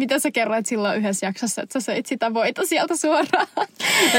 Mitä 0.00 0.18
sä 0.18 0.30
kerroit 0.30 0.66
silloin 0.66 0.98
yhdessä 0.98 1.26
jaksossa, 1.26 1.62
että 1.62 1.80
sä 1.80 1.84
söit 1.84 2.06
sitä 2.06 2.34
voita 2.34 2.66
sieltä 2.66 2.96
suoraan 2.96 3.46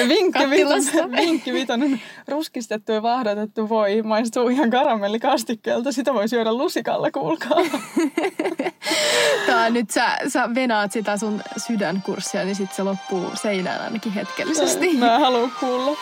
Vinkki 0.07 0.39
kattilasta? 0.39 0.91
vitonen, 0.91 1.11
vinkki 1.21 1.53
vitonen. 1.53 2.01
Ruskistettu 2.27 2.91
ja 2.91 3.01
vahdatettu 3.01 3.69
voi 3.69 4.01
maistuu 4.01 4.47
ihan 4.47 4.69
karamellikastikkeelta. 4.69 5.91
Sitä 5.91 6.13
voi 6.13 6.27
syödä 6.27 6.53
lusikalla, 6.53 7.11
kuulkaa. 7.11 7.61
Tää 9.47 9.69
nyt 9.69 9.89
sä, 9.89 10.17
sä 10.27 10.49
venaat 10.55 10.91
sitä 10.91 11.17
sun 11.17 11.41
sydänkurssia, 11.57 12.43
niin 12.43 12.55
sit 12.55 12.73
se 12.73 12.83
loppuu 12.83 13.25
seinään 13.33 13.81
ainakin 13.81 14.11
hetkellisesti. 14.11 14.97
Mä 14.97 15.19
haluan 15.19 15.51
kuulla. 15.59 15.97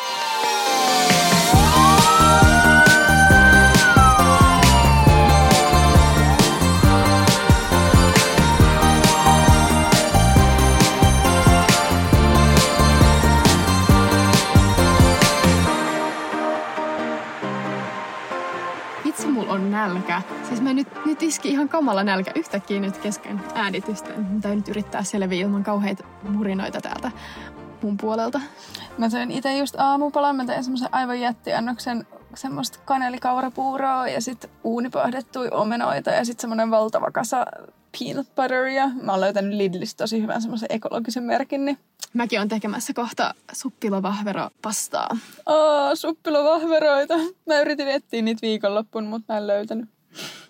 On 19.59 19.71
nälkä. 19.71 20.21
Siis 20.47 20.61
mä 20.61 20.73
nyt, 20.73 20.87
nyt 21.05 21.23
iski 21.23 21.49
ihan 21.49 21.69
kamala 21.69 22.04
nälkä 22.04 22.31
yhtäkkiä 22.36 22.79
nyt 22.79 22.97
kesken 22.97 23.41
äänitystä. 23.55 24.09
Mä 24.09 24.41
täytyy 24.41 24.55
nyt 24.55 24.69
yrittää 24.69 25.04
selviä 25.04 25.41
ilman 25.41 25.63
kauheita 25.63 26.04
murinoita 26.29 26.81
täältä 26.81 27.11
mun 27.81 27.97
puolelta. 27.97 28.41
Mä 28.97 29.09
söin 29.09 29.31
itse 29.31 29.57
just 29.57 29.75
aamupalan. 29.77 30.36
Mä 30.36 30.45
tein 30.45 30.64
semmoisen 30.64 30.89
aivan 30.91 31.19
jättiannoksen 31.19 32.05
semmoista 32.36 32.80
kanelikaurapuuroa 32.86 34.08
ja 34.08 34.22
sitten 34.22 34.50
uunipahdettuja 34.64 35.52
omenoita 35.52 36.11
ja 36.11 36.25
sitten 36.25 36.41
semmoinen 36.41 36.72
valtava 36.72 37.11
kasa 37.11 37.45
peanut 38.00 38.28
butteria. 38.28 38.89
Mä 39.02 39.11
oon 39.11 39.22
löytänyt 39.22 39.53
Lidlistä 39.53 40.03
tosi 40.03 40.22
hyvän 40.22 40.41
semmoisen 40.41 40.72
ekologisen 40.72 41.23
merkin, 41.23 41.66
niin 41.66 41.78
Mäkin 42.13 42.41
on 42.41 42.47
tekemässä 42.47 42.94
kohta 42.94 43.33
suppilovahvero 43.53 44.50
pastaa. 44.61 45.17
Aa, 45.45 45.95
suppilovahveroita. 45.95 47.14
Mä 47.47 47.61
yritin 47.61 47.88
etsiä 47.88 48.22
niitä 48.22 48.42
viikonloppuun, 48.42 49.06
mutta 49.06 49.34
mä 49.34 49.38
en 49.38 49.47
löytänyt. 49.47 49.89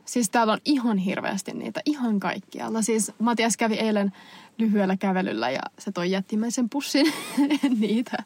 Siis 0.06 0.30
täällä 0.30 0.54
on 0.54 0.60
ihan 0.66 0.98
hirveästi 0.98 1.54
niitä, 1.54 1.82
ihan 1.86 2.20
kaikkialla. 2.20 2.82
Siis 2.82 3.12
Matias 3.20 3.58
kävi 3.58 3.76
eilen 3.76 4.12
lyhyellä 4.58 4.98
kävelyllä 4.98 5.50
ja 5.50 5.62
se 5.80 5.92
toi 5.92 6.12
jättimäisen 6.12 6.70
pussin 6.70 7.14
niitä. 7.80 8.24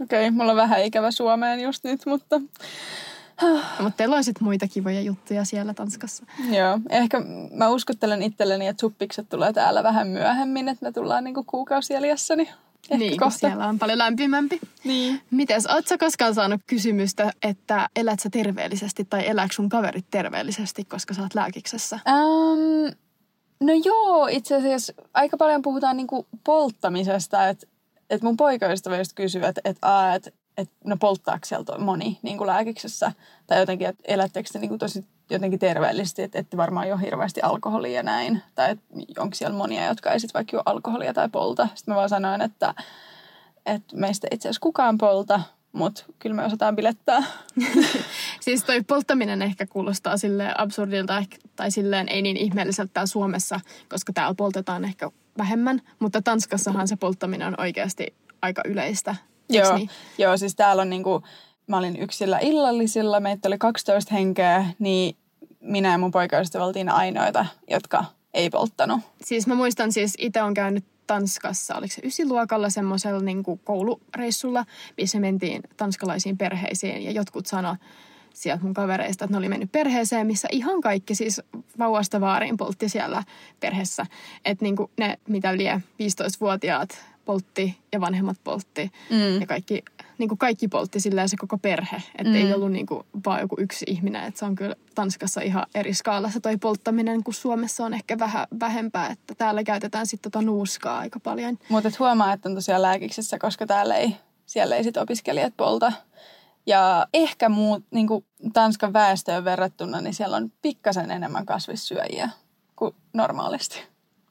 Okei, 0.00 0.28
okay, 0.28 0.30
mulla 0.30 0.50
on 0.50 0.56
vähän 0.56 0.84
ikävä 0.84 1.10
Suomeen 1.10 1.60
just 1.60 1.84
nyt, 1.84 2.06
mutta 2.06 2.40
mutta 3.82 3.96
teillä 3.96 4.16
on 4.16 4.24
sit 4.24 4.40
muita 4.40 4.68
kivoja 4.68 5.00
juttuja 5.00 5.44
siellä 5.44 5.74
Tanskassa. 5.74 6.24
joo. 6.50 6.78
Ehkä 6.90 7.22
mä 7.52 7.68
uskottelen 7.68 8.22
itselleni, 8.22 8.66
että 8.66 8.80
suppikset 8.80 9.28
tulee 9.28 9.52
täällä 9.52 9.82
vähän 9.82 10.08
myöhemmin, 10.08 10.68
että 10.68 10.86
me 10.86 10.92
tullaan 10.92 11.24
niinku 11.24 11.44
kuukausi 11.44 11.92
jäljessä, 11.92 12.36
niin 12.36 12.48
ehkä 12.90 12.96
niin, 13.04 13.18
kohta. 13.18 13.38
siellä 13.38 13.68
on 13.68 13.78
paljon 13.78 13.98
lämpimämpi. 13.98 14.60
Niin. 14.84 15.20
Mites, 15.30 15.66
oot 15.66 15.86
sä 15.86 15.98
koskaan 15.98 16.34
saanut 16.34 16.60
kysymystä, 16.66 17.32
että 17.42 17.88
elät 17.96 18.20
sä 18.20 18.30
terveellisesti 18.30 19.04
tai 19.04 19.28
elääkö 19.28 19.54
sun 19.54 19.68
kaverit 19.68 20.06
terveellisesti, 20.10 20.84
koska 20.84 21.14
sä 21.14 21.22
oot 21.22 21.34
lääkiksessä? 21.34 21.98
Um, 22.08 22.92
no 23.60 23.72
joo, 23.84 24.26
itse 24.26 24.56
asiassa 24.56 24.92
aika 25.14 25.36
paljon 25.36 25.62
puhutaan 25.62 25.96
niinku 25.96 26.26
polttamisesta, 26.44 27.48
että 27.48 27.66
et 28.10 28.22
mun 28.22 28.36
poikaystävä 28.36 28.98
just 28.98 29.12
kysyy, 29.14 29.44
että 29.44 29.60
et, 29.64 29.78
et, 30.14 30.34
et, 30.56 30.70
no 30.84 30.96
polttaako 30.96 31.44
sieltä 31.44 31.78
moni 31.78 32.18
niinku 32.22 32.46
lääkiksessä, 32.46 33.12
tai 33.46 33.58
jotenkin, 33.58 33.88
että 33.88 34.04
elättekö 34.08 34.48
te 34.52 34.58
niinku 34.58 34.78
tosi 34.78 35.04
jotenkin 35.30 35.58
terveellisesti, 35.58 36.22
että 36.22 36.38
ette 36.38 36.56
varmaan 36.56 36.88
jo 36.88 36.96
hirveästi 36.96 37.42
alkoholia 37.42 37.92
ja 37.92 38.02
näin, 38.02 38.42
tai 38.54 38.70
että 38.70 38.84
onko 39.18 39.34
siellä 39.34 39.56
monia, 39.56 39.86
jotka 39.86 40.10
ei 40.10 40.20
sit 40.20 40.34
vaikka 40.34 40.56
juo 40.56 40.62
alkoholia 40.66 41.14
tai 41.14 41.28
polta. 41.28 41.68
Sitten 41.74 41.92
mä 41.92 41.96
vaan 41.96 42.08
sanoin, 42.08 42.40
että, 42.40 42.74
että 43.66 43.96
meistä 43.96 44.28
itse 44.30 44.48
asiassa 44.48 44.60
kukaan 44.60 44.98
polta, 44.98 45.40
mutta 45.72 46.04
kyllä 46.18 46.36
me 46.36 46.44
osataan 46.44 46.76
bilettää. 46.76 47.22
Siis 48.40 48.64
toi 48.64 48.82
polttaminen 48.82 49.42
ehkä 49.42 49.66
kuulostaa 49.66 50.16
silleen 50.16 50.60
absurdilta 50.60 51.24
tai 51.56 51.70
silleen 51.70 52.08
ei 52.08 52.22
niin 52.22 52.36
ihmeelliseltä 52.36 52.90
täällä 52.92 53.06
Suomessa, 53.06 53.60
koska 53.88 54.12
täällä 54.12 54.34
poltetaan 54.34 54.84
ehkä 54.84 55.10
vähemmän. 55.38 55.82
Mutta 55.98 56.22
Tanskassahan 56.22 56.88
se 56.88 56.96
polttaminen 56.96 57.48
on 57.48 57.60
oikeasti 57.60 58.14
aika 58.42 58.62
yleistä. 58.64 59.14
Joo, 59.48 59.76
Niin? 59.76 59.90
joo, 60.18 60.36
siis 60.36 60.54
täällä 60.54 60.82
on 60.82 60.90
niinku, 60.90 61.22
mä 61.66 61.78
olin 61.78 61.96
yksillä 61.96 62.38
illallisilla, 62.38 63.20
meitä 63.20 63.48
oli 63.48 63.58
12 63.58 64.14
henkeä, 64.14 64.66
niin 64.78 65.16
minä 65.60 65.92
ja 65.92 65.98
mun 65.98 66.10
poikaystävä 66.10 66.64
oltiin 66.64 66.88
ainoita, 66.88 67.46
jotka 67.70 68.04
ei 68.34 68.50
polttanut. 68.50 69.00
Siis 69.24 69.46
mä 69.46 69.54
muistan 69.54 69.92
siis, 69.92 70.14
itse 70.18 70.42
on 70.42 70.54
käynyt 70.54 70.84
Tanskassa, 71.06 71.76
oliko 71.76 71.94
se 71.94 72.00
ysiluokalla 72.04 72.70
semmoisella 72.70 73.20
niin 73.20 73.42
koulureissulla, 73.64 74.64
missä 74.96 75.20
mentiin 75.20 75.62
tanskalaisiin 75.76 76.38
perheisiin 76.38 77.02
ja 77.02 77.10
jotkut 77.10 77.46
sano 77.46 77.76
sieltä 78.34 78.64
mun 78.64 78.74
kavereista, 78.74 79.24
että 79.24 79.32
ne 79.32 79.38
oli 79.38 79.48
mennyt 79.48 79.72
perheeseen, 79.72 80.26
missä 80.26 80.48
ihan 80.52 80.80
kaikki 80.80 81.14
siis 81.14 81.40
vauvasta 81.78 82.20
vaariin 82.20 82.56
poltti 82.56 82.88
siellä 82.88 83.22
perheessä. 83.60 84.06
Että 84.44 84.64
niin 84.64 84.76
ne, 84.98 85.18
mitä 85.28 85.56
lie 85.56 85.82
15-vuotiaat 86.02 87.04
poltti 87.26 87.78
ja 87.92 88.00
vanhemmat 88.00 88.36
poltti 88.44 88.90
Mm. 89.10 89.40
ja 89.40 89.46
kaikki, 89.46 89.82
niin 90.18 90.28
kuin 90.28 90.38
kaikki 90.38 90.68
poltti 90.68 91.00
silleen 91.00 91.28
se 91.28 91.36
koko 91.36 91.58
perhe. 91.58 91.96
Että 92.18 92.30
Mm. 92.32 92.34
ei 92.34 92.54
ollut 92.54 92.72
niin 92.72 92.86
kuin 92.86 93.06
vaan 93.26 93.40
joku 93.40 93.56
yksi 93.58 93.84
ihminen. 93.88 94.24
Että 94.24 94.38
se 94.38 94.44
on 94.44 94.54
kyllä 94.54 94.74
Tanskassa 94.94 95.40
ihan 95.40 95.66
eri 95.74 95.94
skaalassa 95.94 96.40
toi 96.40 96.56
polttaminen, 96.56 97.24
kun 97.24 97.34
Suomessa 97.34 97.84
on 97.84 97.94
ehkä 97.94 98.18
vähän 98.18 98.46
vähempää. 98.60 99.06
Että 99.10 99.34
täällä 99.34 99.64
käytetään 99.64 100.06
sitten 100.06 100.32
tota 100.32 100.44
nuuskaa 100.44 100.98
aika 100.98 101.20
paljon. 101.20 101.58
Mutta 101.68 101.88
et 101.88 101.98
huomaa, 101.98 102.32
että 102.32 102.48
on 102.48 102.54
tosiaan 102.54 102.82
lääkiksessä, 102.82 103.38
koska 103.38 103.66
täällä 103.66 103.96
ei, 103.96 104.16
siellä 104.46 104.76
ei 104.76 104.84
sit 104.84 104.96
opiskelijat 104.96 105.54
polta. 105.56 105.92
Ja 106.66 107.06
ehkä 107.14 107.48
muut, 107.48 107.84
niin 107.90 108.08
Tanskan 108.52 108.92
väestöön 108.92 109.44
verrattuna, 109.44 110.00
niin 110.00 110.14
siellä 110.14 110.36
on 110.36 110.52
pikkasen 110.62 111.10
enemmän 111.10 111.46
kasvissyöjiä 111.46 112.30
kuin 112.76 112.94
normaalisti. 113.12 113.82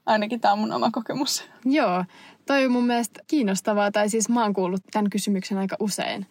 Ainakin 0.06 0.42
tämä 0.42 0.52
on 0.52 0.60
mun 0.60 0.74
oma 0.74 0.92
kokemus. 0.92 1.44
Joo, 1.66 2.06
toi 2.46 2.66
on 2.66 2.72
mun 2.72 2.88
mielestä 2.88 3.20
kiinnostavaa. 3.28 3.92
Tai 3.92 4.10
siis 4.10 4.30
mä 4.30 4.44
oon 4.44 4.54
kuullut 4.54 4.82
tämän 4.92 5.10
kysymyksen 5.10 5.58
aika 5.58 5.76
usein. 5.80 6.26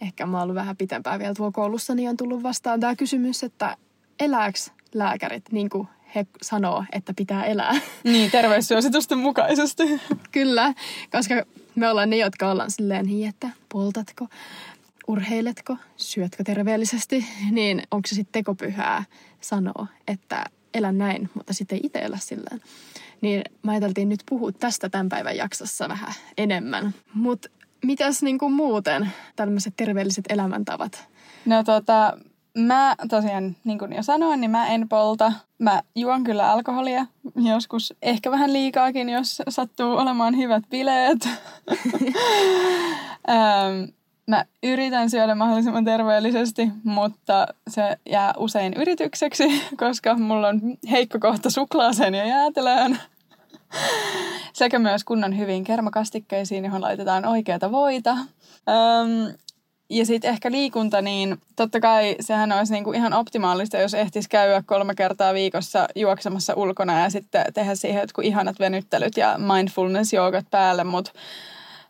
Ehkä 0.00 0.26
mä 0.26 0.36
oon 0.36 0.42
ollut 0.42 0.54
vähän 0.54 0.76
pitempään 0.76 1.18
vielä 1.18 1.34
tuolla 1.34 1.52
koulussa, 1.52 1.94
niin 1.94 2.08
on 2.08 2.16
tullut 2.16 2.42
vastaan 2.42 2.80
tämä 2.80 2.96
kysymys, 2.96 3.42
että 3.42 3.76
elääks 4.20 4.72
lääkärit 4.94 5.52
niin 5.52 5.70
kuin 5.70 5.88
he 6.14 6.26
sanoo, 6.42 6.84
että 6.92 7.14
pitää 7.16 7.44
elää. 7.44 7.80
Niin, 8.04 8.30
terveyssuositusten 8.30 9.18
mukaisesti. 9.18 10.00
Kyllä, 10.32 10.74
koska 11.12 11.34
me 11.74 11.88
ollaan 11.88 12.10
ne, 12.10 12.16
jotka 12.16 12.50
ollaan 12.50 12.70
silleen 12.70 13.06
niin, 13.06 13.28
että 13.28 13.50
poltatko, 13.68 14.26
urheiletko, 15.08 15.76
syötkö 15.96 16.44
terveellisesti, 16.44 17.26
niin 17.50 17.82
onko 17.90 18.08
se 18.08 18.14
sitten 18.14 18.32
tekopyhää 18.32 19.04
sanoa, 19.40 19.86
että 20.08 20.44
elä 20.74 20.92
näin, 20.92 21.30
mutta 21.34 21.54
sitten 21.54 21.76
ei 21.76 21.80
itse 21.84 21.98
elä 21.98 22.18
silleen. 22.20 22.60
Niin 23.20 23.42
mä 23.62 23.70
ajateltiin 23.72 24.08
nyt 24.08 24.22
puhua 24.28 24.52
tästä 24.52 24.88
tämän 24.88 25.08
päivän 25.08 25.36
jaksossa 25.36 25.88
vähän 25.88 26.12
enemmän. 26.38 26.94
Mutta 27.14 27.48
mitäs 27.84 28.22
niinku 28.22 28.48
muuten 28.48 29.12
tällaiset 29.36 29.74
terveelliset 29.76 30.24
elämäntavat? 30.28 31.08
No 31.46 31.64
tota, 31.64 32.18
mä 32.58 32.94
tosiaan, 33.08 33.56
niin 33.64 33.78
kuin 33.78 33.92
jo 33.92 34.02
sanoin, 34.02 34.40
niin 34.40 34.50
mä 34.50 34.68
en 34.68 34.88
polta. 34.88 35.32
Mä 35.58 35.82
juon 35.94 36.24
kyllä 36.24 36.52
alkoholia, 36.52 37.06
joskus 37.36 37.94
ehkä 38.02 38.30
vähän 38.30 38.52
liikaakin, 38.52 39.08
jos 39.08 39.42
sattuu 39.48 39.96
olemaan 39.96 40.36
hyvät 40.36 40.64
bileet. 40.70 41.28
ähm, 43.30 43.90
mä 44.30 44.44
yritän 44.62 45.10
syödä 45.10 45.34
mahdollisimman 45.34 45.84
terveellisesti, 45.84 46.68
mutta 46.84 47.46
se 47.68 47.96
jää 48.10 48.34
usein 48.36 48.74
yritykseksi, 48.74 49.62
koska 49.76 50.14
mulla 50.14 50.48
on 50.48 50.60
heikko 50.90 51.18
kohta 51.18 51.50
suklaaseen 51.50 52.14
ja 52.14 52.24
jäätelöön. 52.24 52.98
Sekä 54.52 54.78
myös 54.78 55.04
kunnon 55.04 55.38
hyviin 55.38 55.64
kermakastikkeisiin, 55.64 56.64
johon 56.64 56.80
laitetaan 56.80 57.26
oikeata 57.26 57.72
voita. 57.72 58.10
Ähm, 58.10 59.36
ja 59.90 60.06
sitten 60.06 60.30
ehkä 60.30 60.50
liikunta, 60.50 61.02
niin 61.02 61.38
totta 61.56 61.80
kai 61.80 62.16
sehän 62.20 62.52
olisi 62.52 62.72
niinku 62.72 62.92
ihan 62.92 63.12
optimaalista, 63.12 63.78
jos 63.78 63.94
ehtisi 63.94 64.28
käydä 64.28 64.62
kolme 64.66 64.94
kertaa 64.94 65.34
viikossa 65.34 65.86
juoksemassa 65.94 66.54
ulkona 66.54 67.00
ja 67.00 67.10
sitten 67.10 67.44
tehdä 67.54 67.74
siihen 67.74 68.00
jotkut 68.00 68.24
ihanat 68.24 68.58
venyttelyt 68.58 69.16
ja 69.16 69.36
mindfulness-joogat 69.38 70.46
päälle, 70.50 70.84
mutta 70.84 71.12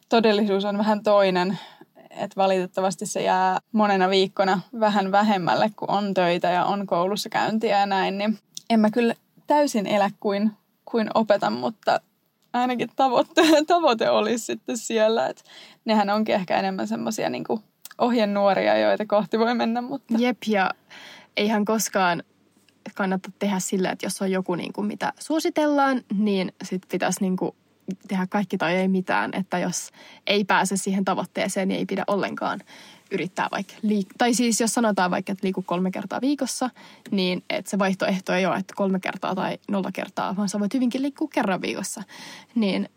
todellisuus 0.08 0.64
on 0.64 0.78
vähän 0.78 1.02
toinen. 1.02 1.58
Että 2.10 2.36
valitettavasti 2.36 3.06
se 3.06 3.22
jää 3.22 3.58
monena 3.72 4.10
viikkona 4.10 4.60
vähän 4.80 5.12
vähemmälle, 5.12 5.70
kun 5.76 5.90
on 5.90 6.14
töitä 6.14 6.50
ja 6.50 6.64
on 6.64 6.86
koulussa 6.86 7.28
käyntiä 7.28 7.80
ja 7.80 7.86
näin, 7.86 8.18
niin 8.18 8.38
en 8.70 8.80
mä 8.80 8.90
kyllä 8.90 9.14
täysin 9.46 9.86
elä 9.86 10.10
kuin, 10.20 10.52
kuin 10.84 11.10
opetan, 11.14 11.52
mutta 11.52 12.00
ainakin 12.52 12.88
tavoite, 12.96 13.42
tavoite 13.66 14.10
olisi 14.10 14.44
sitten 14.44 14.76
siellä. 14.76 15.26
Että 15.26 15.42
nehän 15.84 16.10
onkin 16.10 16.34
ehkä 16.34 16.58
enemmän 16.58 16.88
semmoisia 16.88 17.30
niinku 17.30 17.62
ohjenuoria, 17.98 18.78
joita 18.78 19.06
kohti 19.06 19.38
voi 19.38 19.54
mennä, 19.54 19.80
mutta 19.80 20.14
Jep, 20.18 20.38
ja 20.46 20.70
eihän 21.36 21.64
koskaan 21.64 22.22
kannata 22.94 23.32
tehdä 23.38 23.58
sillä, 23.58 23.90
että 23.90 24.06
jos 24.06 24.22
on 24.22 24.30
joku, 24.30 24.54
niin 24.54 24.72
kuin, 24.72 24.86
mitä 24.86 25.12
suositellaan, 25.18 26.02
niin 26.18 26.52
sit 26.64 26.82
pitäisi 26.90 27.20
niin 27.20 27.36
kuin, 27.36 27.54
tehdä 28.08 28.26
kaikki 28.30 28.58
tai 28.58 28.74
ei 28.74 28.88
mitään. 28.88 29.30
Että 29.34 29.58
jos 29.58 29.90
ei 30.26 30.44
pääse 30.44 30.76
siihen 30.76 31.04
tavoitteeseen, 31.04 31.68
niin 31.68 31.78
ei 31.78 31.86
pidä 31.86 32.04
ollenkaan 32.06 32.60
yrittää 33.10 33.48
vaikka 33.52 33.74
liik- 33.74 34.14
Tai 34.18 34.34
siis 34.34 34.60
jos 34.60 34.74
sanotaan 34.74 35.10
vaikka, 35.10 35.32
että 35.32 35.44
liiku 35.44 35.62
kolme 35.62 35.90
kertaa 35.90 36.20
viikossa, 36.20 36.70
niin 37.10 37.44
että 37.50 37.70
se 37.70 37.78
vaihtoehto 37.78 38.32
ei 38.32 38.46
ole, 38.46 38.56
että 38.56 38.74
kolme 38.76 39.00
kertaa 39.00 39.34
tai 39.34 39.58
nolla 39.68 39.90
kertaa, 39.92 40.36
vaan 40.36 40.48
sä 40.48 40.60
voit 40.60 40.74
hyvinkin 40.74 41.02
liikkua 41.02 41.28
kerran 41.32 41.62
viikossa. 41.62 42.02
Niin 42.54 42.88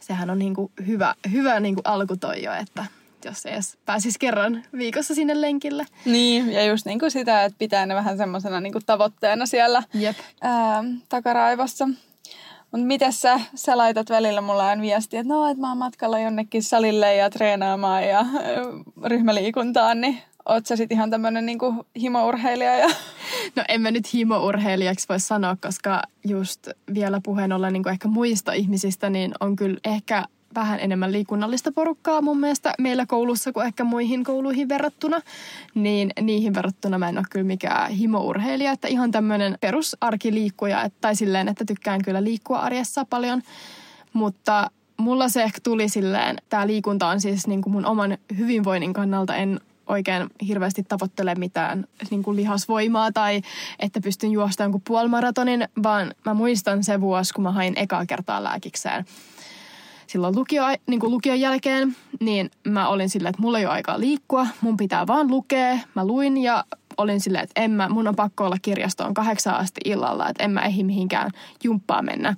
sehän 0.00 0.30
on 0.30 0.38
niin 0.38 0.54
kuin 0.54 0.72
hyvä, 0.86 1.14
hyvä 1.32 1.60
niin 1.60 1.74
kuin 1.74 1.86
alku 1.86 2.16
toi 2.16 2.42
jo, 2.42 2.52
että 2.52 2.84
jos 3.24 3.42
se 3.42 3.48
edes 3.50 3.78
pääsisi 3.86 4.18
kerran 4.18 4.64
viikossa 4.78 5.14
sinne 5.14 5.40
lenkille. 5.40 5.86
Niin, 6.04 6.52
ja 6.52 6.64
just 6.64 6.86
niin 6.86 6.98
kuin 6.98 7.10
sitä, 7.10 7.44
että 7.44 7.58
pitää 7.58 7.86
ne 7.86 7.94
vähän 7.94 8.16
semmoisena 8.16 8.60
niin 8.60 8.74
tavoitteena 8.86 9.46
siellä 9.46 9.82
Jep. 9.94 10.16
ää, 10.40 10.84
takaraivossa. 11.08 11.88
Mutta 12.72 12.86
miten 12.86 13.12
sä, 13.12 13.40
sä 13.54 13.76
laitat 13.76 14.10
välillä 14.10 14.40
mulle 14.40 14.62
aina 14.62 14.82
viestiä, 14.82 15.20
että 15.20 15.32
no, 15.32 15.46
että 15.46 15.60
mä 15.60 15.68
oon 15.68 15.78
matkalla 15.78 16.18
jonnekin 16.18 16.62
salille 16.62 17.14
ja 17.14 17.30
treenaamaan 17.30 18.08
ja 18.08 18.26
ryhmäliikuntaan, 19.04 20.00
niin 20.00 20.18
oot 20.48 20.66
sä 20.66 20.76
sit 20.76 20.92
ihan 20.92 21.10
tämmönen 21.10 21.46
niinku 21.46 21.86
himourheilija? 22.00 22.76
Ja... 22.76 22.88
No 23.56 23.64
en 23.68 23.80
mä 23.80 23.90
nyt 23.90 24.14
himourheilijaksi 24.14 25.08
voi 25.08 25.20
sanoa, 25.20 25.56
koska 25.60 26.02
just 26.28 26.68
vielä 26.94 27.20
puheen 27.24 27.52
ollen 27.52 27.72
niin 27.72 27.88
ehkä 27.88 28.08
muista 28.08 28.52
ihmisistä, 28.52 29.10
niin 29.10 29.32
on 29.40 29.56
kyllä 29.56 29.78
ehkä 29.84 30.24
vähän 30.54 30.80
enemmän 30.80 31.12
liikunnallista 31.12 31.72
porukkaa 31.72 32.22
mun 32.22 32.40
mielestä 32.40 32.74
meillä 32.78 33.06
koulussa 33.06 33.52
kuin 33.52 33.66
ehkä 33.66 33.84
muihin 33.84 34.24
kouluihin 34.24 34.68
verrattuna. 34.68 35.20
Niin 35.74 36.10
niihin 36.20 36.54
verrattuna 36.54 36.98
mä 36.98 37.08
en 37.08 37.18
ole 37.18 37.26
kyllä 37.30 37.46
mikään 37.46 37.90
himourheilija, 37.90 38.72
että 38.72 38.88
ihan 38.88 39.10
tämmöinen 39.10 39.58
perusarkiliikkuja, 39.60 40.90
tai 41.00 41.16
silleen, 41.16 41.48
että 41.48 41.64
tykkään 41.64 42.02
kyllä 42.02 42.24
liikkua 42.24 42.58
arjessa 42.58 43.04
paljon. 43.04 43.42
Mutta 44.12 44.70
mulla 44.96 45.28
se 45.28 45.42
ehkä 45.42 45.58
tuli 45.62 45.88
silleen, 45.88 46.36
tämä 46.48 46.66
liikunta 46.66 47.08
on 47.08 47.20
siis 47.20 47.46
niin 47.46 47.62
kuin 47.62 47.72
mun 47.72 47.86
oman 47.86 48.18
hyvinvoinnin 48.38 48.92
kannalta, 48.92 49.36
en 49.36 49.60
oikein 49.86 50.26
hirveästi 50.46 50.82
tavoittele 50.82 51.34
mitään 51.34 51.84
niin 52.10 52.22
kuin 52.22 52.36
lihasvoimaa 52.36 53.12
tai 53.12 53.42
että 53.78 54.00
pystyn 54.00 54.32
juostamaan 54.32 54.66
jonkun 54.66 54.82
puolimaratonin, 54.86 55.68
vaan 55.82 56.14
mä 56.24 56.34
muistan 56.34 56.84
se 56.84 57.00
vuosi, 57.00 57.34
kun 57.34 57.44
mä 57.44 57.52
hain 57.52 57.72
ekaa 57.76 58.06
kertaa 58.06 58.44
lääkikseen 58.44 59.04
silloin 60.10 60.36
lukio, 60.36 60.62
niin 60.86 61.00
kuin 61.00 61.12
lukion 61.12 61.40
jälkeen, 61.40 61.96
niin 62.20 62.50
mä 62.68 62.88
olin 62.88 63.10
silleen, 63.10 63.30
että 63.30 63.42
mulla 63.42 63.58
ei 63.58 63.66
ole 63.66 63.74
aikaa 63.74 64.00
liikkua, 64.00 64.46
mun 64.60 64.76
pitää 64.76 65.06
vaan 65.06 65.30
lukea. 65.30 65.78
Mä 65.94 66.06
luin 66.06 66.36
ja 66.36 66.64
olin 66.96 67.20
silleen, 67.20 67.44
että 67.44 67.60
en 67.60 67.70
mä, 67.70 67.88
mun 67.88 68.08
on 68.08 68.16
pakko 68.16 68.44
olla 68.44 68.56
kirjastoon 68.62 69.14
kahdeksan 69.14 69.54
asti 69.54 69.80
illalla, 69.84 70.28
että 70.28 70.44
en 70.44 70.50
mä 70.50 70.60
ehdi 70.60 70.84
mihinkään 70.84 71.30
jumppaa 71.64 72.02
mennä. 72.02 72.36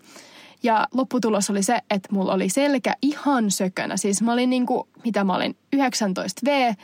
Ja 0.62 0.88
lopputulos 0.94 1.50
oli 1.50 1.62
se, 1.62 1.78
että 1.90 2.08
mulla 2.12 2.32
oli 2.32 2.48
selkä 2.48 2.96
ihan 3.02 3.50
sökönä. 3.50 3.96
Siis 3.96 4.22
mä 4.22 4.32
olin 4.32 4.50
niin 4.50 4.66
kuin, 4.66 4.88
mitä 5.04 5.24
mä 5.24 5.34
olin, 5.34 5.56
19V 5.76 6.74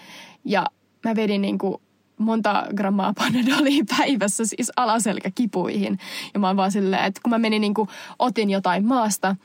ja 0.44 0.67
mä 1.05 1.17
vedin 1.17 1.43
niin 1.43 1.58
kuin 1.58 1.76
monta 2.19 2.67
grammaa 2.76 3.12
panadolia 3.14 3.84
päivässä 3.99 4.44
siis 4.46 4.73
alaselkäkipuihin. 4.76 5.99
Ja 6.34 6.41
mä 6.41 6.46
oon 6.46 6.56
vaan 6.56 6.73
silleen, 6.73 7.05
että 7.05 7.20
kun 7.23 7.31
mä 7.31 7.38
menin 7.38 7.61
niin 7.61 7.75
kuin, 7.75 7.88
otin 8.19 8.50
jotain 8.50 8.87
maasta, 8.87 9.37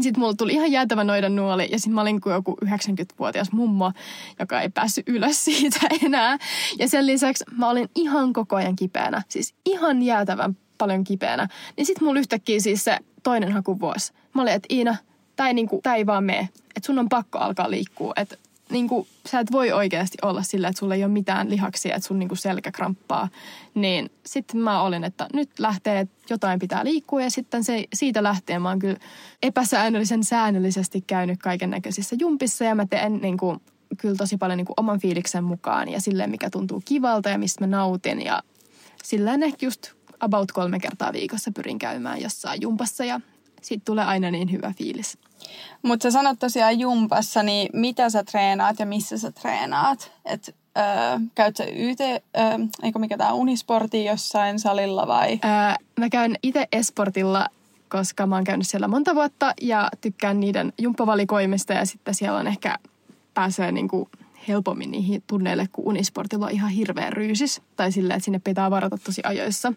sitten 0.00 0.20
mulla 0.20 0.34
tuli 0.34 0.52
ihan 0.52 0.72
jäätävä 0.72 1.04
noidan 1.04 1.36
nuoli 1.36 1.68
ja 1.72 1.78
sitten 1.78 1.94
mä 1.94 2.00
olin 2.00 2.20
kuin 2.20 2.32
joku 2.32 2.56
90-vuotias 2.64 3.52
mummo, 3.52 3.92
joka 4.38 4.60
ei 4.60 4.68
päässyt 4.68 5.08
ylös 5.08 5.44
siitä 5.44 5.80
enää. 6.02 6.38
Ja 6.78 6.88
sen 6.88 7.06
lisäksi 7.06 7.44
mä 7.56 7.68
olin 7.68 7.88
ihan 7.94 8.32
koko 8.32 8.56
ajan 8.56 8.76
kipeänä, 8.76 9.22
siis 9.28 9.54
ihan 9.64 10.02
jäätävän 10.02 10.56
paljon 10.78 11.04
kipeänä. 11.04 11.48
Niin 11.76 11.86
sitten 11.86 12.04
mulla 12.04 12.20
yhtäkkiä 12.20 12.60
siis 12.60 12.84
se 12.84 12.98
toinen 13.22 13.52
hakuvuosi. 13.52 14.12
Mä 14.34 14.42
olin, 14.42 14.52
että 14.52 14.66
Iina, 14.70 14.96
tää 15.36 15.48
ei, 15.48 15.54
niinku, 15.54 15.80
ei 15.94 16.06
vaan 16.06 16.24
mene. 16.24 16.48
Että 16.76 16.86
sun 16.86 16.98
on 16.98 17.08
pakko 17.08 17.38
alkaa 17.38 17.70
liikkua. 17.70 18.12
Että 18.16 18.36
niin 18.70 18.88
kuin, 18.88 19.06
sä 19.28 19.40
et 19.40 19.52
voi 19.52 19.72
oikeasti 19.72 20.18
olla 20.22 20.42
sillä, 20.42 20.68
että 20.68 20.78
sulla 20.78 20.94
ei 20.94 21.04
ole 21.04 21.12
mitään 21.12 21.50
lihaksia, 21.50 21.96
että 21.96 22.06
sun 22.08 22.18
niin 22.18 22.28
kuin 22.28 22.38
selkä 22.38 22.72
kramppaa. 22.72 23.28
Niin 23.74 24.10
sitten 24.26 24.60
mä 24.60 24.82
olin, 24.82 25.04
että 25.04 25.28
nyt 25.32 25.50
lähtee, 25.58 26.00
että 26.00 26.14
jotain 26.30 26.58
pitää 26.58 26.84
liikkua. 26.84 27.22
Ja 27.22 27.30
sitten 27.30 27.64
se, 27.64 27.84
siitä 27.94 28.22
lähtien 28.22 28.62
mä 28.62 28.68
oon 28.68 28.78
kyllä 28.78 28.96
epäsäännöllisen 29.42 30.24
säännöllisesti 30.24 31.00
käynyt 31.06 31.38
kaiken 31.42 31.70
näköisissä 31.70 32.16
jumpissa. 32.18 32.64
Ja 32.64 32.74
mä 32.74 32.86
teen 32.86 33.18
niin 33.22 33.38
kuin, 33.38 33.60
kyllä 33.98 34.16
tosi 34.16 34.36
paljon 34.36 34.56
niin 34.56 34.66
kuin 34.66 34.74
oman 34.76 35.00
fiiliksen 35.00 35.44
mukaan 35.44 35.88
ja 35.88 36.00
silleen, 36.00 36.30
mikä 36.30 36.50
tuntuu 36.50 36.82
kivalta 36.84 37.28
ja 37.28 37.38
mistä 37.38 37.66
mä 37.66 37.76
nautin. 37.76 38.22
Ja 38.22 38.42
silleen 39.02 39.42
ehkä 39.42 39.66
just 39.66 39.92
about 40.20 40.52
kolme 40.52 40.80
kertaa 40.80 41.12
viikossa 41.12 41.50
pyrin 41.54 41.78
käymään 41.78 42.22
jossain 42.22 42.62
jumpassa 42.62 43.04
ja 43.04 43.20
siitä 43.64 43.82
tulee 43.84 44.04
aina 44.04 44.30
niin 44.30 44.52
hyvä 44.52 44.72
fiilis. 44.78 45.18
Mutta 45.82 46.02
sä 46.02 46.10
sanot 46.10 46.38
tosiaan 46.38 46.80
jumpassa, 46.80 47.42
niin 47.42 47.68
mitä 47.72 48.10
sä 48.10 48.24
treenaat 48.24 48.78
ja 48.78 48.86
missä 48.86 49.18
sä 49.18 49.32
treenaat? 49.32 50.12
Et, 50.24 50.56
öö, 50.78 50.84
käyt 51.34 51.56
sä 51.56 51.64
YT, 51.64 52.00
öö, 52.00 52.18
eikö 52.82 52.98
mikä 52.98 53.16
tää 53.16 53.32
Unisporti 53.32 54.04
jossain 54.04 54.58
salilla 54.58 55.06
vai? 55.06 55.32
Öö, 55.32 55.86
mä 55.98 56.08
käyn 56.08 56.36
itse 56.42 56.68
Esportilla, 56.72 57.46
koska 57.88 58.26
mä 58.26 58.34
oon 58.34 58.44
käynyt 58.44 58.68
siellä 58.68 58.88
monta 58.88 59.14
vuotta 59.14 59.54
ja 59.60 59.88
tykkään 60.00 60.40
niiden 60.40 60.72
jumppavalikoimista 60.78 61.72
ja 61.72 61.84
sitten 61.84 62.14
siellä 62.14 62.38
on 62.38 62.46
ehkä 62.46 62.78
pääsee 63.34 63.72
niinku 63.72 64.08
helpommin 64.48 64.90
niihin 64.90 65.22
tunneille, 65.26 65.68
kun 65.72 65.86
Unisportilla 65.86 66.46
on 66.46 66.52
ihan 66.52 66.70
hirveä 66.70 67.10
ryysis. 67.10 67.62
Tai 67.76 67.92
silleen, 67.92 68.16
että 68.16 68.24
sinne 68.24 68.40
pitää 68.44 68.70
varata 68.70 68.98
tosi 69.04 69.22
ajoissa. 69.24 69.72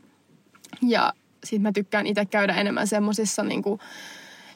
Ja 0.81 1.13
sit 1.44 1.62
mä 1.62 1.72
tykkään 1.72 2.07
itse 2.07 2.25
käydä 2.25 2.54
enemmän 2.54 2.88
semmosissa 2.88 3.44
niinku, 3.44 3.80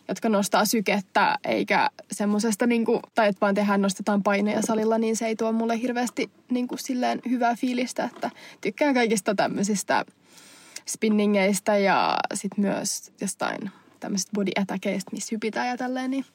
jotka 0.07 0.29
nostaa 0.29 0.65
sykettä, 0.65 1.37
eikä 1.43 1.89
semmoisesta, 2.11 2.67
niin 2.67 2.85
kuin, 2.85 2.99
tai 3.15 3.27
että 3.27 3.41
vaan 3.41 3.55
tehdään, 3.55 3.81
nostetaan 3.81 4.23
paineja 4.23 4.61
salilla, 4.61 4.97
niin 4.97 5.15
se 5.15 5.25
ei 5.25 5.35
tuo 5.35 5.51
mulle 5.51 5.81
hirveästi 5.81 6.31
niin 6.51 6.67
kuin, 6.67 6.79
silleen 6.79 7.21
hyvää 7.29 7.55
fiilistä, 7.55 8.03
että 8.03 8.31
tykkään 8.61 8.93
kaikista 8.93 9.35
tämmöisistä 9.35 10.05
spinningeistä 10.87 11.77
ja 11.77 12.17
sitten 12.33 12.65
myös 12.65 13.11
jostain 13.21 13.71
tämmöisistä 13.99 14.31
body 14.35 14.51
attackeista, 14.61 15.11
missä 15.11 15.29
hypitään 15.31 15.67
ja 15.67 15.77
tälleen, 15.77 16.11
niin 16.11 16.25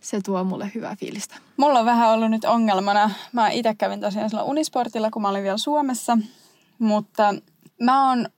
se 0.00 0.20
tuo 0.20 0.44
mulle 0.44 0.70
hyvää 0.74 0.96
fiilistä. 0.96 1.34
Mulla 1.56 1.78
on 1.78 1.86
vähän 1.86 2.10
ollut 2.10 2.30
nyt 2.30 2.44
ongelmana. 2.44 3.10
Mä 3.32 3.50
itse 3.50 3.74
kävin 3.74 4.00
tosiaan 4.00 4.30
sillä 4.30 4.42
Unisportilla, 4.42 5.10
kun 5.10 5.22
mä 5.22 5.28
olin 5.28 5.42
vielä 5.42 5.58
Suomessa, 5.58 6.18
mutta 6.78 7.34
mä 7.80 8.08
oon 8.08 8.28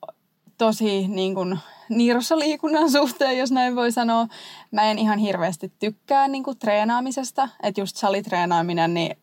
tosi 0.58 1.08
niin 1.08 1.34
kuin, 1.34 1.58
niirossa 1.88 2.38
liikunnan 2.38 2.90
suhteen, 2.98 3.38
jos 3.38 3.52
näin 3.52 3.76
voi 3.76 3.92
sanoa. 3.92 4.26
Mä 4.70 4.90
en 4.90 4.98
ihan 4.98 5.18
hirveästi 5.18 5.72
tykkää 5.78 6.28
niin 6.28 6.44
kuin, 6.44 6.58
treenaamisesta. 6.58 7.48
Että 7.62 7.80
just 7.80 7.96
salitreenaaminen, 7.96 8.94
niin 8.94 9.16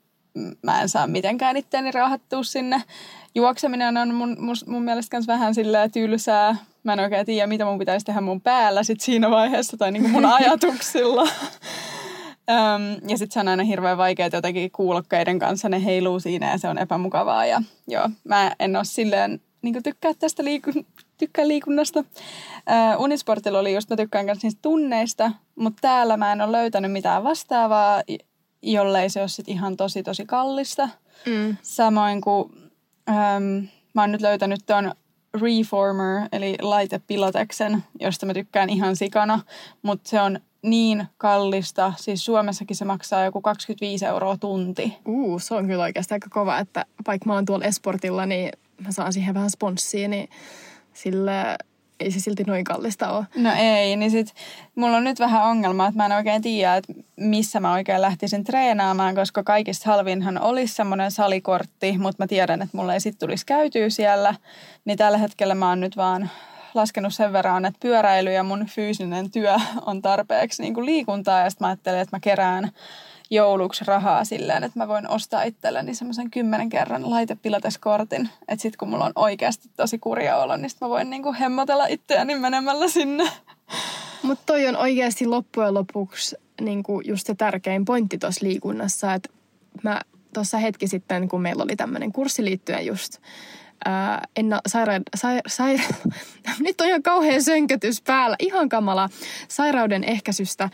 mä 0.64 0.82
en 0.82 0.90
saa 0.90 1.08
mitenkään 1.08 1.58
itteeni 1.58 1.92
rauhattua 1.92 2.44
sinne. 2.44 2.84
Juokseminen 3.36 3.98
on 3.98 4.14
mun, 4.14 4.38
mun, 4.40 4.56
mun 4.68 4.84
mielestä 4.84 5.18
myös 5.18 5.28
vähän 5.28 5.56
silleen 5.56 5.92
tylsää. 5.92 6.56
Mä 6.84 6.94
en 6.94 7.00
oikein 7.00 7.26
tiedä, 7.26 7.48
mitä 7.48 7.66
mun 7.66 7.80
pitäisi 7.80 8.06
tehdä 8.06 8.22
mun 8.22 8.42
päällä 8.42 8.84
sit 8.84 9.02
siinä 9.02 9.30
vaiheessa 9.30 9.78
tai 9.78 9.92
niin 9.92 10.10
mun 10.10 10.26
ajatuksilla. 10.36 11.28
Öm, 12.50 13.10
ja 13.10 13.18
sitten 13.18 13.34
se 13.34 13.40
on 13.40 13.48
aina 13.48 13.64
hirveän 13.64 13.98
vaikeaa 13.98 14.30
jotenkin 14.34 14.72
kuulokkeiden 14.72 15.40
kanssa, 15.40 15.70
ne 15.70 15.86
heiluu 15.86 16.20
siinä 16.20 16.52
ja 16.52 16.58
se 16.58 16.68
on 16.68 16.78
epämukavaa. 16.78 17.46
Ja 17.46 17.62
joo, 17.88 18.10
mä 18.24 18.56
en 18.60 18.76
ole 18.76 18.86
silleen 18.86 19.42
niin 19.62 19.84
tykkää 19.84 20.14
tästä 20.20 20.44
liikun, 20.44 20.86
tykkään 21.18 21.48
liikunnasta. 21.48 22.00
Uh, 22.00 23.04
Unisportilla 23.04 23.60
oli 23.60 23.74
just, 23.74 23.90
mä 23.90 23.96
tykkään 23.96 24.26
myös 24.26 24.44
niistä 24.44 24.60
tunneista, 24.62 25.32
mutta 25.56 25.82
täällä 25.82 26.18
mä 26.18 26.32
en 26.32 26.42
ole 26.42 26.52
löytänyt 26.52 26.92
mitään 26.92 27.24
vastaavaa, 27.24 28.04
jollei 28.62 29.10
se 29.10 29.20
ole 29.20 29.28
sit 29.28 29.48
ihan 29.48 29.78
tosi 29.78 30.04
tosi 30.04 30.26
kallista. 30.26 30.90
Mm. 31.26 31.58
Samoin 31.62 32.22
kuin 32.22 32.44
um, 33.10 33.68
mä 33.94 34.02
oon 34.02 34.12
nyt 34.12 34.22
löytänyt 34.22 34.66
tuon 34.66 34.92
Reformer, 35.42 36.28
eli 36.32 36.56
laite 36.62 37.02
Pilateksen, 37.08 37.84
josta 38.00 38.26
mä 38.26 38.34
tykkään 38.34 38.70
ihan 38.70 38.96
sikana, 38.96 39.40
mutta 39.82 40.10
se 40.10 40.22
on 40.22 40.40
niin 40.62 41.08
kallista. 41.18 41.94
Siis 41.98 42.26
Suomessakin 42.26 42.76
se 42.76 42.86
maksaa 42.86 43.24
joku 43.24 43.42
25 43.42 44.06
euroa 44.06 44.38
tunti. 44.38 44.98
Uu, 45.08 45.40
se 45.40 45.56
on 45.56 45.68
kyllä 45.68 45.84
oikeasti 45.84 46.14
aika 46.14 46.30
kova, 46.30 46.60
että 46.60 46.86
vaikka 47.08 47.26
mä 47.26 47.34
oon 47.34 47.46
tuolla 47.46 47.66
Esportilla, 47.66 48.26
niin 48.26 48.52
mä 48.86 48.92
saan 48.92 49.14
siihen 49.14 49.34
vähän 49.34 49.50
sponssia, 49.50 50.08
niin 50.08 50.30
sillä 50.96 51.58
ei 52.00 52.12
se 52.12 52.20
silti 52.20 52.44
noin 52.44 52.64
kallista 52.64 53.12
ole. 53.12 53.26
No 53.36 53.52
ei, 53.58 53.96
niin 53.96 54.12
sit 54.12 54.34
mulla 54.76 54.98
on 54.98 55.04
nyt 55.04 55.20
vähän 55.20 55.44
ongelma, 55.44 55.88
että 55.88 55.98
mä 55.98 56.06
en 56.06 56.12
oikein 56.12 56.42
tiedä, 56.42 56.76
että 56.76 56.94
missä 57.16 57.60
mä 57.60 57.74
oikein 57.74 58.02
lähtisin 58.02 58.44
treenaamaan, 58.44 59.16
koska 59.16 59.44
kaikista 59.44 59.90
halvinhan 59.90 60.42
olisi 60.42 60.76
semmoinen 60.76 61.12
salikortti, 61.12 61.98
mutta 61.98 62.24
mä 62.24 62.28
tiedän, 62.28 62.62
että 62.62 62.78
mulla 62.78 62.94
ei 62.94 63.00
sit 63.00 63.20
tulisi 63.20 63.46
käytyä 63.46 63.90
siellä. 63.90 64.36
Niin 64.86 64.98
tällä 64.98 65.18
hetkellä 65.18 65.56
mä 65.56 65.70
oon 65.70 65.80
nyt 65.80 65.98
vaan 65.98 66.30
laskenut 66.74 67.14
sen 67.14 67.34
verran, 67.34 67.66
että 67.66 67.80
pyöräily 67.82 68.32
ja 68.32 68.44
mun 68.44 68.66
fyysinen 68.66 69.32
työ 69.32 69.56
on 69.86 70.02
tarpeeksi 70.02 70.62
niin 70.62 70.74
kuin 70.74 70.86
liikuntaa 70.86 71.40
ja 71.40 71.50
sitten 71.50 71.66
mä 71.66 71.70
ajattelin, 71.70 72.00
että 72.00 72.16
mä 72.16 72.20
kerään 72.20 72.72
jouluksi 73.30 73.86
rahaa 73.86 74.26
silleen, 74.26 74.64
että 74.64 74.80
mä 74.80 74.88
voin 74.88 75.10
ostaa 75.10 75.44
itselleni 75.44 75.96
semmoisen 75.96 76.32
kymmenen 76.32 76.70
kerran 76.70 77.10
laitepilateskortin. 77.10 78.30
Että 78.48 78.62
sit 78.62 78.78
kun 78.78 78.90
mulla 78.90 79.06
on 79.06 79.12
oikeasti 79.16 79.70
tosi 79.78 80.00
kurja 80.00 80.38
olo, 80.38 80.58
niin 80.58 80.70
sit 80.70 80.82
mä 80.82 80.90
voin 80.90 81.10
niinku 81.10 81.36
hemmotella 81.40 81.86
itseäni 81.88 82.36
menemällä 82.36 82.88
sinne. 82.88 83.32
Mutta 84.24 84.44
toi 84.46 84.68
on 84.68 84.78
oikeasti 84.78 85.26
loppujen 85.28 85.74
lopuksi 85.74 86.36
niinku 86.62 87.02
just 87.02 87.28
se 87.28 87.36
tärkein 87.36 87.86
pointti 87.86 88.18
tuossa 88.18 88.46
liikunnassa, 88.46 89.14
että 89.14 89.30
mä 89.84 90.02
tuossa 90.34 90.58
hetki 90.58 90.88
sitten, 90.88 91.30
kun 91.30 91.42
meillä 91.42 91.64
oli 91.64 91.76
tämmöinen 91.76 92.12
kurssi 92.12 92.46
liittyen 92.46 92.86
just 92.86 93.18
ää, 93.86 94.28
enna, 94.36 94.62
saira, 94.68 94.94
sai, 95.16 95.40
sai, 95.48 95.78
nyt 96.60 96.82
on 96.82 96.88
ihan 96.88 97.04
kauhean 97.04 97.44
sönkötys 97.44 98.02
päällä, 98.02 98.36
ihan 98.40 98.70
kamala. 98.70 99.10
Sairauden 99.48 100.04
ehkäisystä 100.04 100.70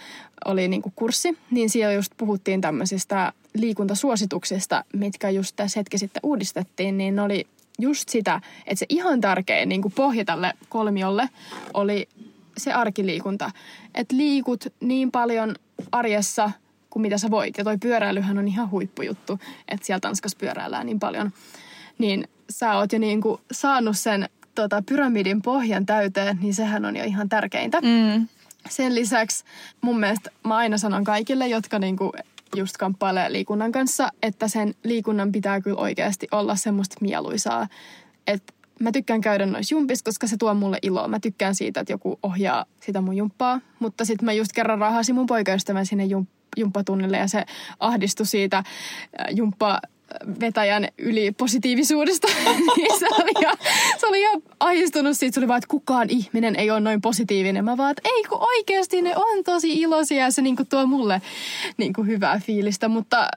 oli 0.45 0.67
niinku 0.67 0.93
kurssi, 0.95 1.37
niin 1.51 1.69
siellä 1.69 1.93
just 1.93 2.11
puhuttiin 2.17 2.61
tämmöisistä 2.61 3.33
liikuntasuosituksista, 3.53 4.83
mitkä 4.93 5.29
just 5.29 5.55
tässä 5.55 5.79
hetki 5.79 5.97
sitten 5.97 6.19
uudistettiin, 6.23 6.97
niin 6.97 7.19
oli 7.19 7.47
just 7.79 8.09
sitä, 8.09 8.41
että 8.67 8.79
se 8.79 8.85
ihan 8.89 9.21
tärkein 9.21 9.69
niin 9.69 9.81
kuin 9.81 9.93
pohja 9.93 10.25
tälle 10.25 10.53
kolmiolle 10.69 11.29
oli 11.73 12.09
se 12.57 12.73
arkiliikunta. 12.73 13.51
Että 13.95 14.17
liikut 14.17 14.65
niin 14.79 15.11
paljon 15.11 15.55
arjessa 15.91 16.51
kuin 16.89 17.01
mitä 17.01 17.17
sä 17.17 17.31
voit. 17.31 17.57
Ja 17.57 17.63
toi 17.63 17.77
pyöräilyhän 17.77 18.37
on 18.37 18.47
ihan 18.47 18.71
huippujuttu, 18.71 19.39
että 19.67 19.85
siellä 19.85 19.99
Tanskassa 19.99 20.37
pyöräillään 20.41 20.85
niin 20.85 20.99
paljon. 20.99 21.31
Niin 21.97 22.27
sä 22.51 22.77
oot 22.77 22.93
jo 22.93 22.99
niin 22.99 23.21
kuin 23.21 23.41
saanut 23.51 23.97
sen 23.97 24.29
tota, 24.55 24.83
pyramidin 24.85 25.41
pohjan 25.41 25.85
täyteen, 25.85 26.37
niin 26.41 26.53
sehän 26.53 26.85
on 26.85 26.95
jo 26.95 27.03
ihan 27.03 27.29
tärkeintä. 27.29 27.81
Mm. 27.81 28.27
Sen 28.69 28.95
lisäksi 28.95 29.43
mun 29.81 29.99
mielestä 29.99 30.31
mä 30.47 30.55
aina 30.55 30.77
sanon 30.77 31.03
kaikille, 31.03 31.47
jotka 31.47 31.79
niinku 31.79 32.11
just 32.55 32.77
kamppailee 32.77 33.31
liikunnan 33.31 33.71
kanssa, 33.71 34.09
että 34.21 34.47
sen 34.47 34.75
liikunnan 34.83 35.31
pitää 35.31 35.61
kyllä 35.61 35.77
oikeasti 35.77 36.27
olla 36.31 36.55
semmoista 36.55 36.95
mieluisaa. 37.01 37.67
Että 38.27 38.53
mä 38.79 38.91
tykkään 38.91 39.21
käydä 39.21 39.45
noissa 39.45 39.75
jumpissa, 39.75 40.05
koska 40.05 40.27
se 40.27 40.37
tuo 40.37 40.53
mulle 40.53 40.77
iloa. 40.81 41.07
Mä 41.07 41.19
tykkään 41.19 41.55
siitä, 41.55 41.79
että 41.79 41.93
joku 41.93 42.19
ohjaa 42.23 42.65
sitä 42.79 43.01
mun 43.01 43.17
jumppaa. 43.17 43.59
Mutta 43.79 44.05
sitten 44.05 44.25
mä 44.25 44.33
just 44.33 44.51
kerran 44.53 44.79
rahasin 44.79 45.15
mun 45.15 45.25
poikaystävän 45.25 45.85
sinne 45.85 46.05
jump- 46.05 46.41
jumppatunnille 46.57 47.17
ja 47.17 47.27
se 47.27 47.45
ahdistui 47.79 48.25
siitä 48.25 48.57
äh, 48.57 48.65
jumppa 49.31 49.79
vetäjän 50.39 50.87
yli 50.97 51.31
positiivisuudesta. 51.31 52.27
niin 52.77 52.99
se 52.99 53.07
oli, 53.11 53.31
ihan, 53.41 53.57
se 53.97 54.07
oli 54.07 54.21
ihan 54.21 54.41
ahistunut 54.59 55.17
siitä. 55.17 55.33
Se 55.33 55.39
oli 55.39 55.47
vaan, 55.47 55.57
että 55.57 55.67
kukaan 55.67 56.09
ihminen 56.09 56.55
ei 56.55 56.71
ole 56.71 56.79
noin 56.79 57.01
positiivinen. 57.01 57.65
Mä 57.65 57.77
vaan, 57.77 57.91
että 57.91 58.09
ei 58.15 58.23
kun 58.23 58.39
oikeasti 58.41 59.01
ne 59.01 59.15
on 59.15 59.43
tosi 59.43 59.73
iloisia 59.73 60.23
ja 60.23 60.31
se 60.31 60.41
niin 60.41 60.55
kuin 60.55 60.67
tuo 60.67 60.85
mulle 60.85 61.21
niin 61.77 61.93
kuin 61.93 62.07
hyvää 62.07 62.39
fiilistä. 62.45 62.87
Mutta 62.87 63.27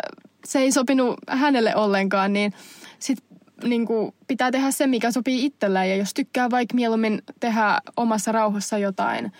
se 0.45 0.59
ei 0.59 0.73
sopinut 0.73 1.17
hänelle 1.29 1.77
ollenkaan, 1.77 2.33
niin 2.33 2.53
sit 2.99 3.19
niin 3.65 3.87
kuin 3.87 4.15
pitää 4.27 4.51
tehdä 4.51 4.71
se, 4.71 4.87
mikä 4.87 5.11
sopii 5.11 5.45
itselleen. 5.45 5.91
Ja 5.91 5.97
jos 5.97 6.15
tykkää 6.15 6.51
vaikka 6.51 6.75
mieluummin 6.75 7.23
tehdä 7.41 7.81
omassa 7.97 8.33
rauhassa 8.33 8.79
jotain, 8.79 9.33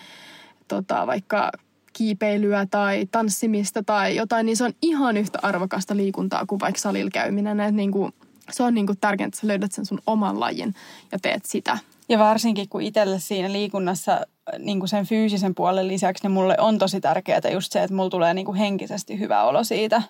tota, 0.67 1.07
vaikka 1.07 1.51
kiipeilyä 1.97 2.67
tai 2.71 3.07
tanssimista 3.11 3.83
tai 3.83 4.15
jotain, 4.15 4.45
niin 4.45 4.57
se 4.57 4.63
on 4.63 4.73
ihan 4.81 5.17
yhtä 5.17 5.39
arvokasta 5.41 5.95
liikuntaa 5.95 6.45
kuin 6.45 6.59
vaikka 6.59 6.81
salilla 6.81 7.11
käyminen. 7.11 7.59
Et 7.59 7.75
niin 7.75 7.91
kuin, 7.91 8.13
se 8.51 8.63
on 8.63 8.73
niin 8.73 8.85
kuin 8.85 8.97
tärkeintä, 9.01 9.27
että 9.35 9.41
sä 9.41 9.47
löydät 9.47 9.71
sen 9.71 9.85
sun 9.85 9.99
oman 10.07 10.39
lajin 10.39 10.73
ja 11.11 11.19
teet 11.19 11.45
sitä. 11.45 11.77
Ja 12.09 12.19
varsinkin 12.19 12.69
kun 12.69 12.81
itselle 12.81 13.19
siinä 13.19 13.51
liikunnassa 13.51 14.21
niin 14.59 14.79
kuin 14.79 14.89
sen 14.89 15.05
fyysisen 15.05 15.55
puolen 15.55 15.87
lisäksi, 15.87 16.23
niin 16.23 16.31
mulle 16.31 16.55
on 16.59 16.77
tosi 16.77 17.01
tärkeää 17.01 17.49
just 17.53 17.71
se, 17.71 17.83
että 17.83 17.95
mulla 17.95 18.09
tulee 18.09 18.33
niin 18.33 18.45
kuin 18.45 18.57
henkisesti 18.57 19.19
hyvä 19.19 19.43
olo 19.43 19.63
siitä 19.63 20.01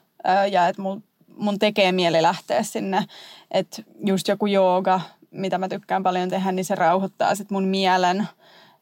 ja 0.51 0.67
että 0.67 0.81
mulla 0.81 1.01
mun 1.37 1.59
tekee 1.59 1.91
mieli 1.91 2.21
lähteä 2.21 2.63
sinne. 2.63 3.05
Että 3.51 3.83
just 4.05 4.27
joku 4.27 4.45
jooga, 4.45 5.01
mitä 5.31 5.57
mä 5.57 5.69
tykkään 5.69 6.03
paljon 6.03 6.29
tehdä, 6.29 6.51
niin 6.51 6.65
se 6.65 6.75
rauhoittaa 6.75 7.35
sit 7.35 7.51
mun 7.51 7.65
mielen. 7.65 8.27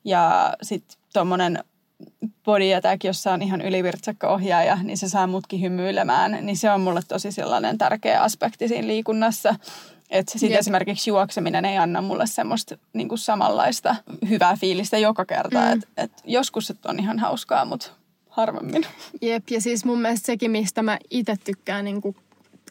Ja 0.05 0.53
sitten 0.61 0.97
tuommoinen 1.13 1.63
body 2.43 2.73
attack, 2.73 3.03
jossa 3.03 3.33
on 3.33 3.41
ihan 3.41 3.61
ylivirtsakka 3.61 4.29
ohjaaja, 4.29 4.77
niin 4.83 4.97
se 4.97 5.09
saa 5.09 5.27
mutkin 5.27 5.61
hymyilemään. 5.61 6.37
Niin 6.41 6.57
se 6.57 6.71
on 6.71 6.81
mulle 6.81 7.01
tosi 7.07 7.31
sellainen 7.31 7.77
tärkeä 7.77 8.21
aspekti 8.21 8.67
siinä 8.67 8.87
liikunnassa. 8.87 9.55
Että 10.09 10.39
sitten 10.39 10.59
esimerkiksi 10.59 11.09
juokseminen 11.09 11.65
ei 11.65 11.77
anna 11.77 12.01
mulle 12.01 12.27
semmoista 12.27 12.77
niin 12.93 13.09
kuin 13.09 13.19
samanlaista 13.19 13.95
hyvää 14.29 14.55
fiilistä 14.55 14.97
joka 14.97 15.25
kerta. 15.25 15.59
Mm. 15.59 15.73
Että 15.73 15.87
et 15.97 16.11
joskus 16.25 16.67
se 16.67 16.75
on 16.85 16.99
ihan 16.99 17.19
hauskaa, 17.19 17.65
mutta 17.65 17.87
harvemmin. 18.29 18.85
Jep, 19.21 19.49
ja 19.49 19.61
siis 19.61 19.85
mun 19.85 20.01
mielestä 20.01 20.25
sekin, 20.25 20.51
mistä 20.51 20.83
mä 20.83 20.97
itse 21.09 21.35
tykkään 21.43 21.85
niin 21.85 22.01
kuin 22.01 22.15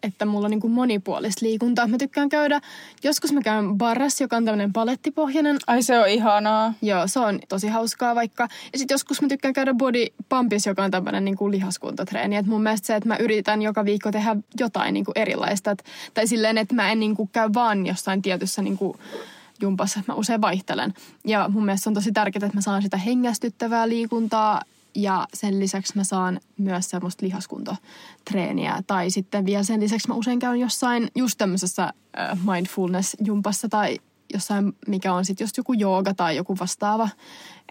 että 0.03 0.25
mulla 0.25 0.47
on 0.47 0.51
niin 0.51 0.61
kuin 0.61 0.73
monipuolista 0.73 1.47
liikuntaa. 1.47 1.87
Mä 1.87 1.99
tykkään 1.99 2.29
käydä, 2.29 2.61
joskus 3.05 3.33
mä 3.33 3.41
käyn 3.41 3.79
barras, 3.79 4.21
joka 4.21 4.37
on 4.37 4.45
tämmöinen 4.45 4.73
palettipohjainen. 4.73 5.57
Ai 5.67 5.83
se 5.83 5.99
on 5.99 6.09
ihanaa. 6.09 6.75
Joo, 6.83 7.07
se 7.07 7.21
on 7.21 7.41
tosi 7.49 7.69
hauskaa 7.69 8.15
vaikka. 8.15 8.49
Ja 8.73 8.79
sitten 8.79 8.95
joskus 8.95 9.23
mä 9.23 9.29
tykkään 9.29 9.55
käydä 9.55 9.75
body 9.75 10.07
pumpis, 10.29 10.67
joka 10.67 10.85
on 10.85 10.91
tämmöinen 10.91 11.25
niin 11.25 11.37
kuin 11.37 11.53
lihaskuntotreeni. 11.53 12.37
Et 12.37 12.47
mun 12.47 12.63
mielestä 12.63 12.87
se, 12.87 12.97
että 12.97 13.09
mä 13.09 13.17
yritän 13.17 13.63
joka 13.63 13.85
viikko 13.85 14.13
tehdä 14.13 14.37
jotain 14.61 14.95
niin 14.95 15.05
kuin 15.05 15.19
erilaista. 15.19 15.71
Et, 15.71 15.85
tai 16.15 16.27
silleen, 16.27 16.59
että 16.59 16.75
mä 16.75 16.93
en 16.93 17.01
niin 17.01 17.17
kuin 17.17 17.29
käy 17.33 17.51
vaan 17.55 17.87
jossain 17.87 18.23
tietyssä 18.23 18.63
niin 18.63 18.79
kuin 18.79 18.99
jumpassa. 19.61 20.03
Mä 20.09 20.15
usein 20.15 20.41
vaihtelen. 20.41 20.95
Ja 21.25 21.49
mun 21.49 21.65
mielestä 21.65 21.91
on 21.91 21.95
tosi 21.95 22.13
tärkeää, 22.13 22.47
että 22.47 22.59
mä 22.59 22.61
saan 22.61 22.83
sitä 22.83 22.97
hengästyttävää 22.97 23.89
liikuntaa 23.89 24.63
ja 24.95 25.27
sen 25.35 25.61
lisäksi 25.61 25.93
mä 25.97 26.05
saan 26.05 26.41
myös 26.59 26.91
semmoista 26.91 27.27
lihaskuntotreeniä. 27.27 28.83
Tai 28.87 29.11
sitten 29.11 29.47
vielä 29.47 29.63
sen 29.63 29.81
lisäksi 29.81 30.09
mä 30.09 30.15
usein 30.15 30.39
käyn 30.39 30.61
jossain 30.61 31.09
just 31.17 31.39
tämmöisessä 31.39 31.93
mindfulness-jumpassa 32.45 33.69
tai 33.69 33.99
jossain, 34.33 34.73
mikä 34.87 35.15
on 35.15 35.25
sitten 35.25 35.45
just 35.45 35.57
joku 35.57 35.73
jooga 35.73 36.15
tai 36.15 36.37
joku 36.37 36.57
vastaava. 36.61 37.09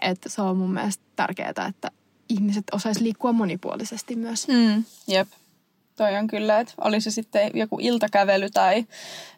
Että 0.02 0.28
se 0.28 0.42
on 0.42 0.56
mun 0.56 0.72
mielestä 0.72 1.04
tärkeää, 1.16 1.66
että 1.68 1.90
ihmiset 2.28 2.64
osais 2.72 3.00
liikkua 3.00 3.32
monipuolisesti 3.32 4.16
myös. 4.16 4.48
Mm, 4.48 4.84
jep. 5.08 5.28
Toi 5.96 6.16
on 6.16 6.26
kyllä, 6.26 6.60
että 6.60 6.74
oli 6.80 7.00
se 7.00 7.10
sitten 7.10 7.50
joku 7.54 7.78
iltakävely 7.80 8.50
tai 8.50 8.86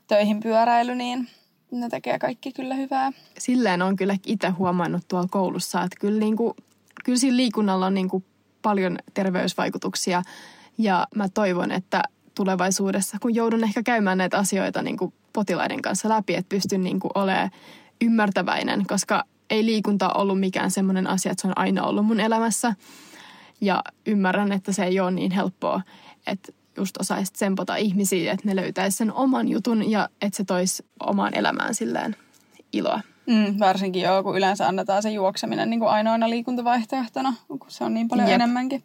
töihin 0.07 0.41
pyöräily, 0.41 0.95
niin 0.95 1.29
ne 1.71 1.89
tekee 1.89 2.19
kaikki 2.19 2.53
kyllä 2.53 2.75
hyvää. 2.75 3.13
Silleen 3.39 3.83
on 3.83 3.97
kyllä 3.97 4.17
itse 4.27 4.49
huomannut 4.49 5.09
tuolla 5.09 5.29
koulussa, 5.31 5.83
että 5.83 5.97
kyllä 6.01 6.21
niin 6.21 6.37
kuin 6.37 6.55
kyllä 7.05 7.19
siinä 7.19 7.37
liikunnalla 7.37 7.87
on 7.87 7.95
niin 7.95 8.09
kuin 8.09 8.25
paljon 8.63 8.99
terveysvaikutuksia 9.15 10.23
ja 10.79 11.07
mä 11.15 11.29
toivon, 11.29 11.73
että 11.73 12.03
tulevaisuudessa, 12.35 13.17
kun 13.21 13.35
joudun 13.35 13.65
ehkä 13.65 13.83
käymään 13.83 14.19
näitä 14.19 14.39
asioita 14.39 14.83
niin 14.83 14.97
kuin 14.97 15.15
potilaiden 15.33 15.83
kanssa 15.83 16.09
läpi, 16.09 16.35
että 16.35 16.49
pystyn 16.49 16.83
niin 16.83 17.01
kuin 17.01 17.11
olemaan 17.15 17.51
ymmärtäväinen, 18.01 18.87
koska 18.87 19.25
ei 19.51 19.67
liikunta 19.67 20.13
ollut 20.13 20.41
mikään 20.41 20.71
semmoinen 20.71 21.07
asia, 21.07 21.33
että 21.33 21.43
se 21.43 21.49
on 21.49 21.59
aina 21.59 21.85
ollut 21.85 22.07
mun 22.07 22.21
elämässä. 22.21 22.75
Ja 23.61 23.83
ymmärrän, 24.07 24.53
että 24.53 24.73
se 24.73 24.85
ei 24.85 25.01
ole 25.01 25.11
niin 25.11 25.31
helppoa, 25.31 25.83
että 26.27 26.53
just 26.77 26.97
osaisi 26.97 27.33
tsempota 27.33 27.77
ihmisiä, 27.77 28.33
että 28.33 28.49
ne 28.49 28.57
löytäisi 28.57 28.97
sen 28.97 29.13
oman 29.13 29.49
jutun 29.49 29.91
ja 29.91 30.09
että 30.23 30.37
se 30.37 30.45
toisi 30.45 30.87
omaan 31.01 31.35
elämään 31.35 31.75
silleen 31.75 32.17
iloa. 32.73 33.01
Mm, 33.27 33.59
varsinkin 33.59 34.03
joo, 34.03 34.23
kun 34.23 34.37
yleensä 34.37 34.69
annetaan 34.69 35.03
se 35.03 35.11
juokseminen 35.11 35.71
niin 35.71 35.81
kuin 35.81 35.91
ainoana 35.91 36.31
liikuntavaihtoehtona, 36.31 37.35
kun 37.49 37.61
se 37.69 37.85
on 37.85 37.95
niin 37.95 38.09
paljon 38.09 38.29
Jep. 38.29 38.35
enemmänkin. 38.35 38.85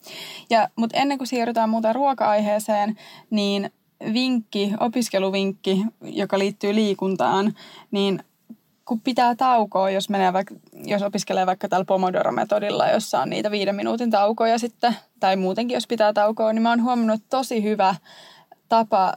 Ja, 0.50 0.70
mutta 0.76 0.98
ennen 0.98 1.18
kuin 1.18 1.28
siirrytään 1.28 1.70
muuten 1.70 1.96
ruoka-aiheeseen, 1.96 2.98
niin 3.30 3.72
vinkki, 4.14 4.74
opiskeluvinkki, 4.80 5.86
joka 6.02 6.40
liittyy 6.40 6.76
liikuntaan, 6.76 7.54
niin 7.92 8.24
kun 8.86 9.02
pitää 9.02 9.36
taukoa, 9.36 9.90
jos, 9.90 10.10
menee 10.10 10.34
vaikka, 10.34 10.56
jos 10.86 11.02
opiskelee 11.02 11.46
vaikka 11.46 11.70
tällä 11.70 11.86
Pomodoro-metodilla, 11.86 12.94
jossa 12.94 13.22
on 13.22 13.30
niitä 13.30 13.52
viiden 13.52 13.76
minuutin 13.76 14.12
taukoja 14.12 14.60
sitten, 14.60 14.96
tai 15.20 15.36
muutenkin 15.36 15.76
jos 15.76 15.88
pitää 15.88 16.14
taukoa, 16.14 16.54
niin 16.54 16.62
mä 16.62 16.70
oon 16.70 16.84
huomannut 16.84 17.22
tosi 17.30 17.64
hyvä 17.64 17.96
tapa 18.70 19.14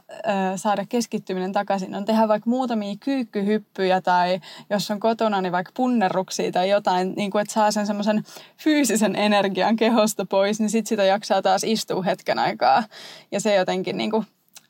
saada 0.55 0.85
keskittyminen 0.89 1.51
takaisin 1.51 1.95
on 1.95 2.05
tehdä 2.05 2.27
vaikka 2.27 2.49
muutamia 2.49 2.95
kyykkyhyppyjä 2.99 4.01
tai 4.01 4.39
jos 4.69 4.91
on 4.91 4.99
kotona, 4.99 5.41
niin 5.41 5.51
vaikka 5.51 5.71
punnerruksia 5.75 6.51
tai 6.51 6.69
jotain, 6.69 7.13
niin 7.15 7.31
kuin, 7.31 7.41
että 7.41 7.53
saa 7.53 7.71
sen 7.71 7.87
semmoisen 7.87 8.23
fyysisen 8.57 9.15
energian 9.15 9.75
kehosta 9.75 10.25
pois, 10.25 10.59
niin 10.59 10.69
sitten 10.69 10.89
sitä 10.89 11.03
jaksaa 11.03 11.41
taas 11.41 11.63
istua 11.63 12.03
hetken 12.03 12.39
aikaa. 12.39 12.83
Ja 13.31 13.39
se 13.39 13.55
jotenkin 13.55 13.97
niin 13.97 14.11
kuin, 14.11 14.25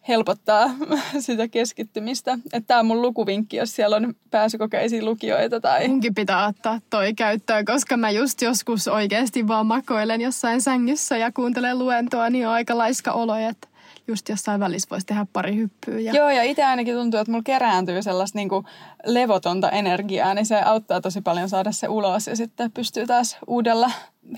helpottaa 0.08 0.70
sitä 1.20 1.48
keskittymistä. 1.48 2.38
Että 2.54 2.68
tämä 2.68 2.80
on 2.80 2.86
mun 2.86 3.02
lukuvinkki, 3.02 3.58
jos 3.58 3.76
siellä 3.76 3.96
on 3.96 4.14
pääsykokeisiin 4.32 5.06
lukijoita. 5.06 5.60
Tai... 5.60 5.88
Munkin 5.88 6.16
pitää 6.16 6.48
ottaa 6.48 6.80
toi 6.90 7.14
käyttöön, 7.14 7.66
koska 7.66 7.98
mä 7.98 8.12
just 8.12 8.42
joskus 8.42 8.88
oikeasti 8.88 9.48
vaan 9.48 9.66
makoilen 9.66 10.22
jossain 10.22 10.62
sängyssä 10.62 11.18
ja 11.18 11.32
kuuntelen 11.32 11.80
luentoa, 11.80 12.30
niin 12.30 12.48
on 12.48 12.54
aika 12.54 12.78
laiska 12.78 13.12
olo, 13.12 13.36
että 13.36 13.68
just 14.08 14.30
jossain 14.30 14.60
välissä 14.60 14.88
voisi 14.90 15.06
tehdä 15.06 15.26
pari 15.34 15.56
hyppyä. 15.56 16.00
Ja... 16.00 16.14
Joo, 16.14 16.30
ja 16.30 16.44
itse 16.44 16.64
ainakin 16.64 16.96
tuntuu, 16.96 17.20
että 17.20 17.32
mulla 17.32 17.44
kerääntyy 17.44 18.02
sellaista 18.02 18.38
niin 18.38 18.50
kuin 18.50 18.66
levotonta 19.06 19.70
energiaa, 19.70 20.34
niin 20.34 20.46
se 20.46 20.62
auttaa 20.62 21.02
tosi 21.02 21.22
paljon 21.22 21.50
saada 21.50 21.72
se 21.72 21.88
ulos 21.88 22.28
ja 22.28 22.36
sitten 22.36 22.72
pystyy 22.72 23.06
taas 23.06 23.38
uudella 23.48 23.92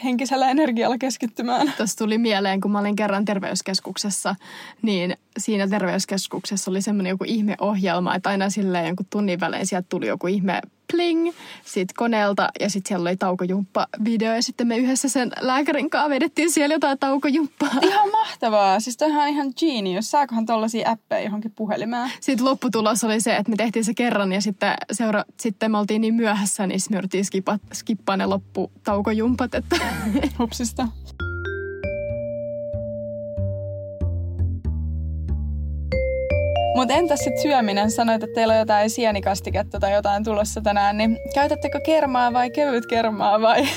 henkisellä 0.03 0.50
energialla 0.50 0.98
keskittymään. 0.98 1.74
Tuossa 1.77 1.98
tuli 1.98 2.17
mieleen, 2.17 2.62
kun 2.62 2.72
mä 2.72 2.79
olin 2.79 2.95
kerran 2.95 3.25
terveyskeskuksessa, 3.25 4.36
niin 4.81 5.17
siinä 5.38 5.67
terveyskeskuksessa 5.67 6.72
oli 6.72 6.81
semmoinen 6.81 7.10
joku 7.10 7.24
ihmeohjelma, 7.27 8.15
että 8.15 8.29
aina 8.29 8.50
silleen 8.50 8.86
jonkun 8.86 9.05
tunnin 9.10 9.39
välein 9.39 9.67
sieltä 9.67 9.86
tuli 9.89 10.07
joku 10.07 10.27
ihme 10.27 10.62
pling 10.95 11.31
siitä 11.65 11.93
koneelta 11.97 12.49
ja 12.59 12.69
sitten 12.69 12.87
siellä 12.87 13.09
oli 13.09 13.17
taukojumppa-video 13.17 14.35
ja 14.35 14.41
sitten 14.41 14.67
me 14.67 14.77
yhdessä 14.77 15.09
sen 15.09 15.31
lääkärin 15.41 15.89
kanssa 15.89 16.09
vedettiin 16.09 16.51
siellä 16.51 16.75
jotain 16.75 16.99
taukojumppaa. 16.99 17.69
Ihan 17.81 18.11
mahtavaa. 18.11 18.79
Siis 18.79 18.97
toihan 18.97 19.23
on 19.23 19.29
ihan 19.29 19.53
genius. 19.59 20.11
Saakohan 20.11 20.45
tollaisia 20.45 20.89
appeja 20.89 21.23
johonkin 21.23 21.51
puhelimeen? 21.51 22.11
Sitten 22.19 22.45
lopputulos 22.45 23.03
oli 23.03 23.21
se, 23.21 23.35
että 23.35 23.49
me 23.49 23.55
tehtiin 23.55 23.85
se 23.85 23.93
kerran 23.93 24.33
ja 24.33 24.41
sitten, 24.41 24.73
seura- 24.91 25.25
sitten 25.39 25.71
me 25.71 25.77
oltiin 25.77 26.01
niin 26.01 26.13
myöhässä, 26.15 26.67
niin 26.67 26.79
me 26.89 26.97
yritettiin 26.97 27.45
skippaa 27.73 28.17
ne 28.17 28.25
lopputaukojumpat. 28.25 29.55
Että... 29.55 29.75
Hupsista. 30.39 30.87
Mutta 36.75 36.94
entäs 36.94 37.20
sitten 37.20 37.41
syöminen? 37.41 37.91
Sanoit, 37.91 38.24
että 38.24 38.34
teillä 38.34 38.53
on 38.53 38.60
jotain 38.60 38.89
sienikastiketta 38.89 39.79
tai 39.79 39.94
jotain 39.94 40.24
tulossa 40.24 40.62
tänään, 40.62 40.98
niin 40.98 41.20
käytättekö 41.34 41.79
kermaa 41.86 42.34
vai 42.34 42.50
kevyt 42.50 42.86
kermaa 42.86 43.41
vai 43.41 43.67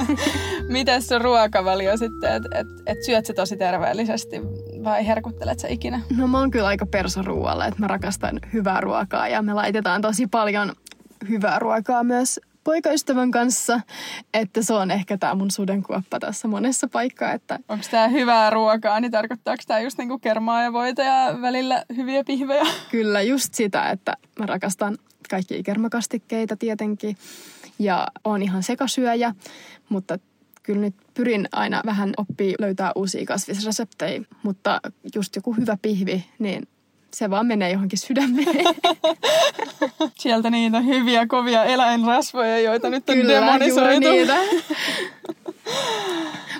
miten 0.68 1.02
se 1.02 1.18
ruokavalio 1.18 1.96
sitten, 1.96 2.32
että 2.32 2.58
et, 2.58 2.66
et 2.86 3.04
syöt 3.04 3.26
se 3.26 3.32
tosi 3.32 3.56
terveellisesti 3.56 4.40
vai 4.84 5.06
herkuttelet 5.06 5.58
sä 5.58 5.68
ikinä? 5.68 6.00
No 6.16 6.28
mä 6.28 6.38
oon 6.38 6.50
kyllä 6.50 6.66
aika 6.66 6.86
persoruoalle, 6.86 7.64
että 7.64 7.80
mä 7.80 7.86
rakastan 7.86 8.40
hyvää 8.52 8.80
ruokaa 8.80 9.28
ja 9.28 9.42
me 9.42 9.54
laitetaan 9.54 10.02
tosi 10.02 10.26
paljon 10.26 10.72
hyvää 11.28 11.58
ruokaa 11.58 12.04
myös 12.04 12.40
poikaystävän 12.68 13.30
kanssa, 13.30 13.80
että 14.34 14.62
se 14.62 14.72
on 14.74 14.90
ehkä 14.90 15.18
tämä 15.18 15.34
mun 15.34 15.50
sudenkuoppa 15.50 16.20
tässä 16.20 16.48
monessa 16.48 16.88
paikkaa. 16.88 17.32
Että... 17.32 17.58
Onko 17.68 17.84
tämä 17.90 18.08
hyvää 18.08 18.50
ruokaa, 18.50 19.00
niin 19.00 19.10
tarkoittaako 19.10 19.62
tämä 19.66 19.80
just 19.80 19.98
niinku 19.98 20.18
kermaa 20.18 20.62
ja 20.62 20.72
voita 20.72 21.02
ja 21.02 21.38
välillä 21.42 21.84
hyviä 21.96 22.24
pihvejä? 22.24 22.66
Kyllä, 22.90 23.22
just 23.22 23.54
sitä, 23.54 23.90
että 23.90 24.16
mä 24.38 24.46
rakastan 24.46 24.98
kaikki 25.30 25.62
kermakastikkeita 25.62 26.56
tietenkin 26.56 27.16
ja 27.78 28.08
on 28.24 28.42
ihan 28.42 28.62
sekasyöjä, 28.62 29.34
mutta 29.88 30.18
kyllä 30.62 30.80
nyt 30.80 30.94
pyrin 31.14 31.48
aina 31.52 31.82
vähän 31.86 32.12
oppii 32.16 32.54
löytää 32.58 32.92
uusia 32.94 33.26
kasvisreseptejä, 33.26 34.22
mutta 34.42 34.80
just 35.14 35.36
joku 35.36 35.52
hyvä 35.52 35.76
pihvi, 35.82 36.24
niin 36.38 36.68
se 37.14 37.30
vaan 37.30 37.46
menee 37.46 37.72
johonkin 37.72 37.98
sydämeen. 37.98 38.64
Sieltä 40.18 40.50
niitä 40.50 40.80
hyviä, 40.80 41.26
kovia 41.26 41.64
eläinrasvoja, 41.64 42.60
joita 42.60 42.90
nyt 42.90 43.10
on 43.10 43.16
Kyllä, 43.16 43.32
demonisoitu. 43.32 44.08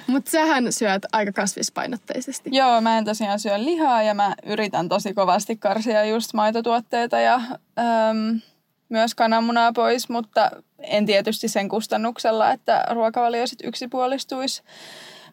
Mutta 0.06 0.30
sähän 0.30 0.72
syöt 0.72 1.02
aika 1.12 1.32
kasvispainotteisesti. 1.32 2.50
Joo, 2.52 2.80
mä 2.80 2.98
en 2.98 3.04
tosiaan 3.04 3.40
syö 3.40 3.64
lihaa 3.64 4.02
ja 4.02 4.14
mä 4.14 4.34
yritän 4.46 4.88
tosi 4.88 5.14
kovasti 5.14 5.56
karsia 5.56 6.04
just 6.04 6.34
maitotuotteita 6.34 7.18
ja 7.18 7.34
äm, 7.78 8.40
myös 8.88 9.14
kananmunaa 9.14 9.72
pois, 9.72 10.08
mutta 10.08 10.50
en 10.78 11.06
tietysti 11.06 11.48
sen 11.48 11.68
kustannuksella, 11.68 12.52
että 12.52 12.84
ruokavalio 12.90 13.46
sitten 13.46 13.68
yksipuolistuisi. 13.68 14.62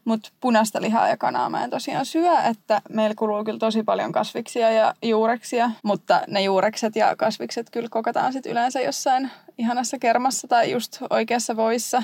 Mutta 0.05 0.29
punaista 0.41 0.81
lihaa 0.81 1.07
ja 1.09 1.17
kanaa 1.17 1.49
mä 1.49 1.63
en 1.63 1.69
tosiaan 1.69 2.05
syö, 2.05 2.39
että 2.39 2.81
meillä 2.89 3.15
kuluu 3.15 3.43
kyllä 3.43 3.59
tosi 3.59 3.83
paljon 3.83 4.11
kasviksia 4.11 4.71
ja 4.71 4.93
juureksia, 5.03 5.71
mutta 5.83 6.21
ne 6.27 6.41
juurekset 6.41 6.95
ja 6.95 7.15
kasvikset 7.15 7.69
kyllä 7.69 7.87
kokataan 7.91 8.33
sitten 8.33 8.51
yleensä 8.51 8.81
jossain 8.81 9.31
ihanassa 9.57 9.99
kermassa 9.99 10.47
tai 10.47 10.71
just 10.71 10.97
oikeassa 11.09 11.55
voissa. 11.55 12.03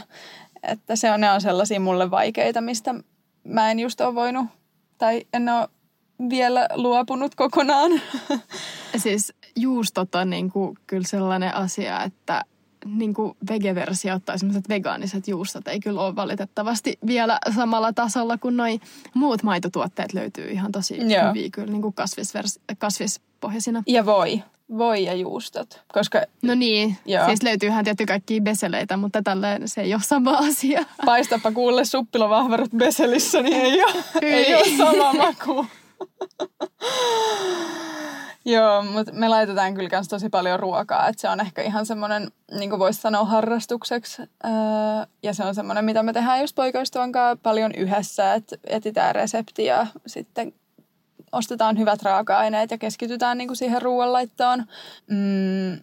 Että 0.64 0.96
se 0.96 1.12
on, 1.12 1.22
ne 1.22 1.32
on 1.32 1.42
sellaisia 1.42 1.80
mulle 1.80 2.12
vaikeita, 2.12 2.62
mistä 2.62 2.96
mä 3.44 3.72
en 3.72 3.80
just 3.80 4.02
ole 4.02 4.16
voinut 4.16 4.46
tai 4.98 5.22
en 5.34 5.50
ole 5.50 5.68
vielä 6.30 6.68
luopunut 6.74 7.36
kokonaan. 7.36 7.92
Siis 8.98 9.34
juustot 9.56 10.16
on 10.16 10.30
niin 10.30 10.52
kuin 10.52 10.78
kyllä 10.88 11.08
sellainen 11.08 11.56
asia, 11.56 12.04
että 12.04 12.46
niin 12.86 13.14
kuin 13.14 13.38
vegeversiot 13.50 14.26
tai 14.26 14.40
semmoiset 14.40 14.70
vegaaniset 14.70 15.28
juustot 15.28 15.68
ei 15.68 15.80
kyllä 15.80 16.02
ole 16.02 16.16
valitettavasti 16.16 16.98
vielä 17.08 17.40
samalla 17.56 17.94
tasolla 17.94 18.38
kuin 18.38 18.58
noi 18.58 18.80
muut 19.14 19.44
maitotuotteet 19.44 20.14
löytyy 20.14 20.52
ihan 20.52 20.72
tosi 20.72 21.14
Joo. 21.14 21.30
hyviä 21.30 21.50
kyllä 21.52 21.72
niin 21.72 21.82
kuin 21.82 21.94
kasvisvers- 22.02 22.76
kasvispohjaisina. 22.78 23.84
Ja 23.88 24.06
voi. 24.06 24.44
Voi 24.78 25.04
ja 25.04 25.14
juustot. 25.14 25.84
Koska, 25.94 26.22
no 26.42 26.56
niin, 26.56 26.98
joo. 27.06 27.26
siis 27.26 27.44
löytyyhän 27.44 27.84
tietty 27.84 28.06
kaikki 28.06 28.42
beseleitä, 28.42 28.98
mutta 28.98 29.22
tälleen 29.22 29.68
se 29.68 29.82
ei 29.82 29.94
ole 29.94 30.02
sama 30.06 30.32
asia. 30.48 30.86
Paistapa 31.06 31.52
kuulle 31.52 31.86
suppilovahverot 31.86 32.72
beselissä, 32.78 33.42
niin 33.42 33.62
ei 33.62 33.84
ole, 33.84 33.94
ei 34.22 34.56
ole 34.56 34.78
sama 34.78 35.14
maku. 35.14 35.66
Joo, 38.46 38.84
mutta 38.84 39.12
me 39.12 39.30
laitetaan 39.30 39.74
kyllä 39.74 39.90
myös 39.92 40.08
tosi 40.08 40.30
paljon 40.30 40.60
ruokaa, 40.60 41.08
että 41.08 41.22
se 41.22 41.30
on 41.30 41.40
ehkä 41.40 41.62
ihan 41.62 41.86
semmoinen, 41.86 42.32
niin 42.52 42.70
kuin 42.70 42.80
voisi 42.80 43.02
sanoa, 43.02 43.26
harrastukseksi. 43.26 44.22
Öö, 44.22 44.52
ja 45.24 45.34
se 45.34 45.44
on 45.44 45.56
semmoinen, 45.56 45.86
mitä 45.86 46.04
me 46.04 46.14
tehdään 46.14 46.42
just 46.42 46.56
poikaystävän 46.56 47.12
kanssa 47.12 47.40
paljon 47.44 47.72
yhdessä, 47.76 48.34
että 48.34 48.56
etsitään 48.68 49.16
resepti 49.16 49.66
ja 49.66 49.88
sitten 50.08 50.54
ostetaan 51.32 51.78
hyvät 51.78 52.02
raaka-aineet 52.04 52.72
ja 52.72 52.78
keskitytään 52.78 53.38
niin 53.38 53.48
kuin 53.48 53.58
siihen 53.58 53.82
ruoanlaittoon. 53.82 54.66
Mm, 55.08 55.80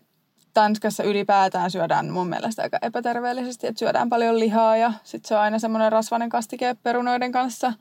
Tanskassa 0.54 1.02
ylipäätään 1.02 1.70
syödään 1.70 2.10
mun 2.10 2.28
mielestä 2.28 2.62
aika 2.62 2.78
epäterveellisesti, 2.82 3.66
että 3.66 3.78
syödään 3.78 4.08
paljon 4.08 4.38
lihaa 4.38 4.76
ja 4.76 4.92
sitten 5.04 5.28
se 5.28 5.34
on 5.34 5.40
aina 5.40 5.58
semmoinen 5.58 5.92
rasvainen 5.92 6.28
kastike 6.28 6.76
perunoiden 6.82 7.32
kanssa. 7.32 7.72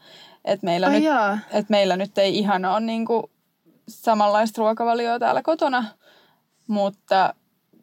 Että 0.45 0.65
meillä, 0.65 0.89
nyt, 0.89 1.03
et 1.51 1.69
meillä 1.69 1.97
nyt 1.97 2.17
ei 2.17 2.37
ihan 2.37 2.65
ole 2.65 2.79
niin 2.79 3.05
kuin 3.05 3.23
samanlaista 3.87 4.61
ruokavalioa 4.61 5.19
täällä 5.19 5.41
kotona, 5.41 5.85
mutta 6.67 7.33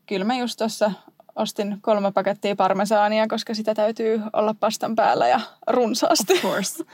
kyllä 0.07 0.25
mä 0.25 0.37
just 0.37 0.59
tuossa 0.59 0.93
ostin 1.37 1.79
kolme 1.81 2.13
pakettia 2.13 2.57
parmesaania, 2.57 3.29
koska 3.29 3.55
sitä 3.55 3.75
täytyy 3.75 4.23
olla 4.33 4.55
pastan 4.61 4.97
päällä 4.97 5.29
ja 5.29 5.41
runsaasti. 5.67 6.33
Of 6.33 6.43
course. 6.43 6.85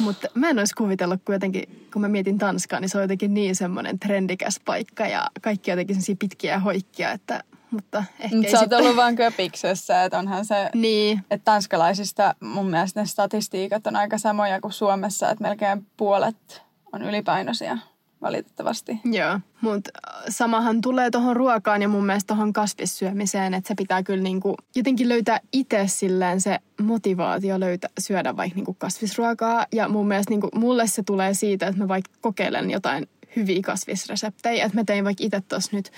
Mutta 0.00 0.28
mä 0.34 0.50
en 0.50 0.58
olisi 0.58 0.74
kuvitellut, 0.74 1.20
kun 1.24 1.34
jotenkin, 1.34 1.88
kun 1.92 2.02
mä 2.02 2.08
mietin 2.08 2.38
Tanskaa, 2.38 2.80
niin 2.80 2.88
se 2.88 2.98
on 2.98 3.04
jotenkin 3.04 3.34
niin 3.34 3.56
semmoinen 3.56 3.98
trendikäs 3.98 4.60
paikka 4.64 5.06
ja 5.06 5.26
kaikki 5.42 5.70
jotenkin 5.70 5.96
sellaisia 5.96 6.16
pitkiä 6.18 6.58
hoikkia, 6.58 7.12
että 7.12 7.44
mutta 7.70 8.04
ehkä 8.20 8.36
Mut 8.36 8.48
sä 8.48 8.60
oot 8.60 8.72
ollut 8.72 8.96
vaan 8.96 9.16
köpiksessä, 9.16 10.04
että 10.04 10.18
onhan 10.18 10.44
se, 10.44 10.70
niin. 10.74 11.24
että 11.30 11.44
tanskalaisista 11.44 12.34
mun 12.40 12.70
mielestä 12.70 13.00
ne 13.00 13.06
statistiikat 13.06 13.86
on 13.86 13.96
aika 13.96 14.18
samoja 14.18 14.60
kuin 14.60 14.72
Suomessa, 14.72 15.30
että 15.30 15.44
melkein 15.44 15.86
puolet 15.96 16.62
on 16.92 17.02
ylipainoisia 17.02 17.78
valitettavasti. 18.22 19.00
Joo, 19.04 19.40
mutta 19.60 19.90
samahan 20.28 20.80
tulee 20.80 21.10
tuohon 21.10 21.36
ruokaan 21.36 21.82
ja 21.82 21.88
mun 21.88 22.06
mielestä 22.06 22.34
tuohon 22.34 22.52
kasvissyömiseen, 22.52 23.54
että 23.54 23.68
se 23.68 23.74
pitää 23.74 24.02
kyllä 24.02 24.22
niinku 24.22 24.54
jotenkin 24.74 25.08
löytää 25.08 25.40
itse 25.52 25.84
silleen 25.86 26.40
se 26.40 26.58
motivaatio 26.82 27.60
löytää, 27.60 27.90
syödä 28.00 28.36
vaikka 28.36 28.56
niinku 28.56 28.74
kasvisruokaa. 28.78 29.66
Ja 29.72 29.88
mun 29.88 30.08
mielestä 30.08 30.30
niinku, 30.30 30.48
mulle 30.54 30.86
se 30.86 31.02
tulee 31.02 31.34
siitä, 31.34 31.66
että 31.66 31.82
mä 31.82 31.88
vaikka 31.88 32.10
kokeilen 32.20 32.70
jotain 32.70 33.08
hyviä 33.36 33.60
kasvisreseptejä. 33.64 34.64
Että 34.64 34.78
mä 34.78 34.84
tein 34.84 35.04
vaikka 35.04 35.24
itse 35.24 35.40
tuossa 35.48 35.76
nyt 35.76 35.92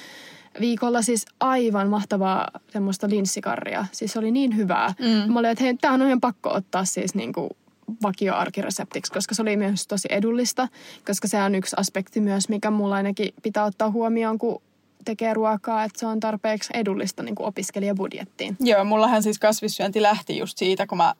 viikolla 0.60 1.02
siis 1.02 1.26
aivan 1.40 1.88
mahtavaa 1.88 2.48
semmoista 2.68 3.08
linssikarria. 3.08 3.86
Siis 3.92 4.12
se 4.12 4.18
oli 4.18 4.30
niin 4.30 4.56
hyvää. 4.56 4.94
Mm. 4.98 5.32
Mä 5.32 5.38
olin, 5.38 5.50
että 5.50 5.64
hei, 5.64 5.76
tämähän 5.76 6.02
on 6.02 6.06
ihan 6.06 6.20
pakko 6.20 6.50
ottaa 6.50 6.84
siis 6.84 7.14
niinku 7.14 7.56
vakioarkireseptiksi, 8.02 9.12
koska 9.12 9.34
se 9.34 9.42
oli 9.42 9.56
myös 9.56 9.86
tosi 9.86 10.08
edullista, 10.10 10.68
koska 11.06 11.28
se 11.28 11.42
on 11.42 11.54
yksi 11.54 11.76
aspekti 11.78 12.20
myös, 12.20 12.48
mikä 12.48 12.70
mulla 12.70 12.94
ainakin 12.94 13.34
pitää 13.42 13.64
ottaa 13.64 13.90
huomioon, 13.90 14.38
kun 14.38 14.62
tekee 15.04 15.34
ruokaa, 15.34 15.84
että 15.84 16.00
se 16.00 16.06
on 16.06 16.20
tarpeeksi 16.20 16.70
edullista 16.74 17.22
niin 17.22 17.34
kuin 17.34 17.46
opiskelijabudjettiin. 17.46 18.56
Joo, 18.60 18.84
mullahan 18.84 19.22
siis 19.22 19.38
kasvissyönti 19.38 20.02
lähti 20.02 20.38
just 20.38 20.58
siitä, 20.58 20.86
kun 20.86 20.98
mä 20.98 21.14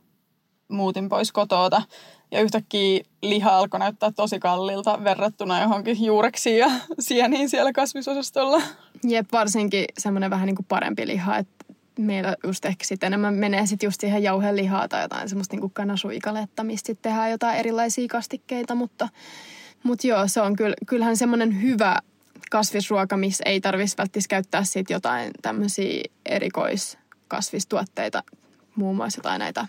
muutin 0.69 1.09
pois 1.09 1.33
kotoota 1.33 1.83
ja 2.31 2.41
yhtäkkiä 2.41 3.05
liha 3.23 3.59
alkoi 3.59 3.81
näyttää 3.81 4.13
tosi 4.13 4.39
kallilta 4.39 5.05
verrattuna 5.05 5.63
johonkin 5.63 6.05
juureksiin 6.05 6.59
ja 6.59 6.71
sieniin 6.99 7.49
siellä 7.49 7.73
kasvisosastolla. 7.73 8.63
Jep, 9.05 9.27
varsinkin 9.33 9.85
semmoinen 9.99 10.31
vähän 10.31 10.47
niin 10.47 10.57
kuin 10.57 10.67
parempi 10.69 11.07
liha, 11.07 11.37
että 11.37 11.64
meillä 11.99 12.37
just 12.45 12.65
ehkä 12.65 12.85
sitten 12.85 13.07
enemmän 13.07 13.35
menee 13.35 13.67
sitten 13.67 13.87
just 13.87 14.01
siihen 14.01 14.23
jauhelihaa 14.23 14.89
tai 14.89 15.03
jotain 15.03 15.29
semmoista 15.29 15.55
niinku 15.55 15.69
kanasuikaletta, 15.69 16.65
mistä 16.65 16.87
sitten 16.87 17.11
tehdään 17.11 17.31
jotain 17.31 17.59
erilaisia 17.59 18.09
kastikkeita, 18.09 18.75
mutta, 18.75 19.09
mutta 19.83 20.07
joo, 20.07 20.29
se 20.29 20.41
on 20.41 20.57
kyllä, 20.57 20.75
kyllähän 20.87 21.17
semmoinen 21.17 21.63
hyvä 21.63 21.99
kasvisruoka, 22.51 23.17
missä 23.17 23.43
ei 23.47 23.61
tarvitsisi 23.61 23.97
välttämättä 23.99 24.29
käyttää 24.29 24.65
sitten 24.65 24.95
jotain 24.95 25.31
tämmöisiä 25.43 26.03
erikoiskasvistuotteita, 26.27 28.23
muun 28.77 28.97
muassa 28.97 29.19
jotain 29.19 29.39
näitä 29.39 29.67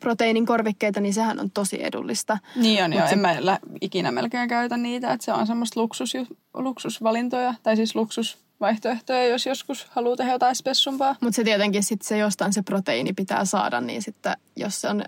proteiinin 0.00 0.46
korvikkeita, 0.46 1.00
niin 1.00 1.14
sehän 1.14 1.40
on 1.40 1.50
tosi 1.50 1.84
edullista. 1.84 2.38
Niin 2.56 2.84
on 2.84 2.90
Mut 2.90 2.98
joo, 2.98 3.08
se- 3.08 3.12
en 3.12 3.18
mä 3.18 3.36
lä- 3.40 3.58
ikinä 3.80 4.10
melkein 4.10 4.48
käytä 4.48 4.76
niitä, 4.76 5.12
että 5.12 5.24
se 5.24 5.32
on 5.32 5.46
semmoista 5.46 5.80
luksus, 5.80 6.12
luksusvalintoja, 6.54 7.54
tai 7.62 7.76
siis 7.76 7.94
luksusvaihtoehtoja, 8.62 9.26
jos 9.28 9.46
joskus 9.46 9.86
haluaa 9.90 10.16
tehdä 10.16 10.32
jotain 10.32 10.56
spessumpaa. 10.56 11.16
Mutta 11.20 11.36
se 11.36 11.44
tietenkin 11.44 11.82
sitten 11.82 12.08
se 12.08 12.18
jostain 12.18 12.52
se 12.52 12.62
proteiini 12.62 13.12
pitää 13.12 13.44
saada, 13.44 13.80
niin 13.80 14.02
sitten 14.02 14.36
jos 14.56 14.80
se 14.80 14.88
on 14.88 15.04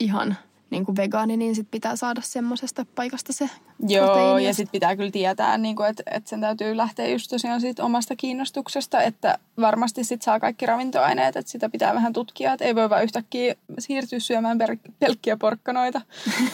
ihan 0.00 0.36
niin 0.70 0.84
kuin 0.84 0.96
vegaani, 0.96 1.36
niin 1.36 1.54
sitten 1.54 1.70
pitää 1.70 1.96
saada 1.96 2.20
semmoisesta 2.24 2.86
paikasta 2.94 3.32
se 3.32 3.50
Joo, 3.88 4.06
proteiini. 4.06 4.44
ja 4.44 4.54
sitten 4.54 4.72
pitää 4.72 4.96
kyllä 4.96 5.10
tietää, 5.10 5.58
niin 5.58 5.76
että 5.90 6.02
et 6.10 6.26
sen 6.26 6.40
täytyy 6.40 6.76
lähteä 6.76 7.08
just 7.08 7.30
tosiaan 7.30 7.60
siitä 7.60 7.84
omasta 7.84 8.16
kiinnostuksesta, 8.16 9.02
että 9.02 9.38
varmasti 9.60 10.04
sit 10.04 10.22
saa 10.22 10.40
kaikki 10.40 10.66
ravintoaineet, 10.66 11.36
että 11.36 11.52
sitä 11.52 11.68
pitää 11.68 11.94
vähän 11.94 12.12
tutkia, 12.12 12.52
että 12.52 12.64
ei 12.64 12.74
voi 12.74 12.90
vaan 12.90 13.04
yhtäkkiä 13.04 13.54
siirtyä 13.78 14.20
syömään 14.20 14.58
per- 14.58 14.76
pelkkiä 14.98 15.36
porkkanoita. 15.36 16.00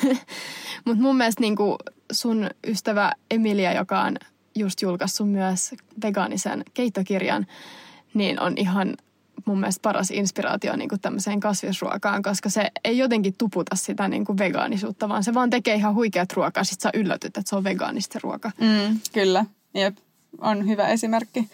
Mutta 0.84 1.02
mun 1.02 1.16
mielestä 1.16 1.40
niin 1.40 1.56
kuin 1.56 1.76
sun 2.12 2.50
ystävä 2.66 3.12
Emilia, 3.30 3.72
joka 3.72 4.00
on 4.00 4.16
just 4.54 4.82
julkaissut 4.82 5.30
myös 5.30 5.74
vegaanisen 6.02 6.64
keittokirjan, 6.74 7.46
niin 8.14 8.40
on 8.40 8.52
ihan 8.56 8.94
mun 9.44 9.60
mielestä 9.60 9.82
paras 9.82 10.10
inspiraatio 10.10 10.76
niin 10.76 10.88
kuin 10.88 11.00
tämmöiseen 11.00 11.40
kasvisruokaan, 11.40 12.22
koska 12.22 12.48
se 12.48 12.70
ei 12.84 12.98
jotenkin 12.98 13.34
tuputa 13.38 13.76
sitä 13.76 14.08
niin 14.08 14.24
kuin 14.24 14.38
vegaanisuutta, 14.38 15.08
vaan 15.08 15.24
se 15.24 15.34
vaan 15.34 15.50
tekee 15.50 15.74
ihan 15.74 15.94
huikeat 15.94 16.32
ruokaa. 16.32 16.64
Sitten 16.64 16.82
sä 16.82 16.98
yllätyt, 16.98 17.36
että 17.36 17.50
se 17.50 17.56
on 17.56 17.64
vegaanista 17.64 18.18
ruoka. 18.22 18.50
Mm, 18.60 18.98
kyllä, 19.12 19.44
jep, 19.74 19.96
on 20.38 20.68
hyvä 20.68 20.88
esimerkki. 20.88 21.48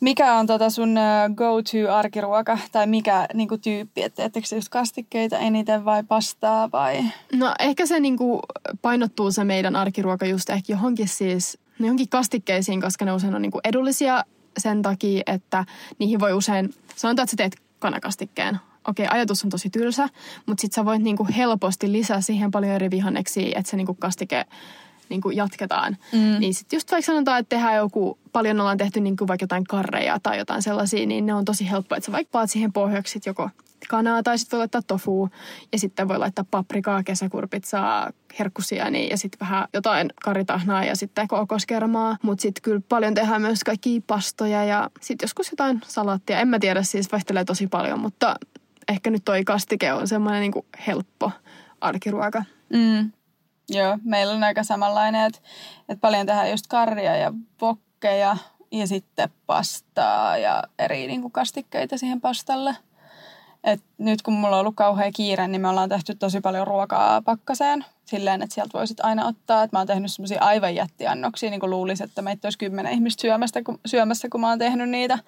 Mikä 0.00 0.34
on 0.34 0.46
tota 0.46 0.70
sun 0.70 0.96
go-to-arkiruoka 1.34 2.58
tai 2.72 2.86
mikä 2.86 3.26
niinku, 3.34 3.58
tyyppi, 3.58 4.02
että 4.02 4.16
teettekö 4.16 4.46
se 4.46 4.56
just 4.56 4.68
kastikkeita 4.68 5.38
eniten 5.38 5.84
vai 5.84 6.02
pastaa 6.02 6.70
vai? 6.72 7.04
No 7.32 7.54
ehkä 7.58 7.86
se 7.86 8.00
niin 8.00 8.16
kuin 8.16 8.40
painottuu 8.82 9.32
se 9.32 9.44
meidän 9.44 9.76
arkiruoka 9.76 10.26
just 10.26 10.50
ehkä 10.50 10.72
johonkin 10.72 11.08
siis, 11.08 11.58
no 11.80 11.86
johonkin 11.86 12.08
kastikkeisiin, 12.08 12.80
koska 12.80 13.04
ne 13.04 13.12
usein 13.12 13.34
on 13.34 13.42
niin 13.42 13.52
kuin 13.52 13.60
edullisia 13.64 14.24
sen 14.58 14.82
takia, 14.82 15.22
että 15.26 15.64
niihin 15.98 16.20
voi 16.20 16.32
usein, 16.32 16.74
sanotaan, 16.96 17.24
että 17.24 17.30
sä 17.30 17.36
teet 17.36 17.56
kanakastikkeen. 17.78 18.58
Okei, 18.88 19.06
ajatus 19.10 19.44
on 19.44 19.50
tosi 19.50 19.70
tylsä, 19.70 20.08
mutta 20.46 20.60
sit 20.62 20.72
sä 20.72 20.84
voit 20.84 21.02
niin 21.02 21.16
kuin 21.16 21.32
helposti 21.32 21.92
lisää 21.92 22.20
siihen 22.20 22.50
paljon 22.50 22.72
eri 22.72 22.90
vihanneksia, 22.90 23.58
että 23.58 23.70
se 23.70 23.76
niin 23.76 23.86
kuin 23.86 23.98
kastike 23.98 24.44
niin 25.10 25.20
kuin 25.20 25.36
jatketaan. 25.36 25.96
Mm. 26.12 26.40
Niin 26.40 26.54
sitten 26.54 26.76
just 26.76 26.92
vaikka 26.92 27.06
sanotaan, 27.06 27.38
että 27.38 27.56
tehdään 27.56 27.76
joku, 27.76 28.18
paljon 28.32 28.60
ollaan 28.60 28.78
tehty 28.78 29.00
niin 29.00 29.16
kuin 29.16 29.28
vaikka 29.28 29.44
jotain 29.44 29.64
karreja 29.64 30.18
tai 30.22 30.38
jotain 30.38 30.62
sellaisia, 30.62 31.06
niin 31.06 31.26
ne 31.26 31.34
on 31.34 31.44
tosi 31.44 31.70
helppoa, 31.70 31.98
että 31.98 32.06
sä 32.06 32.12
vaikka 32.12 32.30
paat 32.32 32.50
siihen 32.50 32.72
pohjaksi 32.72 33.20
joko 33.26 33.50
kanaa 33.88 34.22
tai 34.22 34.38
sitten 34.38 34.56
voi 34.56 34.60
laittaa 34.60 34.82
tofu 34.86 35.28
ja 35.72 35.78
sitten 35.78 36.08
voi 36.08 36.18
laittaa 36.18 36.44
paprikaa, 36.50 37.02
kesäkurpitsaa, 37.02 38.10
herkkusieni 38.38 39.08
ja 39.10 39.16
sitten 39.16 39.40
vähän 39.40 39.68
jotain 39.74 40.08
karitahnaa 40.22 40.84
ja 40.84 40.96
sitten 40.96 41.28
kokoskermaa. 41.28 42.16
Mutta 42.22 42.42
sitten 42.42 42.62
kyllä 42.62 42.80
paljon 42.88 43.14
tehdään 43.14 43.42
myös 43.42 43.64
kaikki 43.64 44.02
pastoja 44.06 44.64
ja 44.64 44.90
sitten 45.00 45.24
joskus 45.24 45.50
jotain 45.50 45.80
salaattia. 45.86 46.40
En 46.40 46.48
mä 46.48 46.58
tiedä, 46.58 46.82
siis 46.82 47.12
vaihtelee 47.12 47.44
tosi 47.44 47.66
paljon, 47.66 48.00
mutta 48.00 48.36
ehkä 48.88 49.10
nyt 49.10 49.24
toi 49.24 49.44
kastike 49.44 49.92
on 49.92 50.08
semmoinen 50.08 50.40
niin 50.40 50.64
helppo 50.86 51.32
arkiruoka. 51.80 52.44
Mm. 52.72 53.10
Joo, 53.70 53.98
meillä 54.04 54.34
on 54.34 54.44
aika 54.44 54.64
samanlainen, 54.64 55.26
että, 55.26 55.40
että 55.88 56.00
paljon 56.00 56.26
tehdään 56.26 56.50
just 56.50 56.66
karria 56.66 57.16
ja 57.16 57.32
vokkeja 57.60 58.36
ja 58.72 58.86
sitten 58.86 59.30
pastaa 59.46 60.38
ja 60.38 60.62
eri 60.78 61.06
niin 61.06 61.20
kuin 61.20 61.32
kastikkeita 61.32 61.98
siihen 61.98 62.20
pastalle. 62.20 62.76
Et 63.64 63.82
nyt 63.98 64.22
kun 64.22 64.34
mulla 64.34 64.56
on 64.56 64.60
ollut 64.60 64.76
kauhea 64.76 65.10
kiire, 65.12 65.48
niin 65.48 65.60
me 65.60 65.68
ollaan 65.68 65.88
tehty 65.88 66.14
tosi 66.14 66.40
paljon 66.40 66.66
ruokaa 66.66 67.22
pakkaseen. 67.22 67.84
Silleen, 68.04 68.42
että 68.42 68.54
sieltä 68.54 68.78
voisit 68.78 69.00
aina 69.00 69.26
ottaa. 69.26 69.62
Et 69.62 69.72
mä 69.72 69.78
oon 69.78 69.86
tehnyt 69.86 70.12
semmoisia 70.12 70.42
aivan 70.42 70.74
jättiannoksia, 70.74 71.50
niin 71.50 71.60
kuin 71.60 71.70
luulisi, 71.70 72.04
että 72.04 72.22
meitä 72.22 72.46
olisi 72.46 72.58
kymmenen 72.58 72.92
ihmistä 72.92 73.20
syömästä, 73.20 73.62
kun, 73.62 73.80
syömässä, 73.86 74.28
kun 74.28 74.40
mä 74.40 74.48
oon 74.48 74.58
tehnyt 74.58 74.88
niitä. 74.88 75.18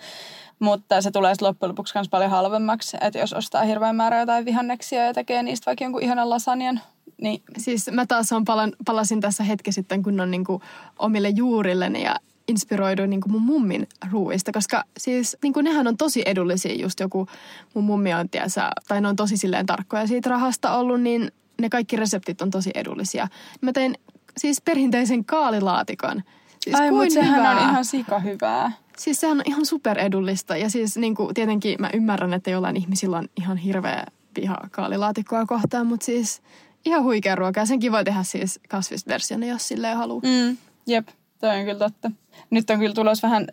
Mutta 0.58 1.02
se 1.02 1.10
tulee 1.10 1.34
sitten 1.34 1.48
loppujen 1.48 1.68
lopuksi 1.68 1.94
myös 1.94 2.08
paljon 2.08 2.30
halvemmaksi. 2.30 2.96
Että 3.00 3.18
jos 3.18 3.32
ostaa 3.32 3.64
hirveän 3.64 3.96
määrä 3.96 4.20
jotain 4.20 4.44
vihanneksia 4.44 5.06
ja 5.06 5.14
tekee 5.14 5.42
niistä 5.42 5.66
vaikka 5.66 5.84
jonkun 5.84 6.02
ihanan 6.02 6.30
lasanjan, 6.30 6.80
niin 7.22 7.42
Siis 7.58 7.90
mä 7.92 8.06
taas 8.06 8.32
on 8.32 8.44
palan, 8.44 8.72
palasin 8.84 9.20
tässä 9.20 9.44
hetki 9.44 9.72
sitten 9.72 10.02
kunnon 10.02 10.30
niin 10.30 10.44
kuin 10.44 10.62
omille 10.98 11.28
juurilleni 11.28 12.04
ja 12.04 12.16
inspiroiduin 12.48 13.10
niin 13.10 13.20
kuin 13.20 13.32
mun 13.32 13.42
mummin 13.42 13.88
ruuista, 14.10 14.52
koska 14.52 14.84
siis 14.98 15.36
niin 15.42 15.52
kuin 15.52 15.64
nehän 15.64 15.86
on 15.86 15.96
tosi 15.96 16.22
edullisia, 16.26 16.74
just 16.74 17.00
joku 17.00 17.26
mun 17.74 17.84
mummi 17.84 18.14
on, 18.14 18.28
tiesä, 18.28 18.70
tai 18.88 19.00
ne 19.00 19.08
on 19.08 19.16
tosi 19.16 19.36
silleen 19.36 19.66
tarkkoja 19.66 20.06
siitä 20.06 20.30
rahasta 20.30 20.76
ollut, 20.76 21.00
niin 21.00 21.32
ne 21.60 21.68
kaikki 21.68 21.96
reseptit 21.96 22.42
on 22.42 22.50
tosi 22.50 22.70
edullisia. 22.74 23.28
Mä 23.60 23.72
tein 23.72 23.94
siis 24.36 24.60
perinteisen 24.60 25.24
kaalilaatikon. 25.24 26.22
Siis 26.60 26.80
Ai, 26.80 26.90
mutta 26.90 27.14
sehän 27.14 27.38
hyvää. 27.38 27.50
on 27.50 27.70
ihan 27.70 27.84
sika 27.84 28.18
hyvää. 28.18 28.72
Siis 28.96 29.20
sehän 29.20 29.38
on 29.38 29.44
ihan 29.46 29.66
superedullista 29.66 30.56
ja 30.56 30.70
siis 30.70 30.96
niin 30.96 31.14
kuin, 31.14 31.34
tietenkin 31.34 31.76
mä 31.80 31.90
ymmärrän, 31.94 32.34
että 32.34 32.50
jollain 32.50 32.76
ihmisillä 32.76 33.18
on 33.18 33.28
ihan 33.36 33.56
hirveä 33.56 34.04
viha 34.40 34.56
kaalilaatikkoa 34.70 35.46
kohtaan, 35.46 35.86
mutta 35.86 36.06
siis 36.06 36.42
ihan 36.84 37.04
huikea 37.04 37.34
ruoka 37.34 37.60
ja 37.60 37.66
senkin 37.66 37.92
voi 37.92 38.04
tehdä 38.04 38.22
siis 38.22 38.60
kasvisversiona, 38.68 39.46
jos 39.46 39.68
silleen 39.68 39.96
haluaa. 39.96 40.22
Mm, 40.24 40.56
jep, 40.86 41.08
toi 41.38 41.58
on 41.58 41.64
kyllä 41.64 41.78
totta. 41.78 42.10
Nyt 42.50 42.70
on 42.70 42.78
kyllä 42.78 42.94
tulos 42.94 43.22
vähän, 43.22 43.46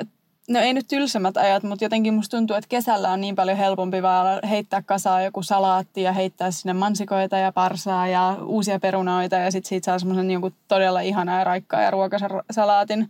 no 0.50 0.60
ei 0.60 0.74
nyt 0.74 0.88
tylsemmät 0.88 1.38
ajat, 1.38 1.63
mutta 1.63 1.86
jotenkin 1.86 2.13
musta 2.13 2.38
tuntuu, 2.38 2.56
että 2.56 2.68
kesällä 2.70 3.12
on 3.12 3.22
niin 3.22 3.36
paljon 3.36 3.58
helpompi 3.58 4.02
vaan 4.02 4.39
heittää 4.50 4.82
kasaan 4.82 5.24
joku 5.24 5.44
salaatti 5.44 6.02
ja 6.02 6.12
heittää 6.12 6.52
sinne 6.52 6.74
mansikoita 6.74 7.38
ja 7.38 7.52
parsaa 7.52 8.08
ja 8.08 8.38
uusia 8.46 8.80
perunoita 8.80 9.36
ja 9.36 9.52
sitten 9.52 9.70
siitä 9.70 9.86
saa 9.86 10.00
semmoisen 10.00 10.32
jonkun 10.32 10.54
todella 10.68 11.02
ihanaa 11.02 11.38
ja 11.38 11.44
raikkaa 11.44 11.82
ja 11.82 11.92
ruokaisen 11.92 12.30
salaatin. 12.52 13.10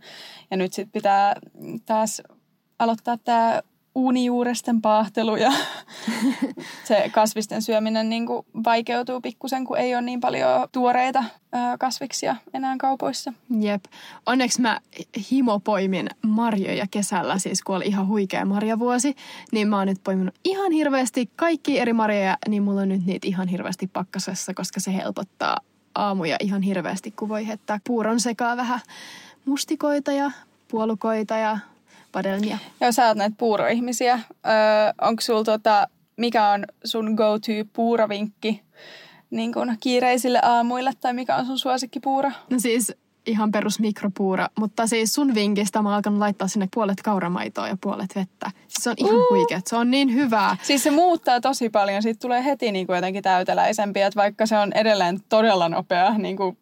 Ja 0.50 0.56
nyt 0.56 0.72
sitten 0.72 0.92
pitää 0.92 1.34
taas 1.86 2.22
aloittaa 2.78 3.16
tämä 3.16 3.62
uunijuuresten 3.94 4.82
paahtelu 4.82 5.36
ja 5.36 5.52
se 6.88 7.10
kasvisten 7.12 7.62
syöminen 7.62 8.08
niin 8.08 8.26
kuin 8.26 8.46
vaikeutuu 8.64 9.20
pikkusen, 9.20 9.64
kun 9.64 9.78
ei 9.78 9.94
ole 9.94 10.02
niin 10.02 10.20
paljon 10.20 10.68
tuoreita 10.72 11.24
kasviksia 11.78 12.36
enää 12.54 12.76
kaupoissa. 12.78 13.32
Jep. 13.60 13.84
Onneksi 14.26 14.60
mä 14.60 14.80
himopoimin 15.30 16.08
marjoja 16.22 16.86
kesällä, 16.90 17.38
siis 17.38 17.62
kun 17.62 17.76
oli 17.76 17.86
ihan 17.86 18.06
huikea 18.06 18.44
marjavuosi, 18.44 19.14
niin 19.52 19.68
mä 19.68 19.78
oon 19.78 19.86
nyt 19.86 20.00
poiminut 20.04 20.34
ihan 20.44 20.72
hirveästi 20.72 21.30
kaikki 21.36 21.78
eri 21.78 21.92
marjoja, 21.92 22.38
niin 22.48 22.62
mulla 22.62 22.80
on 22.80 22.88
nyt 22.88 23.06
niitä 23.06 23.26
ihan 23.26 23.48
hirveästi 23.48 23.86
pakkasessa, 23.86 24.54
koska 24.54 24.80
se 24.80 24.94
helpottaa 24.94 25.56
aamuja 25.94 26.36
ihan 26.40 26.62
hirveästi, 26.62 27.10
kun 27.10 27.28
voi 27.28 27.46
heittää 27.46 27.80
puuron 27.86 28.20
sekaa 28.20 28.56
vähän 28.56 28.80
mustikoita 29.44 30.12
ja 30.12 30.30
puolukoita 30.68 31.36
ja 31.36 31.58
vadelmia. 32.14 32.58
Joo, 32.80 32.92
sä 32.92 33.06
oot 33.08 33.16
näitä 33.16 33.36
puuroihmisiä. 33.38 34.14
Öö, 34.14 34.52
onko 35.00 35.20
sul 35.20 35.42
tota, 35.42 35.88
mikä 36.16 36.48
on 36.48 36.64
sun 36.84 37.14
go-to 37.14 37.52
puuravinkki 37.72 38.62
niin 39.30 39.52
kun 39.52 39.76
kiireisille 39.80 40.40
aamuille, 40.42 40.92
tai 41.00 41.14
mikä 41.14 41.36
on 41.36 41.46
sun 41.46 41.58
suosikkipuuro? 41.58 42.30
No 42.50 42.58
siis 42.58 42.92
ihan 43.26 43.52
perus 43.52 43.80
mikropuura, 43.80 44.48
mutta 44.58 44.86
siis 44.86 45.14
sun 45.14 45.34
vinkistä 45.34 45.82
mä 45.82 45.88
oon 45.88 45.96
alkanut 45.96 46.18
laittaa 46.18 46.48
sinne 46.48 46.68
puolet 46.74 47.02
kauramaitoa 47.02 47.68
ja 47.68 47.76
puolet 47.80 48.16
vettä. 48.16 48.50
Siis 48.68 48.84
se 48.84 48.90
on 48.90 48.96
ihan 48.98 49.14
Uh. 49.16 49.26
huikea, 49.30 49.60
se 49.66 49.76
on 49.76 49.90
niin 49.90 50.14
hyvää. 50.14 50.56
Siis 50.62 50.82
se 50.82 50.90
muuttaa 50.90 51.40
tosi 51.40 51.70
paljon, 51.70 52.02
siitä 52.02 52.20
tulee 52.20 52.44
heti 52.44 52.72
niin 52.72 52.86
kuin 52.86 52.94
jotenkin 52.96 53.22
täyteläisempi, 53.22 54.00
että 54.00 54.20
vaikka 54.20 54.46
se 54.46 54.58
on 54.58 54.72
edelleen 54.72 55.18
todella 55.28 55.68
nopea, 55.68 56.18
niin 56.18 56.36
kuin 56.36 56.58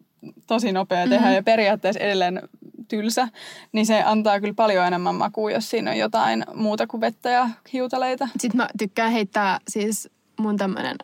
tosi 0.47 0.71
nopea 0.71 1.07
tehdä 1.07 1.25
Mhm. 1.25 1.35
ja 1.35 1.43
periaatteessa 1.43 1.99
edelleen 1.99 2.41
tylsä, 2.89 3.27
niin 3.71 3.85
se 3.85 4.03
antaa 4.03 4.39
kyllä 4.39 4.53
paljon 4.53 4.85
enemmän 4.85 5.15
makua, 5.15 5.51
jos 5.51 5.69
siinä 5.69 5.91
on 5.91 5.97
jotain 5.97 6.45
muuta 6.53 6.87
kuin 6.87 7.01
vettä 7.01 7.29
ja 7.29 7.49
hiutaleita. 7.73 8.27
Sitten 8.37 8.57
mä 8.57 8.67
tykkään 8.77 9.11
heittää 9.11 9.59
siis 9.67 10.09
mun 10.39 10.57
tämmönen 10.57 10.95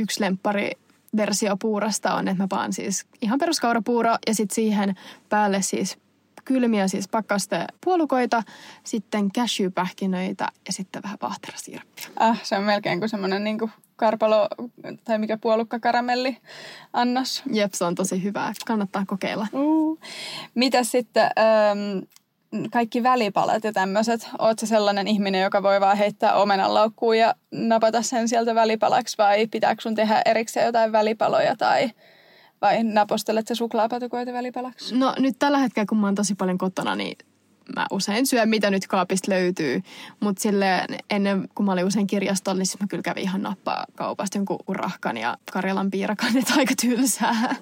yksi 0.00 0.20
lemppari 0.20 0.70
versio 1.16 1.56
puurasta 1.56 2.14
on, 2.14 2.28
että 2.28 2.42
mä 2.42 2.48
paan 2.48 2.72
siis 2.72 3.06
ihan 3.22 3.38
peruskaurapuuro 3.38 4.16
ja 4.26 4.34
sitten 4.34 4.54
siihen 4.54 4.94
päälle 5.28 5.62
siis 5.62 5.98
kylmiä 6.44 6.88
siis 6.88 7.08
pakkaste 7.08 7.66
puolukoita, 7.84 8.42
sitten 8.84 9.32
cashewpähkinöitä 9.32 10.48
ja 10.66 10.72
sitten 10.72 11.02
vähän 11.02 11.18
vaahterasiirappia. 11.22 12.06
Ah, 12.16 12.42
se 12.42 12.56
on 12.56 12.64
melkein 12.64 12.98
kuin 12.98 13.08
semmoinen 13.08 13.44
niin 13.44 13.58
kuin 13.58 13.70
karpalo 13.96 14.48
tai 15.04 15.18
mikä 15.18 15.38
puolukka 15.38 15.78
karamelli 15.78 16.36
annos. 16.92 17.42
Jep, 17.52 17.72
se 17.72 17.84
on 17.84 17.94
tosi 17.94 18.22
hyvää. 18.22 18.52
Kannattaa 18.66 19.04
kokeilla. 19.06 19.46
Uh. 19.52 19.98
Mitä 20.54 20.84
sitten 20.84 21.22
ähm, 21.38 21.98
kaikki 22.72 23.02
välipalat 23.02 23.64
ja 23.64 23.72
tämmöiset? 23.72 24.28
Oletko 24.38 24.66
sellainen 24.66 25.08
ihminen, 25.08 25.42
joka 25.42 25.62
voi 25.62 25.80
vaan 25.80 25.96
heittää 25.96 26.34
omenan 26.34 26.74
laukkuun 26.74 27.18
ja 27.18 27.34
napata 27.50 28.02
sen 28.02 28.28
sieltä 28.28 28.54
välipalaksi 28.54 29.18
vai 29.18 29.46
pitääkö 29.46 29.82
sun 29.82 29.94
tehdä 29.94 30.22
erikseen 30.24 30.66
jotain 30.66 30.92
välipaloja 30.92 31.56
tai 31.56 31.90
vai 32.62 32.84
napostelet 32.84 33.48
sä 33.48 33.54
suklaapatukoita 33.54 34.32
välipalaksi? 34.32 34.94
No 34.98 35.14
nyt 35.18 35.36
tällä 35.38 35.58
hetkellä, 35.58 35.86
kun 35.88 35.98
mä 35.98 36.06
oon 36.06 36.14
tosi 36.14 36.34
paljon 36.34 36.58
kotona, 36.58 36.94
niin 36.94 37.18
mä 37.76 37.86
usein 37.90 38.26
syön, 38.26 38.48
mitä 38.48 38.70
nyt 38.70 38.86
kaapista 38.86 39.30
löytyy. 39.30 39.82
Mutta 40.20 40.42
silleen 40.42 40.98
ennen, 41.10 41.48
kun 41.54 41.66
mä 41.66 41.72
olin 41.72 41.84
usein 41.84 42.06
kirjastolla, 42.06 42.58
niin 42.58 42.66
mä 42.80 42.86
kyllä 42.86 43.02
kävin 43.02 43.22
ihan 43.22 43.42
nappaa 43.42 43.84
kaupasta 43.94 44.38
jonkun 44.38 44.58
urahkan 44.68 45.16
ja 45.16 45.36
Karjalan 45.52 45.90
piirakan, 45.90 46.36
että 46.36 46.54
aika 46.56 46.74
tylsää. 46.82 47.54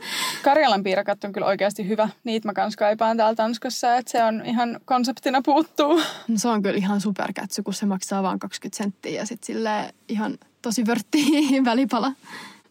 Karjalan 0.42 0.82
piirakat 0.82 1.24
on 1.24 1.32
kyllä 1.32 1.46
oikeasti 1.46 1.88
hyvä. 1.88 2.08
Niitä 2.24 2.48
mä 2.48 2.52
kans 2.52 2.76
kaipaan 2.76 3.16
täällä 3.16 3.34
Tanskassa, 3.34 3.96
että 3.96 4.12
se 4.12 4.24
on 4.24 4.42
ihan 4.46 4.80
konseptina 4.84 5.42
puuttuu. 5.42 6.00
No, 6.28 6.36
se 6.36 6.48
on 6.48 6.62
kyllä 6.62 6.76
ihan 6.76 7.00
superkätsy, 7.00 7.62
kun 7.62 7.74
se 7.74 7.86
maksaa 7.86 8.22
vain 8.22 8.38
20 8.38 8.76
senttiä 8.76 9.20
ja 9.20 9.26
sitten 9.26 9.46
sille 9.46 9.94
ihan 10.08 10.38
tosi 10.62 10.86
vörtti 10.86 11.24
välipala. 11.64 12.12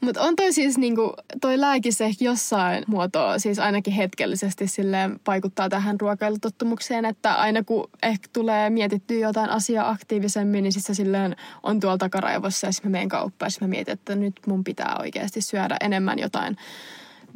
Mutta 0.01 0.21
on 0.21 0.35
toi 0.35 0.53
siis 0.53 0.77
niinku, 0.77 1.13
toi 1.41 1.59
lääkis 1.59 2.01
ehkä 2.01 2.25
jossain 2.25 2.83
muotoa, 2.87 3.39
siis 3.39 3.59
ainakin 3.59 3.93
hetkellisesti 3.93 4.67
silleen 4.67 5.19
vaikuttaa 5.27 5.69
tähän 5.69 5.99
ruokailutottumukseen, 5.99 7.05
että 7.05 7.33
aina 7.33 7.63
kun 7.63 7.89
ehkä 8.03 8.27
tulee 8.33 8.69
mietittyä 8.69 9.17
jotain 9.17 9.49
asiaa 9.49 9.89
aktiivisemmin, 9.89 10.63
niin 10.63 10.73
sitten 10.73 10.95
silleen 10.95 11.35
on 11.63 11.79
tuolla 11.79 11.97
takaraivossa 11.97 12.67
ja 12.67 12.71
sitten 12.71 12.91
mä 12.91 12.95
menen 12.95 13.09
kauppaan 13.09 13.51
ja 13.61 13.67
mä 13.67 13.69
mietin, 13.69 13.93
että 13.93 14.15
nyt 14.15 14.33
mun 14.47 14.63
pitää 14.63 14.95
oikeasti 14.99 15.41
syödä 15.41 15.77
enemmän 15.81 16.19
jotain 16.19 16.57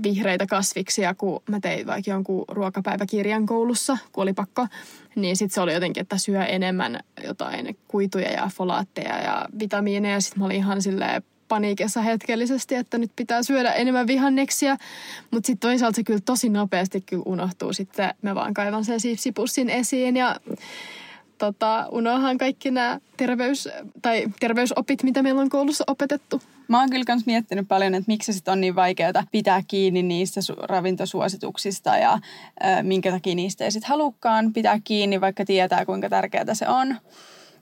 vihreitä 0.03 0.45
kasviksia, 0.47 1.13
kun 1.13 1.43
mä 1.49 1.59
tein 1.59 1.87
vaikka 1.87 2.11
jonkun 2.11 2.45
ruokapäiväkirjan 2.47 3.45
koulussa, 3.45 3.97
kun 4.11 4.21
oli 4.21 4.33
pakko, 4.33 4.67
niin 5.15 5.37
sitten 5.37 5.53
se 5.53 5.61
oli 5.61 5.73
jotenkin, 5.73 6.01
että 6.01 6.17
syö 6.17 6.43
enemmän 6.43 6.99
jotain 7.23 7.77
kuituja 7.87 8.31
ja 8.31 8.49
folaatteja 8.55 9.21
ja 9.21 9.45
vitamiineja. 9.59 10.21
Sitten 10.21 10.39
mä 10.39 10.45
olin 10.45 10.57
ihan 10.57 10.81
silleen 10.81 11.23
paniikissa 11.53 12.01
hetkellisesti, 12.01 12.75
että 12.75 12.97
nyt 12.97 13.11
pitää 13.15 13.43
syödä 13.43 13.73
enemmän 13.73 14.07
vihanneksia. 14.07 14.77
Mutta 15.31 15.47
sitten 15.47 15.69
toisaalta 15.69 15.95
se 15.95 16.03
kyllä 16.03 16.19
tosi 16.25 16.49
nopeasti 16.49 17.01
kyllä 17.01 17.23
unohtuu. 17.25 17.73
Sitten 17.73 18.13
mä 18.21 18.35
vaan 18.35 18.53
kaivan 18.53 18.85
sen 18.85 18.99
sipsipussin 18.99 19.69
esiin 19.69 20.17
ja 20.17 20.35
tota, 21.37 21.87
unohan 21.91 22.37
kaikki 22.37 22.71
nämä 22.71 22.99
terveys, 23.17 23.69
tai 24.01 24.25
terveysopit, 24.39 25.03
mitä 25.03 25.23
meillä 25.23 25.41
on 25.41 25.49
koulussa 25.49 25.83
opetettu. 25.87 26.41
Mä 26.67 26.79
oon 26.79 26.89
kyllä 26.89 27.03
myös 27.07 27.25
miettinyt 27.25 27.67
paljon, 27.67 27.95
että 27.95 28.11
miksi 28.11 28.33
sit 28.33 28.47
on 28.47 28.61
niin 28.61 28.75
vaikeaa 28.75 29.23
pitää 29.31 29.61
kiinni 29.67 30.03
niistä 30.03 30.41
su- 30.41 30.65
ravintosuosituksista 30.65 31.97
ja 31.97 32.13
ö, 32.13 32.83
minkä 32.83 33.11
takia 33.11 33.35
niistä 33.35 33.63
ei 33.63 33.71
sitten 33.71 33.89
halukkaan 33.89 34.53
pitää 34.53 34.79
kiinni, 34.83 35.21
vaikka 35.21 35.45
tietää 35.45 35.85
kuinka 35.85 36.09
tärkeää 36.09 36.53
se 36.53 36.67
on. 36.67 36.95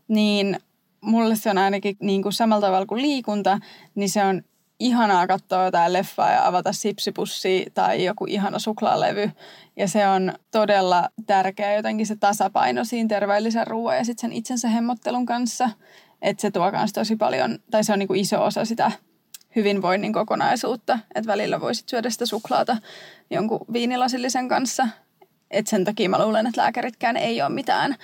Niin 0.07 0.59
mulle 1.01 1.35
se 1.35 1.49
on 1.49 1.57
ainakin 1.57 1.97
niin 1.99 2.23
kuin 2.23 2.33
samalla 2.33 2.67
tavalla 2.67 2.85
kuin 2.85 3.01
liikunta, 3.01 3.59
niin 3.95 4.09
se 4.09 4.23
on 4.23 4.41
ihanaa 4.79 5.27
katsoa 5.27 5.65
jotain 5.65 5.93
leffaa 5.93 6.31
ja 6.31 6.47
avata 6.47 6.73
sipsipussi 6.73 7.65
tai 7.73 8.05
joku 8.05 8.25
ihana 8.25 8.59
suklaalevy. 8.59 9.31
Ja 9.75 9.87
se 9.87 10.07
on 10.07 10.33
todella 10.51 11.09
tärkeä 11.25 11.75
jotenkin 11.75 12.07
se 12.07 12.15
tasapaino 12.15 12.83
siinä 12.83 13.07
terveellisen 13.07 13.67
ruoan 13.67 13.97
ja 13.97 14.05
sitten 14.05 14.21
sen 14.21 14.37
itsensä 14.37 14.67
hemmottelun 14.67 15.25
kanssa. 15.25 15.69
Että 16.21 16.41
se 16.41 16.51
tuo 16.51 16.71
myös 16.71 16.93
tosi 16.93 17.15
paljon, 17.15 17.59
tai 17.71 17.83
se 17.83 17.93
on 17.93 17.99
niin 17.99 18.07
kuin 18.07 18.19
iso 18.19 18.43
osa 18.45 18.65
sitä 18.65 18.91
hyvinvoinnin 19.55 20.13
kokonaisuutta. 20.13 20.99
Että 21.15 21.31
välillä 21.31 21.61
voisit 21.61 21.89
syödä 21.89 22.09
sitä 22.09 22.25
suklaata 22.25 22.77
jonkun 23.29 23.65
viinilasillisen 23.73 24.47
kanssa. 24.47 24.87
Et 25.51 25.67
sen 25.67 25.85
takia 25.85 26.09
mä 26.09 26.25
luulen, 26.25 26.47
että 26.47 26.61
lääkäritkään 26.61 27.17
ei 27.17 27.41
ole 27.41 27.49
mitään 27.49 27.95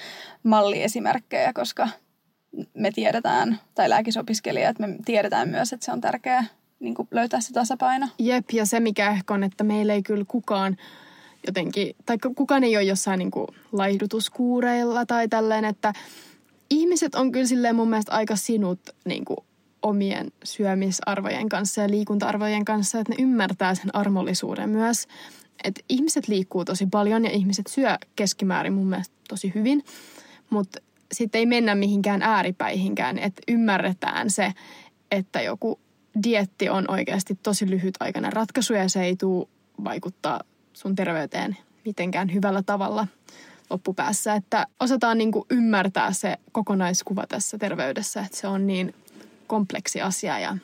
malliesimerkkejä, 0.43 1.53
koska 1.53 1.88
me 2.73 2.91
tiedetään, 2.91 3.60
tai 3.75 3.89
lääkisopiskelijat, 3.89 4.79
me 4.79 4.95
tiedetään 5.05 5.49
myös, 5.49 5.73
että 5.73 5.86
se 5.86 5.91
on 5.91 6.01
tärkeää 6.01 6.45
niin 6.79 6.95
löytää 7.12 7.41
se 7.41 7.53
tasapaino. 7.53 8.07
Jep, 8.19 8.45
ja 8.53 8.65
se 8.65 8.79
mikä 8.79 9.12
ehkä 9.12 9.33
on, 9.33 9.43
että 9.43 9.63
meillä 9.63 9.93
ei 9.93 10.03
kyllä 10.03 10.25
kukaan 10.27 10.77
jotenkin, 11.47 11.95
tai 12.05 12.17
kukaan 12.36 12.63
ei 12.63 12.77
ole 12.77 12.83
jossain 12.83 13.17
niin 13.17 13.31
kuin 13.31 13.47
laihdutuskuureilla 13.71 15.05
tai 15.05 15.27
tälleen, 15.27 15.65
että 15.65 15.93
ihmiset 16.69 17.15
on 17.15 17.31
kyllä 17.31 17.45
silleen 17.45 17.75
mun 17.75 17.89
mielestä 17.89 18.12
aika 18.12 18.36
sinut 18.36 18.79
niin 19.05 19.25
kuin 19.25 19.38
omien 19.81 20.31
syömisarvojen 20.43 21.49
kanssa 21.49 21.81
ja 21.81 21.89
liikunta-arvojen 21.89 22.65
kanssa, 22.65 22.99
että 22.99 23.13
ne 23.13 23.23
ymmärtää 23.23 23.75
sen 23.75 23.95
armollisuuden 23.95 24.69
myös. 24.69 25.07
Että 25.63 25.81
ihmiset 25.89 26.27
liikkuu 26.27 26.65
tosi 26.65 26.88
paljon 26.91 27.25
ja 27.25 27.31
ihmiset 27.31 27.67
syö 27.67 27.97
keskimäärin 28.15 28.73
mun 28.73 28.88
mielestä 28.88 29.15
tosi 29.29 29.51
hyvin, 29.55 29.83
mutta 30.49 30.79
sitten 31.12 31.39
ei 31.39 31.46
mennä 31.46 31.76
mihinkään 31.76 32.22
ääripäihinkään, 32.22 33.20
että 33.20 33.41
ymmärretään 33.48 34.30
se, 34.30 34.54
että 35.12 35.41
joku 35.41 35.80
dietti 36.24 36.70
on 36.70 36.86
oikeasti 36.91 37.39
tosi 37.43 37.70
lyhytaikainen 37.70 38.34
ratkaisu 38.34 38.74
ja 38.74 38.89
se 38.89 39.04
ei 39.04 39.15
tule 39.15 39.48
vaikuttaa 39.84 40.41
sun 40.74 40.96
terveyteen 40.96 41.58
mitenkään 41.86 42.34
hyvällä 42.34 42.63
tavalla 42.63 43.08
loppupäässä. 43.70 44.34
Että 44.34 44.67
osataan 44.80 45.17
niin 45.17 45.32
ymmärtää 45.50 46.13
se 46.13 46.38
kokonaiskuva 46.52 47.28
tässä 47.28 47.58
terveydessä, 47.58 48.22
että 48.22 48.38
se 48.38 48.48
on 48.48 48.67
niin 48.67 48.96
kompleksi 49.48 50.02
asia 50.02 50.39
ja 50.39 50.58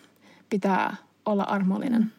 pitää 0.49 0.95
olla 1.25 1.43
armollinen. 1.43 2.11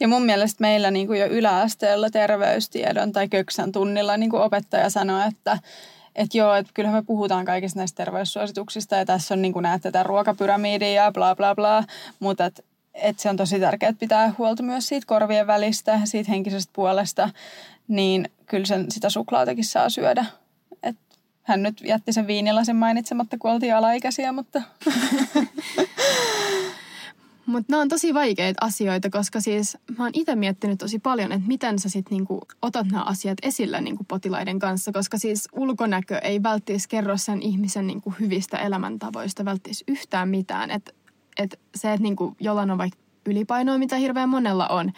Ja 0.00 0.08
mun 0.08 0.22
mielestä 0.22 0.60
meillä 0.60 0.90
niin 0.90 1.06
kuin 1.06 1.20
jo 1.20 1.26
yläasteella 1.26 2.10
terveystiedon 2.10 3.12
tai 3.12 3.28
köksän 3.28 3.72
tunnilla 3.72 4.16
niin 4.16 4.30
kuin 4.30 4.42
opettaja 4.42 4.90
sanoi, 4.90 5.28
että 5.28 5.58
että 6.18 6.38
joo, 6.38 6.54
että 6.54 6.72
kyllähän 6.74 6.98
me 6.98 7.06
puhutaan 7.06 7.44
kaikista 7.44 7.78
näistä 7.78 7.96
terveyssuosituksista 7.96 8.96
ja 8.96 9.06
tässä 9.06 9.34
on 9.34 9.42
niin 9.42 9.52
kuin 9.52 9.62
näet 9.62 9.82
tätä 9.82 10.02
ruokapyramidia 10.02 10.92
ja 10.92 11.12
bla 11.12 11.36
bla 11.36 11.54
bla, 11.54 11.84
mutta 12.20 12.44
et, 12.44 12.64
et 12.94 13.18
se 13.18 13.30
on 13.30 13.36
tosi 13.36 13.60
tärkeää 13.60 13.92
pitää 13.92 14.34
huolta 14.38 14.62
myös 14.62 14.88
siitä 14.88 15.06
korvien 15.06 15.46
välistä, 15.46 16.00
siitä 16.04 16.30
henkisestä 16.30 16.70
puolesta, 16.72 17.30
niin 17.88 18.30
kyllä 18.46 18.66
sen, 18.66 18.90
sitä 18.90 19.10
suklaatakin 19.10 19.64
saa 19.64 19.88
syödä. 19.88 20.24
Et 20.82 20.96
hän 21.42 21.62
nyt 21.62 21.80
jätti 21.80 22.12
sen 22.12 22.26
viinilasen 22.26 22.76
mainitsematta, 22.76 23.38
kun 23.38 23.50
oltiin 23.50 23.74
alaikäisiä, 23.74 24.32
mutta 24.32 24.62
Mutta 27.48 27.72
nämä 27.72 27.80
on 27.80 27.88
tosi 27.88 28.14
vaikeita 28.14 28.66
asioita, 28.66 29.10
koska 29.10 29.40
siis 29.40 29.78
mä 29.98 30.04
oon 30.04 30.10
itse 30.14 30.36
miettinyt 30.36 30.78
tosi 30.78 30.98
paljon, 30.98 31.32
että 31.32 31.48
miten 31.48 31.78
sä 31.78 31.88
sitten 31.88 32.16
niinku 32.16 32.40
otat 32.62 32.86
nämä 32.86 33.02
asiat 33.04 33.38
esillä 33.42 33.80
niinku 33.80 34.04
potilaiden 34.04 34.58
kanssa, 34.58 34.92
koska 34.92 35.18
siis 35.18 35.48
ulkonäkö 35.52 36.18
ei 36.18 36.42
välttis 36.42 36.88
kerro 36.88 37.16
sen 37.16 37.42
ihmisen 37.42 37.86
niinku 37.86 38.14
hyvistä 38.20 38.56
elämäntavoista 38.56 39.44
välttis 39.44 39.84
yhtään 39.88 40.28
mitään. 40.28 40.70
Että 40.70 40.92
et 41.38 41.60
se, 41.74 41.92
että 41.92 42.02
niinku 42.02 42.36
jollain 42.40 42.70
on 42.70 42.78
vaikka 42.78 42.98
ylipainoa, 43.26 43.78
mitä 43.78 43.96
hirveän 43.96 44.28
monella 44.28 44.66
on, 44.66 44.92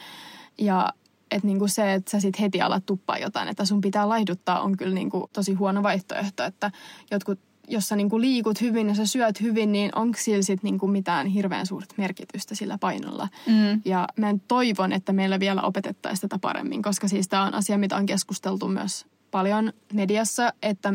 ja 0.58 0.92
että 1.30 1.46
niinku 1.46 1.68
se, 1.68 1.94
että 1.94 2.10
sä 2.10 2.20
sit 2.20 2.40
heti 2.40 2.60
alat 2.60 2.86
tuppaa 2.86 3.18
jotain, 3.18 3.48
että 3.48 3.64
sun 3.64 3.80
pitää 3.80 4.08
laihduttaa, 4.08 4.60
on 4.60 4.76
kyllä 4.76 4.94
niinku 4.94 5.30
tosi 5.32 5.54
huono 5.54 5.82
vaihtoehto, 5.82 6.44
että 6.44 6.70
jotkut 7.10 7.38
jos 7.70 7.88
sä 7.88 7.96
niinku 7.96 8.20
liikut 8.20 8.60
hyvin 8.60 8.88
ja 8.88 8.94
sä 8.94 9.06
syöt 9.06 9.40
hyvin, 9.40 9.72
niin 9.72 9.90
onko 9.94 10.18
sillä 10.20 10.42
sit 10.42 10.62
niinku 10.62 10.86
mitään 10.86 11.26
hirveän 11.26 11.66
suurta 11.66 11.94
merkitystä 11.98 12.54
sillä 12.54 12.78
painolla. 12.78 13.28
Mm. 13.46 13.82
Ja 13.84 14.08
mä 14.16 14.34
toivon, 14.48 14.92
että 14.92 15.12
meillä 15.12 15.40
vielä 15.40 15.62
opetettaisiin 15.62 16.20
tätä 16.20 16.38
paremmin, 16.38 16.82
koska 16.82 17.08
siis 17.08 17.28
tämä 17.28 17.44
on 17.44 17.54
asia, 17.54 17.78
mitä 17.78 17.96
on 17.96 18.06
keskusteltu 18.06 18.68
myös 18.68 19.06
paljon 19.30 19.72
mediassa, 19.92 20.52
että 20.62 20.94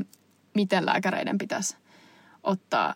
miten 0.53 0.85
lääkäreiden 0.85 1.37
pitäisi 1.37 1.77
ottaa 2.43 2.93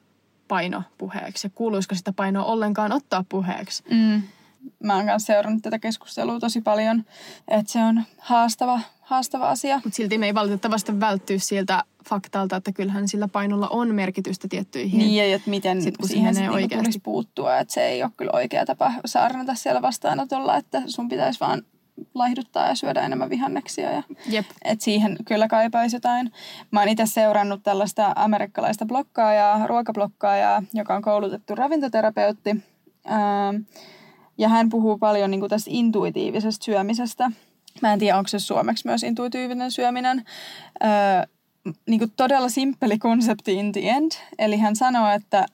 paino 0.47 0.83
puheeksi 0.97 1.47
ja 1.47 1.51
kuuluisiko 1.55 1.95
sitä 1.95 2.13
painoa 2.13 2.45
ollenkaan 2.45 2.91
ottaa 2.91 3.25
puheeksi. 3.29 3.83
Mm. 3.91 4.21
Mä 4.83 4.95
oon 4.95 5.05
myös 5.05 5.25
seurannut 5.25 5.61
tätä 5.61 5.79
keskustelua 5.79 6.39
tosi 6.39 6.61
paljon, 6.61 7.05
että 7.47 7.71
se 7.71 7.79
on 7.79 8.03
haastava, 8.17 8.81
haastava 9.01 9.49
asia. 9.49 9.81
Mutta 9.83 9.95
silti 9.95 10.17
me 10.17 10.25
ei 10.25 10.33
valitettavasti 10.33 10.99
välttyä 10.99 11.37
siltä 11.39 11.83
faktalta, 12.09 12.55
että 12.55 12.71
kyllähän 12.71 13.07
sillä 13.07 13.27
painolla 13.27 13.67
on 13.67 13.95
merkitystä 13.95 14.47
tiettyihin. 14.47 14.99
Niin, 14.99 15.29
ja 15.29 15.35
että 15.35 15.49
miten 15.49 15.81
sit, 15.81 15.97
kun 15.97 16.09
siihen, 16.09 16.35
siihen 16.35 16.51
niinku 16.51 16.63
oikeasti 16.63 16.99
puuttua, 16.99 17.57
että 17.57 17.73
se 17.73 17.87
ei 17.87 18.03
ole 18.03 18.11
kyllä 18.17 18.31
oikea 18.33 18.65
tapa 18.65 18.93
saarnata 19.05 19.55
siellä 19.55 19.81
vastaanotolla, 19.81 20.57
että 20.57 20.81
sun 20.85 21.09
pitäisi 21.09 21.39
vaan 21.39 21.61
laihduttaa 22.13 22.67
ja 22.67 22.75
syödä 22.75 23.01
enemmän 23.01 23.29
vihanneksia. 23.29 23.91
Ja, 23.91 24.03
Jep. 24.29 24.45
Et 24.63 24.81
siihen 24.81 25.17
kyllä 25.27 25.47
kaipaisi 25.47 25.95
jotain. 25.95 26.31
Mä 26.71 26.79
oon 26.79 26.89
itse 26.89 27.05
seurannut 27.05 27.63
tällaista 27.63 28.13
amerikkalaista 28.15 28.85
blokkaajaa, 28.85 29.67
ruokablokkajaa, 29.67 30.63
joka 30.73 30.95
on 30.95 31.01
koulutettu 31.01 31.55
ravintoterapeutti. 31.55 32.55
Ja 34.37 34.49
hän 34.49 34.69
puhuu 34.69 34.97
paljon 34.97 35.31
niin 35.31 35.39
kuin 35.39 35.49
tästä 35.49 35.69
intuitiivisesta 35.73 36.65
syömisestä. 36.65 37.31
Mä 37.81 37.93
en 37.93 37.99
tiedä, 37.99 38.17
onko 38.17 38.27
se 38.27 38.39
suomeksi 38.39 38.87
myös 38.87 39.03
intuitiivinen 39.03 39.71
syöminen. 39.71 40.25
Öö, 40.83 40.89
niin 41.87 41.99
kuin 41.99 42.13
todella 42.17 42.49
simppeli 42.49 42.97
konsepti 42.97 43.53
in 43.53 43.71
the 43.71 43.81
end. 43.89 44.11
Eli 44.39 44.57
hän 44.57 44.75
sanoo, 44.75 45.11
että 45.11 45.45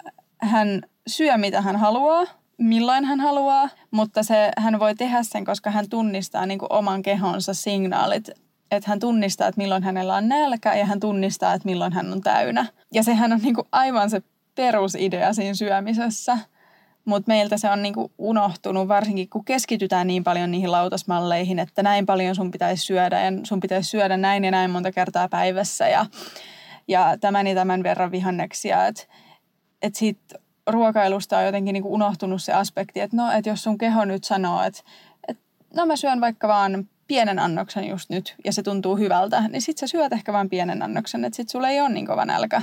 hän 0.42 0.82
syö 1.08 1.38
mitä 1.38 1.62
hän 1.62 1.76
haluaa, 1.76 2.26
milloin 2.58 3.06
hän 3.06 3.20
haluaa, 3.20 3.70
mutta 3.92 4.24
se, 4.24 4.52
hän 4.58 4.80
voi 4.80 4.96
tehdä 4.96 5.24
sen, 5.24 5.46
koska 5.46 5.72
hän 5.72 5.90
tunnistaa 5.90 6.46
niin 6.46 6.60
kuin 6.60 6.74
oman 6.74 7.02
kehonsa 7.02 7.54
signaalit. 7.54 8.30
Että 8.72 8.90
hän 8.90 9.00
tunnistaa, 9.00 9.48
että 9.48 9.62
milloin 9.62 9.84
hänellä 9.84 10.16
on 10.16 10.28
nälkä 10.28 10.76
ja 10.76 10.86
hän 10.86 11.00
tunnistaa, 11.00 11.54
että 11.54 11.66
milloin 11.66 11.94
hän 11.94 12.14
on 12.14 12.22
täynnä. 12.22 12.66
Ja 12.94 13.04
sehän 13.04 13.34
on 13.34 13.40
niin 13.40 13.56
kuin 13.56 13.68
aivan 13.72 14.10
se 14.10 14.22
perusidea 14.56 15.34
siinä 15.34 15.54
syömisessä– 15.54 16.38
mutta 17.06 17.28
meiltä 17.28 17.58
se 17.58 17.70
on 17.70 17.82
niinku 17.82 18.12
unohtunut, 18.18 18.88
varsinkin 18.88 19.30
kun 19.30 19.46
keskitytään 19.46 20.08
niin 20.08 20.24
paljon 20.24 20.52
niihin 20.52 20.72
lautasmalleihin, 20.72 21.60
että 21.60 21.84
näin 21.84 22.06
paljon 22.06 22.36
sun 22.36 22.52
pitäisi 22.52 22.86
syödä 22.86 23.22
ja 23.22 23.32
sun 23.44 23.60
pitäisi 23.60 23.90
syödä 23.90 24.18
näin 24.18 24.44
ja 24.44 24.52
näin 24.52 24.72
monta 24.72 24.92
kertaa 24.92 25.30
päivässä. 25.30 25.88
Ja 25.88 26.06
ja 26.88 27.18
tämän 27.22 27.48
ja 27.48 27.56
tämän 27.56 27.84
verran 27.84 28.12
vihanneksia. 28.12 28.88
Että 28.88 29.04
et 29.82 29.96
siitä 29.96 30.40
ruokailusta 30.68 31.38
on 31.38 31.46
jotenkin 31.46 31.74
niinku 31.74 31.94
unohtunut 31.94 32.44
se 32.44 32.54
aspekti, 32.54 33.00
että 33.00 33.18
no, 33.18 33.32
että 33.32 33.50
jos 33.50 33.64
sun 33.64 33.78
keho 33.78 34.06
nyt 34.06 34.24
sanoo, 34.24 34.64
että, 34.64 34.82
että 35.28 35.44
no 35.76 35.86
mä 35.86 35.96
syön 35.96 36.22
vaikka 36.22 36.48
vaan 36.48 36.90
pienen 37.08 37.40
annoksen 37.40 37.88
just 37.88 38.10
nyt 38.10 38.36
ja 38.46 38.54
se 38.54 38.64
tuntuu 38.64 38.96
hyvältä, 38.96 39.48
niin 39.48 39.62
sit 39.62 39.78
sä 39.78 39.88
syöt 39.88 40.14
ehkä 40.14 40.34
vain 40.34 40.50
pienen 40.50 40.84
annoksen, 40.84 41.26
että 41.26 41.38
sit 41.38 41.50
sulla 41.50 41.70
ei 41.70 41.82
ole 41.82 41.90
niin 41.90 42.08
kova 42.08 42.26
nälkä. 42.26 42.62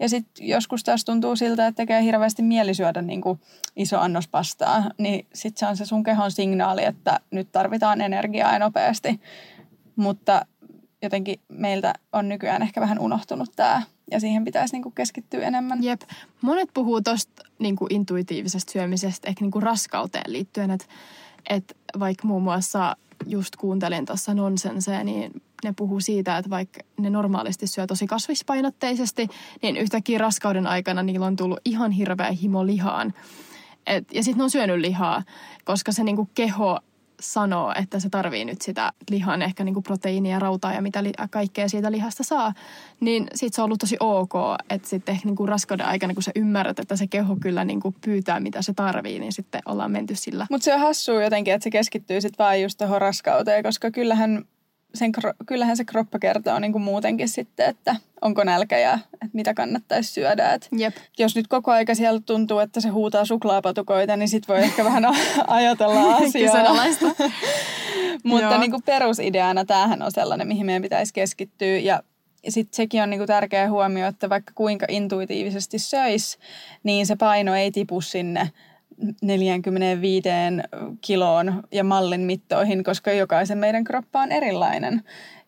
Ja 0.00 0.08
sitten 0.08 0.48
joskus 0.48 0.84
taas 0.84 1.04
tuntuu 1.04 1.36
siltä, 1.36 1.66
että 1.66 1.76
tekee 1.76 2.02
hirveästi 2.02 2.42
mieli 2.42 2.74
syödä 2.74 3.02
niin 3.02 3.20
kuin 3.20 3.40
iso 3.76 4.00
annos 4.00 4.28
pastaa, 4.28 4.84
niin 4.98 5.26
sitten 5.34 5.60
se 5.60 5.66
on 5.66 5.76
se 5.76 5.86
sun 5.86 6.02
kehon 6.02 6.30
signaali, 6.30 6.84
että 6.84 7.20
nyt 7.30 7.52
tarvitaan 7.52 8.00
energiaa 8.00 8.52
ja 8.52 8.58
nopeasti. 8.58 9.20
Mutta 9.96 10.46
jotenkin 11.02 11.40
meiltä 11.48 11.94
on 12.12 12.28
nykyään 12.28 12.62
ehkä 12.62 12.80
vähän 12.80 12.98
unohtunut 12.98 13.52
tämä 13.56 13.82
ja 14.10 14.20
siihen 14.20 14.44
pitäisi 14.44 14.74
niin 14.74 14.82
kuin 14.82 14.94
keskittyä 14.94 15.46
enemmän. 15.46 15.84
Jep. 15.84 16.00
Monet 16.40 16.70
puhuu 16.74 17.00
tuosta 17.00 17.42
niin 17.58 17.76
intuitiivisesta 17.90 18.72
syömisestä 18.72 19.28
ehkä 19.28 19.44
niin 19.44 19.50
kuin 19.50 19.62
raskauteen 19.62 20.32
liittyen, 20.32 20.70
että, 20.70 20.86
että 21.50 21.74
vaikka 21.98 22.26
muun 22.26 22.42
muassa 22.42 22.96
just 23.26 23.56
kuuntelin 23.56 24.06
tuossa 24.06 24.34
nonsensea, 24.34 25.04
niin 25.04 25.42
ne 25.64 25.72
puhuu 25.76 26.00
siitä, 26.00 26.38
että 26.38 26.50
vaikka 26.50 26.80
ne 26.98 27.10
normaalisti 27.10 27.66
syö 27.66 27.86
tosi 27.86 28.06
kasvispainotteisesti, 28.06 29.28
niin 29.62 29.76
yhtäkkiä 29.76 30.18
raskauden 30.18 30.66
aikana 30.66 31.02
niillä 31.02 31.26
on 31.26 31.36
tullut 31.36 31.60
ihan 31.64 31.90
hirveä 31.90 32.30
himo 32.30 32.66
lihaan. 32.66 33.14
Et, 33.86 34.14
ja 34.14 34.22
sitten 34.22 34.38
ne 34.38 34.44
on 34.44 34.50
syönyt 34.50 34.80
lihaa, 34.80 35.22
koska 35.64 35.92
se 35.92 36.04
niinku 36.04 36.28
keho 36.34 36.78
sanoo, 37.20 37.74
että 37.76 38.00
se 38.00 38.08
tarvii 38.08 38.44
nyt 38.44 38.62
sitä 38.62 38.92
lihan, 39.10 39.42
ehkä 39.42 39.64
niinku 39.64 39.82
proteiinia, 39.82 40.38
rautaa 40.38 40.72
ja 40.72 40.82
mitä 40.82 41.02
li- 41.02 41.12
kaikkea 41.30 41.68
siitä 41.68 41.92
lihasta 41.92 42.22
saa, 42.22 42.52
niin 43.00 43.26
sitten 43.34 43.56
se 43.56 43.62
on 43.62 43.64
ollut 43.64 43.80
tosi 43.80 43.96
ok, 44.00 44.32
että 44.70 44.88
sitten 44.88 45.12
ehkä 45.12 45.26
niinku 45.26 45.46
raskauden 45.46 45.86
aikana, 45.86 46.14
kun 46.14 46.22
sä 46.22 46.32
ymmärrät, 46.34 46.78
että 46.78 46.96
se 46.96 47.06
keho 47.06 47.36
kyllä 47.40 47.64
niinku 47.64 47.94
pyytää, 48.04 48.40
mitä 48.40 48.62
se 48.62 48.72
tarvii, 48.72 49.18
niin 49.18 49.32
sitten 49.32 49.62
ollaan 49.66 49.90
menty 49.90 50.14
sillä. 50.14 50.46
Mutta 50.50 50.64
se 50.64 50.74
on 50.74 50.80
hassua 50.80 51.22
jotenkin, 51.22 51.54
että 51.54 51.64
se 51.64 51.70
keskittyy 51.70 52.20
sitten 52.20 52.44
vaan 52.44 52.62
just 52.62 52.78
tuohon 52.78 53.00
raskauteen, 53.00 53.62
koska 53.62 53.90
kyllähän 53.90 54.44
sen, 54.94 55.12
kyllähän 55.46 55.76
se 55.76 55.84
kroppa 55.84 56.18
kertoo 56.18 56.58
niin 56.58 56.72
kuin 56.72 56.82
muutenkin 56.82 57.28
sitten, 57.28 57.66
että 57.66 57.96
onko 58.22 58.44
nälkä 58.44 58.78
ja 58.78 58.94
että 58.94 59.28
mitä 59.32 59.54
kannattaisi 59.54 60.12
syödä. 60.12 60.52
Et 60.52 60.68
Jep. 60.78 60.96
Jos 61.18 61.36
nyt 61.36 61.48
koko 61.48 61.70
aika 61.70 61.94
siellä 61.94 62.20
tuntuu, 62.26 62.58
että 62.58 62.80
se 62.80 62.88
huutaa 62.88 63.24
suklaapatukoita, 63.24 64.16
niin 64.16 64.28
sitten 64.28 64.54
voi 64.54 64.64
ehkä 64.64 64.84
vähän 64.84 65.04
ajatella 65.46 66.14
asiaa. 66.14 66.74
Mutta 68.24 68.58
niin 68.58 68.70
kuin 68.70 68.82
perusideana 68.82 69.64
tämähän 69.64 70.02
on 70.02 70.12
sellainen, 70.12 70.48
mihin 70.48 70.66
meidän 70.66 70.82
pitäisi 70.82 71.14
keskittyä. 71.14 71.78
Ja 71.78 72.02
sitten 72.48 72.76
sekin 72.76 73.02
on 73.02 73.10
niin 73.10 73.20
kuin 73.20 73.28
tärkeä 73.28 73.70
huomio, 73.70 74.06
että 74.06 74.28
vaikka 74.28 74.52
kuinka 74.54 74.86
intuitiivisesti 74.88 75.78
söisi, 75.78 76.38
niin 76.82 77.06
se 77.06 77.16
paino 77.16 77.54
ei 77.54 77.70
tipu 77.70 78.00
sinne 78.00 78.50
45 79.22 80.28
kiloon 81.00 81.62
ja 81.72 81.84
mallin 81.84 82.20
mittoihin, 82.20 82.84
koska 82.84 83.12
jokaisen 83.12 83.58
meidän 83.58 83.84
kroppa 83.84 84.22
on 84.22 84.32
erilainen. 84.32 85.02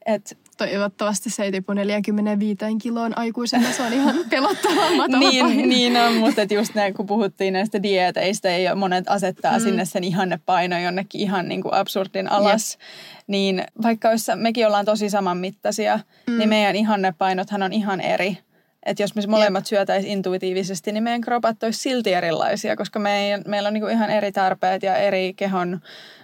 Et 0.07 0.39
Toivottavasti 0.57 1.31
se 1.31 1.43
ei 1.43 1.53
tipu 1.53 1.73
45 1.73 2.59
kiloon 2.83 3.19
aikuisena, 3.19 3.73
se 3.73 3.83
on 3.83 3.93
ihan 3.93 4.15
pelottava 4.31 4.97
matala 4.97 5.19
niin, 5.19 5.69
niin 5.69 5.97
on, 5.97 6.15
mutta 6.15 6.55
just 6.55 6.75
ne, 6.75 6.93
kun 6.93 7.07
puhuttiin 7.07 7.53
näistä 7.53 7.83
dieteistä 7.83 8.51
ja 8.51 8.75
monet 8.75 9.05
asettaa 9.09 9.59
mm. 9.59 9.63
sinne 9.63 9.85
sen 9.85 10.05
ihannepaino 10.05 10.79
jonnekin 10.79 11.21
ihan 11.21 11.49
niin 11.49 11.63
kuin 11.63 11.75
absurdin 11.75 12.33
alas, 12.33 12.73
yep. 12.75 12.83
niin 13.27 13.65
vaikka 13.83 14.11
jos 14.11 14.27
mekin 14.35 14.67
ollaan 14.67 14.85
tosi 14.85 15.11
samanmittaisia, 15.11 16.01
mm. 16.27 16.39
niin 16.39 16.49
meidän 16.49 16.77
ihannepainothan 16.77 17.63
on 17.63 17.73
ihan 17.73 18.01
eri. 18.01 18.39
Että 18.87 19.03
jos 19.03 19.15
me 19.15 19.23
molemmat 19.29 19.67
syötäisiin 19.67 20.13
intuitiivisesti, 20.13 20.93
niin 20.93 21.03
meidän 21.03 21.21
kropat 21.21 21.63
olisi 21.63 21.79
silti 21.79 22.13
erilaisia, 22.13 22.77
koska 22.77 22.99
meidän, 22.99 23.43
meillä 23.47 23.67
on 23.67 23.73
niinku 23.73 23.89
ihan 23.89 24.11
eri 24.11 24.33
tarpeet 24.33 24.83
ja 24.83 24.97
eri 24.97 25.35
kehon 25.35 25.81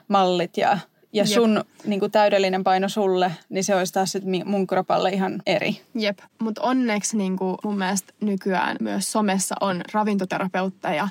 mallit 0.08 0.56
ja, 0.56 0.78
ja 1.12 1.26
sun 1.26 1.64
niinku 1.84 2.08
täydellinen 2.08 2.64
paino 2.64 2.88
sulle, 2.88 3.32
niin 3.48 3.64
se 3.64 3.74
olisi 3.74 3.92
taas 3.92 4.12
sit 4.12 4.24
mun 4.44 4.66
kropalle 4.66 5.10
ihan 5.10 5.42
eri. 5.46 5.80
Jep, 5.94 6.18
mutta 6.38 6.62
onneksi 6.62 7.16
niinku 7.16 7.56
mun 7.64 7.78
mielestä 7.78 8.12
nykyään 8.20 8.76
myös 8.80 9.12
somessa 9.12 9.54
on 9.60 9.80
ravintoterapeutteja, 9.92 11.08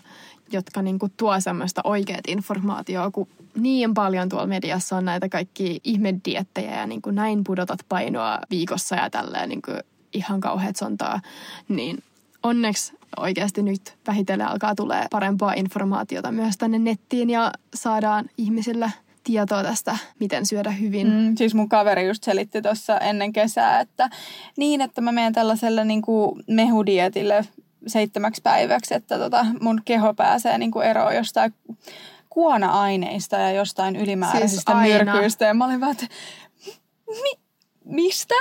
jotka 0.51 0.81
niinku 0.81 1.09
tuo 1.17 1.39
semmoista 1.39 1.81
oikeat 1.83 2.27
informaatiota, 2.27 3.11
kun 3.11 3.27
niin 3.55 3.93
paljon 3.93 4.29
tuolla 4.29 4.47
mediassa 4.47 4.97
on 4.97 5.05
näitä 5.05 5.29
kaikki 5.29 5.79
ihmediettejä 5.83 6.75
ja 6.75 6.87
niinku 6.87 7.11
näin 7.11 7.43
pudotat 7.43 7.79
painoa 7.89 8.39
viikossa 8.49 8.95
ja 8.95 9.09
tälleen 9.09 9.49
niinku 9.49 9.71
ihan 10.13 10.41
kauheat 10.41 10.75
sontaa, 10.75 11.21
niin 11.69 12.03
onneksi 12.43 12.93
oikeasti 13.17 13.63
nyt 13.63 13.97
vähitellen 14.07 14.47
alkaa 14.47 14.75
tulee 14.75 15.05
parempaa 15.11 15.53
informaatiota 15.53 16.31
myös 16.31 16.57
tänne 16.57 16.79
nettiin 16.79 17.29
ja 17.29 17.51
saadaan 17.73 18.29
ihmisille 18.37 18.91
tietoa 19.23 19.63
tästä, 19.63 19.97
miten 20.19 20.45
syödä 20.45 20.71
hyvin. 20.71 21.07
Mm, 21.07 21.35
siis 21.35 21.55
mun 21.55 21.69
kaveri 21.69 22.07
just 22.07 22.23
selitti 22.23 22.61
tuossa 22.61 22.97
ennen 22.97 23.33
kesää, 23.33 23.79
että 23.79 24.09
niin, 24.57 24.81
että 24.81 25.01
mä 25.01 25.11
menen 25.11 25.33
tällaiselle 25.33 25.85
niin 25.85 26.01
kuin 26.01 26.43
mehudietille 26.47 27.45
seitsemäksi 27.87 28.41
päiväksi, 28.41 28.93
että 28.93 29.17
tota 29.17 29.45
mun 29.61 29.81
keho 29.85 30.13
pääsee 30.13 30.57
niin 30.57 30.71
kuin 30.71 30.87
eroon 30.87 31.15
jostain 31.15 31.53
kuona-aineista 32.29 33.37
ja 33.37 33.51
jostain 33.51 33.95
ylimääräisistä 33.95 34.73
siis 34.83 35.05
myrkyistä. 35.05 35.45
Ja 35.45 35.53
mä 35.53 35.65
olin 35.65 35.81
vaan, 35.81 35.91
että 35.91 36.07
mi- 37.07 37.39
mistä? 37.85 38.35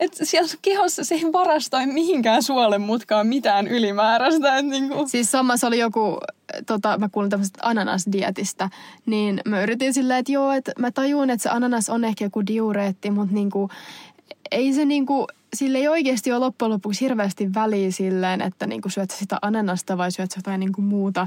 Että 0.00 0.24
siellä 0.24 0.52
kehossa 0.62 1.04
se 1.04 1.14
ei 1.14 1.32
varastoi 1.32 1.86
mihinkään 1.86 2.42
suolen 2.42 2.80
mutkaan 2.80 3.26
mitään 3.26 3.68
ylimääräistä. 3.68 4.58
Että 4.58 4.70
niin 4.70 4.88
kuin. 4.88 5.08
Siis 5.08 5.30
samassa 5.30 5.66
oli 5.66 5.78
joku, 5.78 6.18
tota, 6.66 6.98
mä 6.98 7.08
kuulin 7.08 7.30
tämmöisestä 7.30 7.60
ananasdietistä, 7.62 8.70
niin 9.06 9.40
mä 9.48 9.62
yritin 9.62 9.94
silleen, 9.94 10.18
että 10.18 10.32
joo, 10.32 10.52
että 10.52 10.72
mä 10.78 10.90
tajun, 10.90 11.30
että 11.30 11.42
se 11.42 11.48
ananas 11.48 11.88
on 11.88 12.04
ehkä 12.04 12.24
joku 12.24 12.46
diureetti, 12.46 13.10
mutta 13.10 13.34
niin 13.34 13.50
kuin, 13.50 13.70
ei 14.50 14.72
se 14.72 14.84
niin 14.84 15.06
kuin, 15.06 15.26
sille 15.54 15.78
ei 15.78 15.88
oikeasti 15.88 16.32
ole 16.32 16.38
loppujen 16.38 16.72
lopuksi 16.72 17.00
hirveästi 17.00 17.54
väliä 17.54 17.90
silleen, 17.90 18.42
että 18.42 18.66
niin 18.66 18.80
syöt 18.88 19.10
sitä 19.10 19.38
ananasta 19.42 19.98
vai 19.98 20.12
syöt 20.12 20.30
jotain 20.36 20.60
niin 20.60 20.72
kuin 20.72 20.84
muuta, 20.84 21.26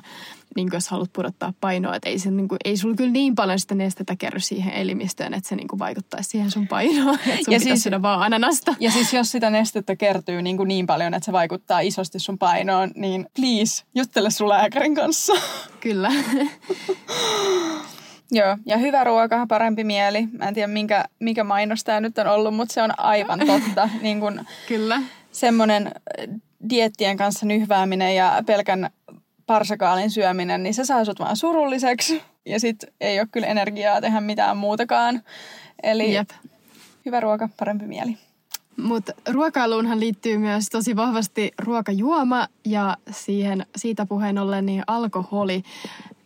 niin 0.56 0.70
kuin 0.70 0.78
jos 0.78 0.90
haluat 0.90 1.13
pudottaa 1.13 1.54
painoa. 1.62 1.96
Että 1.96 2.10
ei, 2.10 2.20
se, 2.20 2.32
niin 2.32 2.48
kuin, 2.48 2.60
ei 2.66 2.78
sulla 2.78 2.96
kyllä 2.96 3.12
niin 3.12 3.36
paljon 3.36 3.60
sitä 3.60 3.76
nestettä 3.76 4.16
kerry 4.16 4.40
siihen 4.40 4.74
elimistöön, 4.74 5.34
että 5.34 5.50
se 5.50 5.56
niin 5.56 5.68
kuin 5.68 5.80
vaikuttaisi 5.80 6.30
siihen 6.30 6.52
sun 6.52 6.68
painoon. 6.68 7.20
Että 7.28 7.46
sun 7.46 7.54
ja 7.54 7.60
siis, 7.60 7.84
syödä 7.84 8.02
vaan 8.02 8.22
ananasta. 8.22 8.76
Ja 8.80 8.92
siis 8.92 9.13
jos 9.13 9.32
sitä 9.32 9.50
nestettä 9.50 9.96
kertyy 9.96 10.42
niin, 10.42 10.58
kuin 10.58 10.68
niin 10.68 10.88
paljon, 10.88 11.13
että 11.13 11.26
se 11.26 11.32
vaikuttaa 11.32 11.80
isosti 11.80 12.20
sun 12.20 12.38
painoon, 12.38 12.92
niin 12.96 13.26
please, 13.36 13.84
juttele 13.96 14.32
sun 14.32 14.50
lääkärin 14.50 14.96
kanssa. 14.96 15.34
Kyllä. 15.80 16.12
Joo, 18.32 18.58
ja 18.66 18.78
hyvä 18.78 19.04
ruoka, 19.04 19.48
parempi 19.48 19.84
mieli. 19.84 20.28
Mä 20.32 20.48
en 20.48 20.54
tiedä, 20.54 20.68
minkä, 20.68 21.06
mikä 21.20 21.44
mainos 21.44 21.84
tämä 21.84 22.00
nyt 22.00 22.18
on 22.18 22.28
ollut, 22.28 22.56
mutta 22.56 22.74
se 22.74 22.82
on 22.82 23.00
aivan 23.00 23.40
totta. 23.40 23.90
niin 24.02 24.20
kun 24.20 24.46
Kyllä. 24.68 25.02
Semmoinen 25.32 25.92
diettien 26.70 27.18
kanssa 27.18 27.46
nyhvääminen 27.46 28.16
ja 28.16 28.44
pelkän 28.46 28.90
parsakaalin 29.46 30.12
syöminen, 30.12 30.63
niin 30.63 30.74
se 30.74 30.86
saa 30.86 31.06
sut 31.06 31.20
vaan 31.20 31.38
surulliseksi. 31.38 32.24
Ja 32.46 32.60
sit 32.60 32.86
ei 33.02 33.20
ole 33.20 33.28
kyllä 33.32 33.48
energiaa 33.48 34.02
tehdä 34.02 34.22
mitään 34.22 34.58
muutakaan. 34.58 35.24
Eli 35.84 36.13
Jep. 36.13 36.30
hyvä 37.06 37.20
ruoka, 37.20 37.50
parempi 37.60 37.86
mieli. 37.86 38.18
Mutta 38.78 39.13
ruokailuunhan 39.30 40.00
liittyy 40.00 40.38
myös 40.38 40.70
tosi 40.70 40.96
vahvasti 40.96 41.52
ruokajuoma 41.60 42.48
ja 42.66 42.98
siihen, 43.12 43.66
siitä 43.76 44.06
puheen 44.06 44.38
ollen 44.38 44.66
niin 44.66 44.84
alkoholi. 44.88 45.63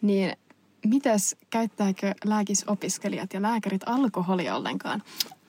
Niin 0.02 0.38
mitäs 0.86 1.36
käyttääkö 1.50 2.14
lääkisopiskelijat 2.26 3.34
ja 3.34 3.42
lääkärit 3.42 3.82
alkoholia 3.86 4.56
ollenkaan? 4.56 5.04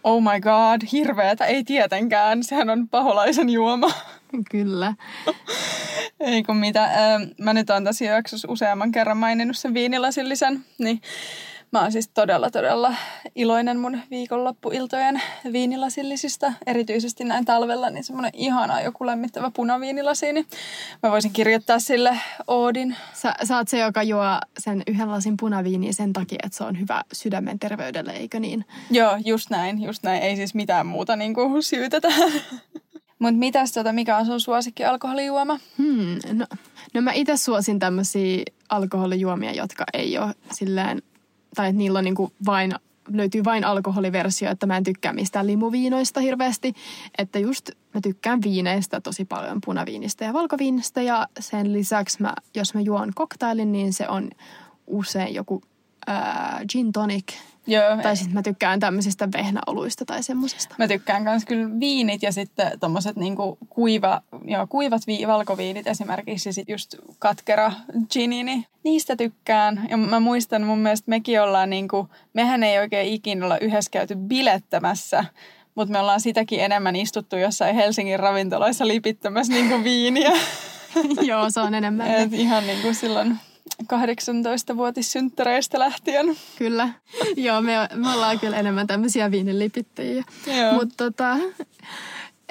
Oh 0.05 0.23
my 0.23 0.41
god, 0.41 0.83
hirveetä, 0.93 1.47
ei 1.47 1.65
tietenkään. 1.65 2.45
Sehän 2.45 2.71
on 2.71 2.89
paholaisen 2.89 3.51
juoma. 3.51 3.91
Kyllä. 4.51 4.95
ei 6.21 6.43
kun 6.43 6.57
mitä. 6.57 6.91
Mä 7.39 7.53
nyt 7.53 7.71
oon 7.71 7.85
tässä 7.85 8.05
jaksossa 8.05 8.49
useamman 8.51 8.93
kerran 8.93 9.17
maininnut 9.17 9.57
sen 9.57 9.75
viinilasillisen, 9.75 10.65
niin 10.79 11.01
Mä 11.73 11.83
oon 11.83 11.93
siis 11.93 12.09
todella, 12.09 12.51
todella 12.51 12.95
iloinen 13.35 13.79
mun 13.79 13.99
viikonloppuiltojen 14.11 15.23
viinilasillisista. 15.53 16.53
Erityisesti 16.67 17.25
näin 17.25 17.45
talvella, 17.45 17.91
niin 17.91 18.05
semmoinen 18.05 18.31
ihana 18.35 18.81
joku 18.81 19.07
lämmittävä 19.07 19.51
punaviinilasi, 19.57 20.33
niin 20.33 20.47
mä 21.03 21.11
voisin 21.11 21.33
kirjoittaa 21.33 21.79
sille 21.79 22.19
Oodin. 22.47 22.97
Sä, 23.13 23.35
sä 23.45 23.57
oot 23.57 23.69
se, 23.69 23.79
joka 23.79 24.03
juo 24.03 24.25
sen 24.59 24.83
yhden 24.87 25.11
lasin 25.11 25.37
punaviiniä 25.37 25.93
sen 25.93 26.13
takia, 26.13 26.39
että 26.45 26.59
se 26.59 26.65
on 26.65 26.81
hyvä 26.81 27.03
sydämen 27.13 27.59
terveydelle, 27.59 28.13
eikö 28.13 28.41
niin? 28.41 28.65
Joo, 28.91 29.19
just 29.25 29.51
näin, 29.51 29.83
just 29.83 30.03
näin. 30.03 30.23
Ei 30.23 30.37
siis 30.37 30.55
mitään 30.55 30.87
muuta 30.87 31.17
niin 31.17 31.35
kuin 31.35 31.63
syytetä. 31.63 32.09
Mutta 33.19 33.39
mitäs 33.39 33.73
tota, 33.73 33.93
mikä 33.93 34.17
on 34.17 34.27
sun 34.27 34.41
suosikki 34.41 34.85
alkoholijuoma? 34.85 35.59
Hmm, 35.79 36.39
no, 36.39 36.47
no 36.95 37.01
mä 37.01 37.13
itse 37.13 37.37
suosin 37.37 37.79
tämmöisiä 37.79 38.43
alkoholijuomia, 38.69 39.53
jotka 39.53 39.85
ei 39.93 40.19
ole 40.19 40.35
silleen 40.53 41.03
tai 41.55 41.69
että 41.69 41.79
niillä 41.79 41.99
on 41.99 42.05
niin 42.05 42.15
kuin 42.15 42.33
vain 42.47 42.73
löytyy 43.09 43.45
vain 43.45 43.65
alkoholiversio, 43.65 44.51
että 44.51 44.67
mä 44.67 44.77
en 44.77 44.85
tykkää 44.85 45.13
mistään 45.13 45.47
limuviinoista 45.47 46.21
hirveästi. 46.21 46.75
Että 47.19 47.39
just 47.39 47.71
mä 47.95 48.01
tykkään 48.01 48.43
viineistä 48.43 49.01
tosi 49.01 49.25
paljon, 49.25 49.59
punaviinistä 49.65 50.25
ja 50.25 50.33
valkoviinistä. 50.33 51.03
Ja 51.03 51.29
sen 51.41 51.73
lisäksi 51.73 52.23
mä, 52.23 52.35
jos 52.55 52.75
mä 52.75 52.81
juon 52.81 53.13
koktailin, 53.15 53.73
niin 53.73 53.93
se 53.93 54.09
on 54.09 54.31
usein 54.87 55.35
joku 55.35 55.63
ää, 56.07 56.61
gin 56.69 56.93
tonic. 56.93 57.33
Joo, 57.67 57.97
Tai 58.03 58.17
sitten 58.17 58.35
mä 58.35 58.43
tykkään 58.43 58.81
tämmöisistä 58.81 59.29
vehnäoluista 59.33 60.05
tai 60.05 60.23
semmosista. 60.23 60.75
Mä 60.79 60.89
tykkään 60.89 61.23
myös 61.23 61.45
kyllä 61.45 61.81
viinit 61.81 62.23
ja 62.23 62.33
sitten 62.33 62.81
tommoset 62.81 63.17
niinku 63.17 63.59
kuiva, 63.69 64.23
joo, 64.45 64.67
kuivat 64.67 65.03
vi- 65.07 65.27
valkoviinit 65.27 65.87
esimerkiksi 65.87 66.49
ja 66.49 66.53
sit 66.53 66.69
just 66.69 66.95
katkera 67.19 67.73
gini, 68.13 68.43
niin 68.43 68.67
niistä 68.85 69.17
tykkään. 69.17 69.87
Ja 69.91 69.97
mä 69.97 70.21
muistan 70.21 70.63
mun 70.63 70.79
mielestä 70.79 71.11
mekin 71.11 71.43
ollaan 71.43 71.71
niinku, 71.71 72.09
mehän 72.33 72.63
ei 72.63 72.79
oikein 72.79 73.13
ikinä 73.13 73.45
olla 73.45 73.59
yhdessä 73.59 73.91
käyty 73.91 74.17
bilettämässä, 74.17 75.25
mutta 75.75 75.93
me 75.93 75.99
ollaan 75.99 76.21
sitäkin 76.21 76.61
enemmän 76.61 76.97
istuttu 76.97 77.37
jossain 77.37 77.75
Helsingin 77.75 78.21
ravintoloissa 78.21 78.89
lipittämässä 78.89 79.53
niinku 79.53 79.85
viiniä. 79.85 80.33
Joo, 81.21 81.51
se 81.51 81.61
on 81.61 81.75
enemmän. 81.75 82.11
Et 82.11 82.33
ihan 82.33 82.67
niinku 82.67 82.95
silloin 82.95 83.39
18-vuotissynttäreistä 83.83 85.79
lähtien. 85.79 86.37
Kyllä. 86.59 86.89
Joo, 87.37 87.61
me, 87.61 87.73
me 87.95 88.13
ollaan 88.13 88.41
kyllä 88.41 88.57
enemmän 88.57 88.87
tämmöisiä 88.87 89.31
viinilipittäjiä. 89.31 90.25
Mutta 90.73 90.95
tota, 90.97 91.37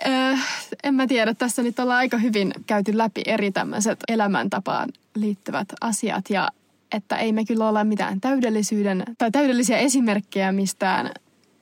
äh, 0.08 0.48
en 0.84 0.96
mä 0.96 1.08
tiedä, 1.08 1.34
tässä 1.34 1.64
nyt 1.64 1.80
ollaan 1.80 1.98
aika 1.98 2.18
hyvin 2.18 2.54
käyty 2.68 2.98
läpi 2.98 3.22
eri 3.26 3.52
tämmöiset 3.52 4.00
elämäntapaan 4.08 4.90
liittyvät 5.16 5.68
asiat 5.82 6.30
ja 6.30 6.50
että 6.92 7.18
ei 7.18 7.34
me 7.34 7.46
kyllä 7.46 7.70
olla 7.70 7.84
mitään 7.84 8.22
täydellisyyden 8.22 9.04
tai 9.18 9.32
täydellisiä 9.32 9.78
esimerkkejä 9.78 10.52
mistään 10.52 11.12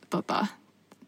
tota, 0.10 0.48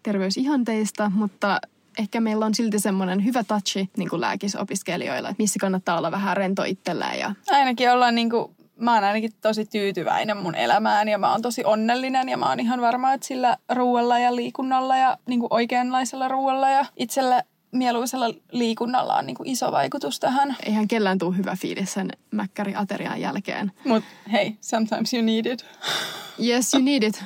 terveysihanteista, 0.04 1.12
mutta 1.16 1.62
ehkä 2.00 2.22
meillä 2.22 2.46
on 2.46 2.56
silti 2.56 2.80
semmoinen 2.80 3.26
hyvä 3.26 3.44
touchi 3.44 3.89
niin 3.98 4.10
kuin 4.10 4.22
lääkisopiskelijoilla, 4.22 5.30
että 5.30 5.44
missä 5.44 5.60
kannattaa 5.62 5.98
olla 5.98 6.12
vähän 6.12 6.38
rento 6.38 6.64
itsellään 6.64 7.20
ja 7.20 7.34
ainakin 7.50 7.92
ollaan 7.92 8.16
niinku, 8.16 8.56
mä 8.76 8.94
oon 8.94 9.04
ainakin 9.04 9.32
tosi 9.42 9.66
tyytyväinen 9.66 10.38
mun 10.38 10.56
elämään 10.56 11.08
ja 11.08 11.18
mä 11.18 11.32
oon 11.32 11.42
tosi 11.42 11.66
onnellinen 11.66 12.30
ja 12.30 12.38
mä 12.38 12.50
oon 12.50 12.60
ihan 12.60 12.82
varma, 12.82 13.14
että 13.14 13.28
sillä 13.28 13.58
ruualla 13.70 14.20
ja 14.20 14.36
liikunnalla 14.36 14.98
ja 14.98 15.18
niinku 15.26 15.48
oikeanlaisella 15.50 16.28
ruualla 16.28 16.70
ja 16.70 16.86
itselle 16.98 17.44
mieluisella 17.72 18.26
liikunnalla 18.52 19.16
on 19.16 19.26
niinku 19.26 19.44
iso 19.46 19.72
vaikutus 19.72 20.20
tähän. 20.20 20.56
eihän 20.66 20.88
kellään 20.88 21.18
tule 21.18 21.38
hyvä 21.38 21.56
fiilis 21.62 21.94
sen 21.94 22.10
mäkkäriaterian 22.32 23.22
jälkeen. 23.22 23.72
Mut 23.86 24.04
hei, 24.32 24.58
sometimes 24.62 25.14
you 25.14 25.24
need 25.24 25.46
it. 25.46 25.66
Yes, 26.46 26.74
you 26.74 26.84
need 26.84 27.04
it. 27.04 27.24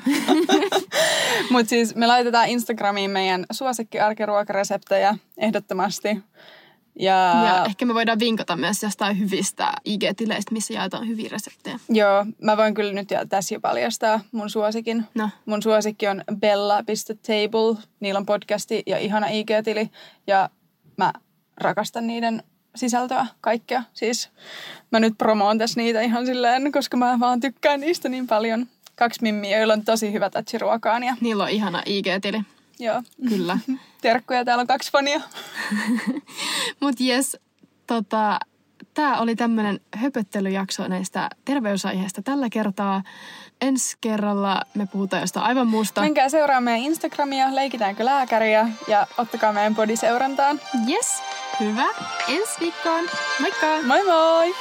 Mut 1.52 1.70
siis 1.70 1.96
me 1.96 2.08
laitetaan 2.08 2.48
Instagramiin 2.50 3.12
meidän 3.12 3.46
suosikkiarkiruokareseptejä 3.52 5.18
ehdottomasti. 5.38 6.24
Ja, 7.00 7.44
Ja 7.46 7.66
ehkä 7.66 7.86
me 7.86 7.94
voidaan 7.94 8.20
vinkata 8.20 8.56
myös 8.56 8.84
jostain 8.84 9.20
hyvistä 9.20 9.72
IG-tileistä, 9.86 10.52
missä 10.52 10.74
jaetaan 10.74 11.08
hyviä 11.08 11.30
reseptejä. 11.32 11.80
joo, 11.90 12.26
mä 12.42 12.58
voin 12.58 12.74
kyllä 12.74 12.94
nyt 12.94 13.10
tässä 13.30 13.56
jo 13.56 13.60
paljastaa 13.60 14.20
mun 14.32 14.50
suosikin. 14.50 15.06
No, 15.16 15.30
Mun 15.46 15.62
suosikki 15.62 16.08
on 16.08 16.24
bella.table. 16.40 17.84
Niillä 18.00 18.18
on 18.18 18.26
podcasti 18.26 18.84
ja 18.86 18.98
ihana 18.98 19.28
IG-tili. 19.28 19.90
Ja 20.28 20.50
mä 20.98 21.14
rakastan 21.58 22.08
niiden 22.08 22.44
sisältöä, 22.76 23.28
kaikkea. 23.42 23.84
Siis 23.94 24.30
mä 24.92 25.00
nyt 25.00 25.18
promoon 25.18 25.58
tässä 25.58 25.82
niitä 25.82 26.02
ihan 26.02 26.26
silleen, 26.26 26.72
koska 26.72 26.98
mä 26.98 27.20
vaan 27.20 27.40
tykkään 27.40 27.80
niistä 27.80 28.10
niin 28.10 28.28
paljon. 28.28 28.68
Kaksi 28.96 29.22
mimmiä, 29.22 29.58
joilla 29.58 29.74
on 29.74 29.86
tosi 29.86 30.14
hyvä 30.14 30.30
tatsi 30.30 30.58
ruokaan. 30.58 31.04
Ja 31.04 31.16
niillä 31.22 31.44
on 31.44 31.50
ihana 31.50 31.84
IG-tili. 31.86 32.42
Joo, 32.80 33.04
Kyllä. 33.30 33.58
terkkuja. 34.02 34.46
Täällä 34.46 34.62
on 34.62 34.68
kaksi 34.68 34.92
fania. 34.92 35.22
Mutta 36.82 37.04
jes, 37.04 37.38
tota, 37.88 38.40
tämä 38.94 39.20
oli 39.20 39.36
tämmöinen 39.36 39.80
höpöttelyjakso 39.96 40.88
näistä 40.88 41.30
terveysaiheista 41.46 42.22
tällä 42.22 42.50
kertaa. 42.50 43.04
Ensi 43.62 43.98
kerralla 44.02 44.62
me 44.74 44.88
puhutaan 44.88 45.22
jostain 45.22 45.46
aivan 45.46 45.68
muusta. 45.68 46.02
Menkää 46.02 46.30
seuraa 46.30 46.62
meidän 46.62 46.82
Instagramia, 46.82 47.56
leikitäänkö 47.56 48.06
lääkäriä 48.06 48.70
ja 48.88 49.08
ottakaa 49.18 49.54
meidän 49.54 49.76
podiseurantaan. 49.76 50.62
Yes, 50.90 51.24
hyvä. 51.60 51.86
Ensi 52.28 52.60
viikkoon. 52.60 53.06
Moikka! 53.40 53.68
Moi 53.84 54.04
moi! 54.04 54.56